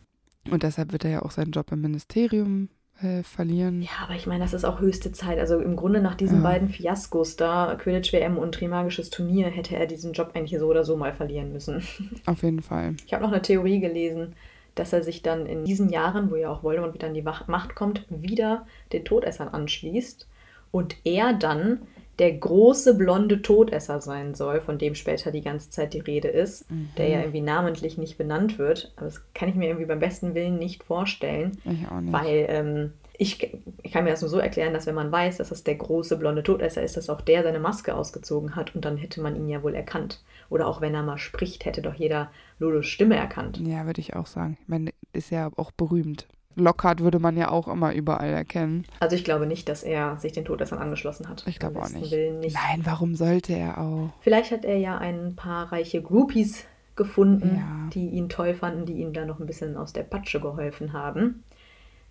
Und 0.50 0.62
deshalb 0.62 0.92
wird 0.92 1.04
er 1.04 1.10
ja 1.10 1.22
auch 1.22 1.32
seinen 1.32 1.50
Job 1.50 1.72
im 1.72 1.80
Ministerium 1.80 2.68
äh, 3.02 3.24
verlieren. 3.24 3.82
Ja, 3.82 4.04
aber 4.04 4.14
ich 4.14 4.26
meine, 4.26 4.44
das 4.44 4.54
ist 4.54 4.64
auch 4.64 4.80
höchste 4.80 5.10
Zeit. 5.10 5.40
Also 5.40 5.58
im 5.58 5.74
Grunde 5.74 6.00
nach 6.00 6.14
diesen 6.14 6.38
ja. 6.38 6.42
beiden 6.44 6.68
Fiaskos 6.68 7.34
da, 7.34 7.74
Quidditch 7.74 8.12
WM 8.12 8.38
und 8.38 8.54
Trimagisches 8.54 9.10
Turnier, 9.10 9.48
hätte 9.48 9.74
er 9.74 9.86
diesen 9.86 10.12
Job 10.12 10.30
eigentlich 10.34 10.60
so 10.60 10.68
oder 10.68 10.84
so 10.84 10.96
mal 10.96 11.12
verlieren 11.12 11.52
müssen. 11.52 11.82
Auf 12.26 12.44
jeden 12.44 12.62
Fall. 12.62 12.94
Ich 13.04 13.12
habe 13.12 13.24
noch 13.24 13.32
eine 13.32 13.42
Theorie 13.42 13.80
gelesen, 13.80 14.34
dass 14.76 14.92
er 14.92 15.02
sich 15.02 15.22
dann 15.22 15.46
in 15.46 15.64
diesen 15.64 15.88
Jahren, 15.88 16.30
wo 16.30 16.36
ja 16.36 16.50
auch 16.50 16.62
Voldemort 16.62 16.94
wieder 16.94 17.08
an 17.08 17.14
die 17.14 17.22
Macht 17.22 17.74
kommt, 17.74 18.04
wieder 18.08 18.66
den 18.92 19.04
Todessern 19.04 19.48
anschließt 19.48 20.28
und 20.74 20.96
er 21.04 21.34
dann 21.34 21.82
der 22.18 22.32
große 22.32 22.94
blonde 22.94 23.42
Todesser 23.42 24.00
sein 24.00 24.34
soll, 24.34 24.60
von 24.60 24.76
dem 24.76 24.96
später 24.96 25.30
die 25.30 25.40
ganze 25.40 25.70
Zeit 25.70 25.94
die 25.94 26.00
Rede 26.00 26.26
ist, 26.26 26.68
mhm. 26.68 26.88
der 26.98 27.08
ja 27.08 27.20
irgendwie 27.20 27.42
namentlich 27.42 27.96
nicht 27.96 28.18
benannt 28.18 28.58
wird. 28.58 28.92
Aber 28.96 29.06
das 29.06 29.22
kann 29.34 29.48
ich 29.48 29.54
mir 29.54 29.68
irgendwie 29.68 29.86
beim 29.86 30.00
besten 30.00 30.34
Willen 30.34 30.58
nicht 30.58 30.82
vorstellen. 30.82 31.58
Ich 31.64 31.88
auch 31.88 32.00
nicht. 32.00 32.12
Weil 32.12 32.46
ähm, 32.48 32.92
ich, 33.16 33.56
ich 33.84 33.92
kann 33.92 34.02
mir 34.02 34.10
das 34.10 34.20
nur 34.20 34.30
so 34.30 34.38
erklären, 34.38 34.74
dass 34.74 34.86
wenn 34.86 34.96
man 34.96 35.12
weiß, 35.12 35.36
dass 35.36 35.50
das 35.50 35.62
der 35.62 35.76
große 35.76 36.16
blonde 36.16 36.42
Todesser 36.42 36.82
ist, 36.82 36.96
dass 36.96 37.08
auch 37.08 37.20
der 37.20 37.44
seine 37.44 37.60
Maske 37.60 37.94
ausgezogen 37.94 38.56
hat 38.56 38.74
und 38.74 38.84
dann 38.84 38.96
hätte 38.96 39.20
man 39.20 39.36
ihn 39.36 39.48
ja 39.48 39.62
wohl 39.62 39.76
erkannt. 39.76 40.24
Oder 40.50 40.66
auch 40.66 40.80
wenn 40.80 40.94
er 40.94 41.04
mal 41.04 41.18
spricht, 41.18 41.66
hätte 41.66 41.82
doch 41.82 41.94
jeder 41.94 42.32
Ludos 42.58 42.86
Stimme 42.86 43.14
erkannt. 43.14 43.60
Ja, 43.64 43.86
würde 43.86 44.00
ich 44.00 44.16
auch 44.16 44.26
sagen. 44.26 44.58
Ich 44.60 44.68
meine, 44.68 44.90
ist 45.12 45.30
ja 45.30 45.50
auch 45.54 45.70
berühmt. 45.70 46.26
Lockhart 46.56 47.00
würde 47.00 47.18
man 47.18 47.36
ja 47.36 47.50
auch 47.50 47.68
immer 47.68 47.92
überall 47.92 48.30
erkennen. 48.30 48.84
Also 49.00 49.16
ich 49.16 49.24
glaube 49.24 49.46
nicht, 49.46 49.68
dass 49.68 49.82
er 49.82 50.16
sich 50.18 50.32
den 50.32 50.44
Todessern 50.44 50.78
angeschlossen 50.78 51.28
hat. 51.28 51.44
Ich 51.46 51.58
glaube 51.58 51.80
auch 51.80 51.88
nicht. 51.88 52.12
nicht. 52.12 52.54
Nein, 52.54 52.80
warum 52.84 53.14
sollte 53.14 53.54
er 53.54 53.78
auch? 53.78 54.10
Vielleicht 54.20 54.50
hat 54.50 54.64
er 54.64 54.78
ja 54.78 54.98
ein 54.98 55.34
paar 55.36 55.72
reiche 55.72 56.02
Groupies 56.02 56.64
gefunden, 56.96 57.56
ja. 57.56 57.90
die 57.92 58.10
ihn 58.10 58.28
toll 58.28 58.54
fanden, 58.54 58.86
die 58.86 58.94
ihm 58.94 59.12
da 59.12 59.24
noch 59.24 59.40
ein 59.40 59.46
bisschen 59.46 59.76
aus 59.76 59.92
der 59.92 60.04
Patsche 60.04 60.40
geholfen 60.40 60.92
haben. 60.92 61.42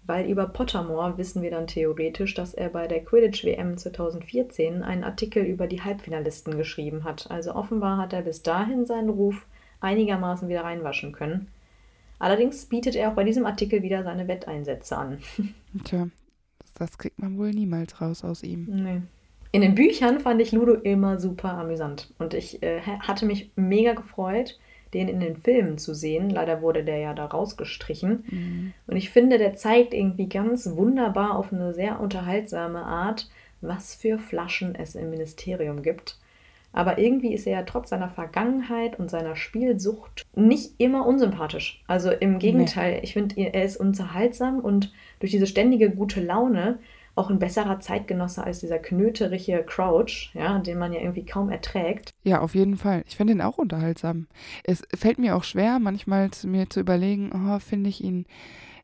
Weil 0.05 0.29
über 0.29 0.47
Pottermore 0.47 1.17
wissen 1.17 1.41
wir 1.41 1.51
dann 1.51 1.67
theoretisch, 1.67 2.33
dass 2.33 2.53
er 2.53 2.67
bei 2.67 2.87
der 2.87 3.05
Quidditch 3.05 3.45
WM 3.45 3.77
2014 3.77 4.83
einen 4.83 5.05
Artikel 5.05 5.43
über 5.43 5.67
die 5.67 5.81
Halbfinalisten 5.81 6.57
geschrieben 6.57 7.05
hat. 7.05 7.31
Also 7.31 7.55
offenbar 7.55 7.97
hat 7.97 8.11
er 8.11 8.23
bis 8.23 8.43
dahin 8.43 8.85
seinen 8.85 9.09
Ruf 9.09 9.45
einigermaßen 9.79 10.49
wieder 10.49 10.65
reinwaschen 10.65 11.13
können. 11.13 11.47
Allerdings 12.23 12.67
bietet 12.67 12.95
er 12.95 13.09
auch 13.09 13.15
bei 13.15 13.25
diesem 13.25 13.45
Artikel 13.45 13.83
wieder 13.83 14.01
seine 14.01 14.29
Wetteinsätze 14.29 14.95
an. 14.95 15.17
Tja, 15.83 16.07
das 16.79 16.97
kriegt 16.97 17.19
man 17.19 17.37
wohl 17.37 17.51
niemals 17.51 17.99
raus 17.99 18.23
aus 18.23 18.43
ihm. 18.43 18.65
Nee. 18.69 19.01
In 19.51 19.59
den 19.59 19.75
Büchern 19.75 20.21
fand 20.21 20.39
ich 20.39 20.53
Ludo 20.53 20.73
immer 20.73 21.19
super 21.19 21.57
amüsant. 21.57 22.13
Und 22.19 22.33
ich 22.33 22.63
äh, 22.63 22.79
hatte 22.79 23.25
mich 23.25 23.51
mega 23.57 23.91
gefreut, 23.91 24.57
den 24.93 25.09
in 25.09 25.19
den 25.19 25.35
Filmen 25.35 25.77
zu 25.77 25.93
sehen. 25.93 26.29
Leider 26.29 26.61
wurde 26.61 26.85
der 26.85 26.99
ja 26.99 27.13
da 27.13 27.25
rausgestrichen. 27.25 28.23
Mhm. 28.29 28.73
Und 28.87 28.95
ich 28.95 29.09
finde, 29.09 29.37
der 29.37 29.55
zeigt 29.55 29.93
irgendwie 29.93 30.29
ganz 30.29 30.77
wunderbar 30.77 31.37
auf 31.37 31.51
eine 31.51 31.73
sehr 31.73 31.99
unterhaltsame 31.99 32.85
Art, 32.85 33.29
was 33.59 33.95
für 33.95 34.17
Flaschen 34.17 34.75
es 34.75 34.95
im 34.95 35.09
Ministerium 35.09 35.81
gibt. 35.81 36.17
Aber 36.73 36.97
irgendwie 36.97 37.33
ist 37.33 37.47
er 37.47 37.59
ja 37.59 37.63
trotz 37.63 37.89
seiner 37.89 38.09
Vergangenheit 38.09 38.99
und 38.99 39.09
seiner 39.09 39.35
Spielsucht 39.35 40.25
nicht 40.35 40.73
immer 40.79 41.05
unsympathisch. 41.05 41.81
Also 41.87 42.11
im 42.11 42.39
Gegenteil, 42.39 42.95
nee. 42.95 42.99
ich 43.03 43.13
finde, 43.13 43.35
er 43.37 43.63
ist 43.63 43.77
unterhaltsam 43.77 44.59
und 44.59 44.91
durch 45.19 45.31
diese 45.31 45.47
ständige 45.47 45.91
gute 45.91 46.19
Laune 46.19 46.79
auch 47.15 47.29
ein 47.29 47.39
besserer 47.39 47.79
Zeitgenosse 47.79 48.43
als 48.43 48.59
dieser 48.59 48.79
knöterige 48.79 49.63
Crouch, 49.63 50.31
ja, 50.33 50.57
den 50.57 50.79
man 50.79 50.93
ja 50.93 50.99
irgendwie 50.99 51.25
kaum 51.25 51.49
erträgt. 51.49 52.09
Ja, 52.23 52.41
auf 52.41 52.55
jeden 52.55 52.75
Fall. 52.75 53.03
Ich 53.07 53.17
finde 53.17 53.33
ihn 53.33 53.41
auch 53.41 53.59
unterhaltsam. 53.59 54.25
Es 54.63 54.81
fällt 54.95 55.19
mir 55.19 55.35
auch 55.35 55.43
schwer, 55.43 55.77
manchmal 55.79 56.31
zu 56.31 56.47
mir 56.47 56.69
zu 56.69 56.79
überlegen, 56.79 57.31
oh, 57.33 57.59
finde 57.59 57.89
ich 57.89 58.03
ihn 58.03 58.25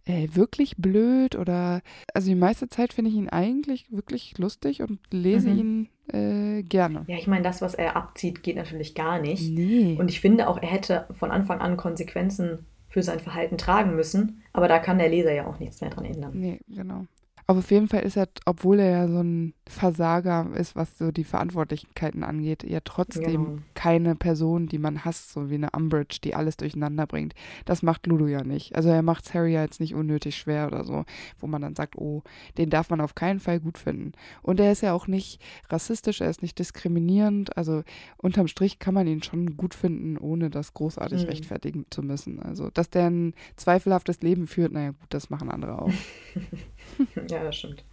äh, 0.05 0.27
wirklich 0.33 0.77
blöd 0.77 1.35
oder 1.35 1.81
also 2.13 2.29
die 2.29 2.35
meiste 2.35 2.69
Zeit 2.69 2.93
finde 2.93 3.11
ich 3.11 3.17
ihn 3.17 3.29
eigentlich 3.29 3.91
wirklich 3.91 4.37
lustig 4.37 4.81
und 4.81 4.99
lese 5.11 5.49
Mhm. 5.49 5.59
ihn 5.59 5.89
äh, 6.11 6.63
gerne. 6.63 7.03
Ja, 7.07 7.17
ich 7.17 7.27
meine, 7.27 7.43
das, 7.43 7.61
was 7.61 7.75
er 7.75 7.95
abzieht, 7.95 8.41
geht 8.41 8.55
natürlich 8.55 8.95
gar 8.95 9.19
nicht. 9.19 9.51
Nee. 9.51 9.95
Und 9.99 10.09
ich 10.09 10.19
finde 10.19 10.47
auch, 10.47 10.57
er 10.61 10.69
hätte 10.69 11.05
von 11.11 11.29
Anfang 11.31 11.59
an 11.61 11.77
Konsequenzen 11.77 12.65
für 12.87 13.03
sein 13.03 13.19
Verhalten 13.19 13.57
tragen 13.59 13.95
müssen. 13.95 14.41
Aber 14.51 14.67
da 14.67 14.79
kann 14.79 14.97
der 14.97 15.09
Leser 15.09 15.31
ja 15.33 15.45
auch 15.45 15.59
nichts 15.59 15.81
mehr 15.81 15.91
dran 15.91 16.05
ändern. 16.05 16.31
Nee, 16.33 16.59
genau. 16.67 17.05
Aber 17.49 17.57
auf 17.59 17.71
jeden 17.71 17.87
Fall 17.87 18.01
ist 18.03 18.15
er, 18.15 18.29
obwohl 18.45 18.79
er 18.79 18.91
ja 18.91 19.07
so 19.07 19.17
ein 19.23 19.55
Versager 19.67 20.51
ist, 20.55 20.75
was 20.75 20.99
so 20.99 21.11
die 21.11 21.23
Verantwortlichkeiten 21.23 22.23
angeht, 22.23 22.63
ja 22.63 22.79
trotzdem 22.83 23.23
Genau. 23.45 23.57
keine 23.73 24.15
Person, 24.15 24.67
die 24.67 24.77
man 24.77 25.03
hasst, 25.03 25.31
so 25.31 25.49
wie 25.49 25.55
eine 25.55 25.71
Umbridge, 25.71 26.19
die 26.23 26.35
alles 26.35 26.57
durcheinander 26.57 27.07
bringt. 27.07 27.33
Das 27.65 27.81
macht 27.81 28.05
Ludo 28.05 28.27
ja 28.27 28.43
nicht. 28.43 28.75
Also 28.75 28.89
er 28.89 29.01
macht 29.01 29.33
Harry 29.33 29.53
ja 29.53 29.63
jetzt 29.63 29.79
nicht 29.79 29.95
unnötig 29.95 30.35
schwer 30.37 30.67
oder 30.67 30.83
so, 30.83 31.05
wo 31.39 31.47
man 31.47 31.63
dann 31.63 31.75
sagt, 31.75 31.97
oh, 31.97 32.21
den 32.59 32.69
darf 32.69 32.91
man 32.91 33.01
auf 33.01 33.15
keinen 33.15 33.39
Fall 33.39 33.59
gut 33.59 33.79
finden. 33.79 34.11
Und 34.43 34.59
er 34.59 34.71
ist 34.71 34.81
ja 34.81 34.93
auch 34.93 35.07
nicht 35.07 35.41
rassistisch, 35.69 36.21
er 36.21 36.29
ist 36.29 36.43
nicht 36.43 36.59
diskriminierend. 36.59 37.57
Also 37.57 37.81
unterm 38.17 38.47
Strich 38.47 38.77
kann 38.77 38.93
man 38.93 39.07
ihn 39.07 39.23
schon 39.23 39.57
gut 39.57 39.73
finden, 39.73 40.19
ohne 40.19 40.51
das 40.51 40.75
großartig 40.75 41.23
Mhm. 41.23 41.29
rechtfertigen 41.29 41.85
zu 41.89 42.03
müssen. 42.03 42.39
Also 42.43 42.69
dass 42.69 42.91
der 42.91 43.09
ein 43.09 43.33
zweifelhaftes 43.55 44.21
Leben 44.21 44.45
führt, 44.45 44.71
naja 44.71 44.89
gut, 44.91 45.07
das 45.09 45.31
machen 45.31 45.49
andere 45.49 45.81
auch. 45.81 45.91
Ja, 47.29 47.43
das 47.43 47.55
stimmt. 47.57 47.83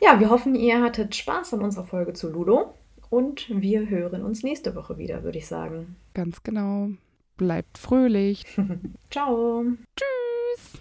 Ja, 0.00 0.18
wir 0.18 0.30
hoffen, 0.30 0.54
ihr 0.54 0.82
hattet 0.82 1.14
Spaß 1.14 1.54
an 1.54 1.62
unserer 1.62 1.84
Folge 1.84 2.12
zu 2.12 2.30
Ludo. 2.30 2.74
Und 3.10 3.48
wir 3.50 3.88
hören 3.88 4.22
uns 4.22 4.42
nächste 4.44 4.74
Woche 4.76 4.96
wieder, 4.96 5.24
würde 5.24 5.38
ich 5.38 5.46
sagen. 5.46 5.96
Ganz 6.14 6.42
genau. 6.42 6.90
Bleibt 7.36 7.76
fröhlich. 7.76 8.44
Ciao. 9.10 9.64
Tschüss. 9.96 10.80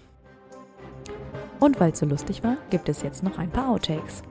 Und 1.59 1.79
weil 1.79 1.91
es 1.91 1.99
so 1.99 2.05
lustig 2.05 2.43
war, 2.43 2.57
gibt 2.69 2.87
es 2.87 3.01
jetzt 3.01 3.23
noch 3.23 3.37
ein 3.37 3.49
paar 3.49 3.69
Outtakes. 3.69 4.21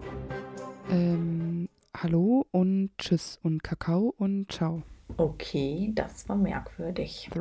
Ähm, 0.90 1.68
hallo 1.96 2.46
und 2.52 2.90
tschüss 2.98 3.38
und 3.42 3.62
Kakao 3.62 4.14
und 4.16 4.50
ciao. 4.50 4.82
Okay, 5.16 5.90
das 5.94 6.28
war 6.28 6.36
merkwürdig. 6.36 7.28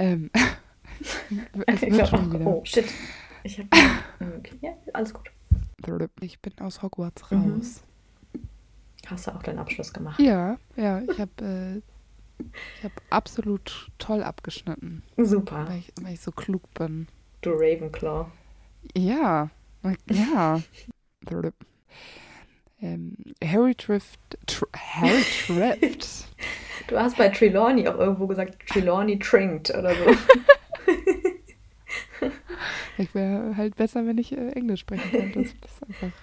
Ähm, 0.00 0.30
es 1.66 1.80
wird 1.82 2.08
schon 2.08 2.32
wieder. 2.32 2.46
Oh, 2.46 2.62
shit. 2.64 2.86
Ich 3.44 3.58
hab. 3.58 3.66
Okay, 4.20 4.58
ja, 4.60 4.70
alles 4.92 5.12
gut. 5.14 5.30
Ich 6.20 6.40
bin 6.40 6.52
aus 6.60 6.82
Hogwarts 6.82 7.30
Mhm. 7.30 7.52
raus. 7.54 7.82
Hast 9.06 9.26
du 9.26 9.30
auch 9.34 9.42
deinen 9.42 9.58
Abschluss 9.58 9.92
gemacht? 9.92 10.20
Ja, 10.20 10.58
ja, 10.76 11.00
ich 11.00 11.18
habe 11.18 11.82
äh, 12.40 12.44
ich 12.76 12.84
hab 12.84 12.92
absolut 13.10 13.90
toll 13.98 14.22
abgeschnitten, 14.22 15.02
Super. 15.16 15.66
weil 15.68 15.78
ich, 15.78 15.92
weil 16.02 16.12
ich 16.14 16.20
so 16.20 16.30
klug 16.30 16.62
bin. 16.74 17.08
Du 17.40 17.50
Ravenclaw. 17.52 18.26
Ja, 18.96 19.50
ja. 20.10 20.60
Ähm, 22.80 23.16
Harry 23.42 23.74
Trift, 23.74 24.20
tr 24.46 24.66
Harry 24.76 25.22
Trift. 25.46 26.26
Du 26.86 26.98
hast 26.98 27.18
bei 27.18 27.28
Trelawney 27.28 27.86
auch 27.86 27.98
irgendwo 27.98 28.26
gesagt, 28.26 28.66
Trelawney 28.66 29.18
trinkt 29.18 29.68
oder 29.70 29.94
so. 29.94 30.04
Ich 32.98 33.14
wäre 33.14 33.56
halt 33.56 33.76
besser, 33.76 34.04
wenn 34.06 34.18
ich 34.18 34.32
äh, 34.32 34.50
Englisch 34.50 34.80
sprechen 34.80 35.10
könnte. 35.10 35.42
Das 35.42 35.48
ist 35.70 35.82
einfach. 36.04 36.18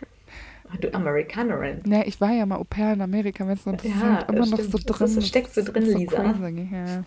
Du 0.81 0.93
Amerikanerin. 0.93 1.81
Ne, 1.85 2.05
ich 2.05 2.19
war 2.19 2.31
ja 2.31 2.45
mal 2.45 2.57
Au 2.57 2.63
pair 2.63 2.93
in 2.93 3.01
Amerika, 3.01 3.47
weißt 3.47 3.67
du, 3.67 3.71
das 3.73 3.85
ist 3.85 3.91
Ja, 3.91 4.01
halt 4.17 4.29
immer 4.29 4.45
noch 4.47 4.57
stimmt. 4.57 4.71
so 4.71 4.77
Das 4.79 4.97
drin. 4.97 5.07
ist- 5.07 5.17
das 5.17 5.27
steckt 5.27 5.53
so 5.53 5.61
Das 5.61 5.71
drin, 5.73 5.83
ist 5.83 5.91
so 5.93 5.97
Lisa. 5.99 6.15
Crazy, 6.33 6.69
ja. 6.71 7.03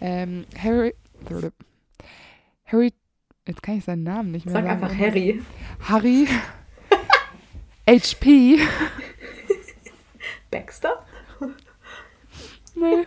ähm, 0.00 0.44
Harry. 0.62 0.94
Harry. 2.66 2.92
Jetzt 3.46 3.62
kann 3.62 3.78
ich 3.78 3.84
seinen 3.84 4.02
Namen 4.02 4.30
nicht 4.32 4.44
mehr 4.44 4.52
Sag 4.52 4.64
sagen. 4.66 4.82
einfach 4.82 4.96
Harry. 4.96 5.40
Harry. 5.80 6.28
HP. 7.88 8.58
Baxter? 10.50 11.04
Nee. 12.74 13.06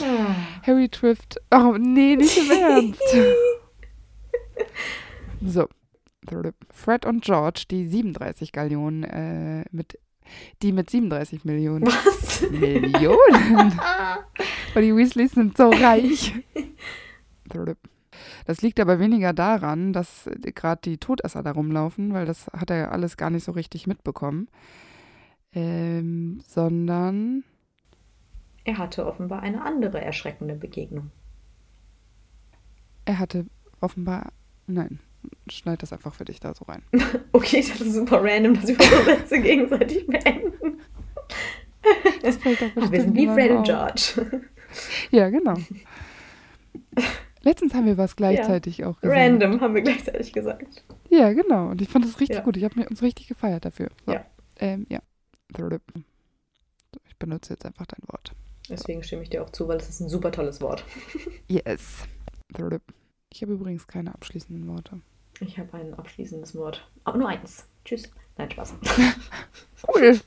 Ah. 0.00 0.34
Harry 0.66 0.88
trifft. 0.88 1.40
Oh, 1.50 1.76
nee, 1.78 2.16
nicht 2.16 2.36
im 2.36 2.50
Ernst. 2.50 3.00
So. 5.44 5.68
Fred 6.70 7.04
und 7.04 7.22
George, 7.22 7.64
die 7.70 7.86
37 7.86 8.50
Gallionen, 8.52 9.04
äh, 9.04 9.64
mit, 9.70 9.98
die 10.62 10.72
mit 10.72 10.88
37 10.88 11.44
Millionen. 11.44 11.86
Was? 11.86 12.50
Millionen? 12.50 13.78
Weil 14.74 14.82
die 14.82 14.96
Weasleys 14.96 15.32
sind 15.32 15.56
so 15.56 15.68
reich. 15.68 16.32
Das 18.46 18.62
liegt 18.62 18.80
aber 18.80 18.98
weniger 18.98 19.32
daran, 19.34 19.92
dass 19.92 20.28
gerade 20.54 20.80
die 20.82 20.96
Todesser 20.98 21.42
da 21.42 21.52
rumlaufen, 21.52 22.14
weil 22.14 22.24
das 22.26 22.46
hat 22.48 22.70
er 22.70 22.76
ja 22.76 22.88
alles 22.88 23.16
gar 23.16 23.28
nicht 23.30 23.44
so 23.44 23.52
richtig 23.52 23.86
mitbekommen. 23.86 24.48
Ähm, 25.52 26.40
sondern 26.46 27.44
Er 28.64 28.78
hatte 28.78 29.06
offenbar 29.06 29.42
eine 29.42 29.62
andere 29.62 30.00
erschreckende 30.00 30.54
Begegnung. 30.54 31.10
er 33.04 33.18
hatte 33.18 33.46
offenbar. 33.80 34.32
Nein, 34.66 34.98
schneid 35.50 35.82
das 35.82 35.92
einfach 35.92 36.14
für 36.14 36.24
dich 36.24 36.40
da 36.40 36.54
so 36.54 36.64
rein. 36.64 36.82
Okay, 37.32 37.64
das 37.68 37.80
ist 37.80 37.94
super 37.94 38.22
random, 38.22 38.54
dass 38.54 38.66
wir 38.68 38.76
unsere 38.80 39.04
Sätze 39.04 39.40
gegenseitig 39.40 40.06
beenden. 40.06 40.80
Das 42.22 42.36
fällt 42.38 42.62
doch 42.62 42.70
Ah, 42.82 42.90
wir 42.90 43.00
sind 43.02 43.14
wie 43.14 43.26
Fred 43.26 43.50
und. 43.50 43.64
George. 43.64 44.40
Ja, 45.10 45.28
genau. 45.28 45.54
Letztens 47.42 47.74
haben 47.74 47.86
wir 47.86 47.98
was 47.98 48.16
gleichzeitig 48.16 48.84
auch 48.84 48.98
gesagt. 49.00 49.18
Random, 49.20 49.60
haben 49.60 49.74
wir 49.74 49.82
gleichzeitig 49.82 50.32
gesagt. 50.32 50.84
Ja, 51.10 51.32
genau. 51.32 51.68
Und 51.68 51.82
ich 51.82 51.88
fand 51.88 52.04
das 52.04 52.18
richtig 52.20 52.38
Ja. 52.38 52.42
gut. 52.42 52.56
Ich 52.56 52.64
habe 52.64 52.78
mir 52.80 52.88
uns 52.88 53.02
richtig 53.02 53.28
gefeiert 53.28 53.64
dafür. 53.64 53.90
So. 54.06 54.12
Ja. 54.12 54.24
Ähm, 54.58 54.86
ja. 54.88 55.00
Ich 57.06 57.16
benutze 57.18 57.52
jetzt 57.52 57.66
einfach 57.66 57.86
dein 57.86 58.08
Wort. 58.08 58.32
Deswegen 58.70 59.02
stimme 59.02 59.22
ich 59.22 59.30
dir 59.30 59.42
auch 59.42 59.50
zu, 59.50 59.68
weil 59.68 59.76
es 59.76 59.88
ist 59.90 60.00
ein 60.00 60.08
super 60.08 60.32
tolles 60.32 60.60
Wort. 60.62 60.84
Yes. 61.48 62.04
Ich 63.34 63.42
habe 63.42 63.54
übrigens 63.54 63.88
keine 63.88 64.14
abschließenden 64.14 64.68
Worte. 64.68 65.00
Ich 65.40 65.58
habe 65.58 65.74
ein 65.74 65.92
abschließendes 65.94 66.54
Wort. 66.54 66.88
Aber 67.02 67.18
nur 67.18 67.28
eins. 67.28 67.68
Tschüss. 67.84 68.08
Nein, 68.38 68.50
Spaß. 68.50 68.74
Cool. 69.86 70.18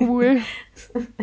Cool. 0.00 0.40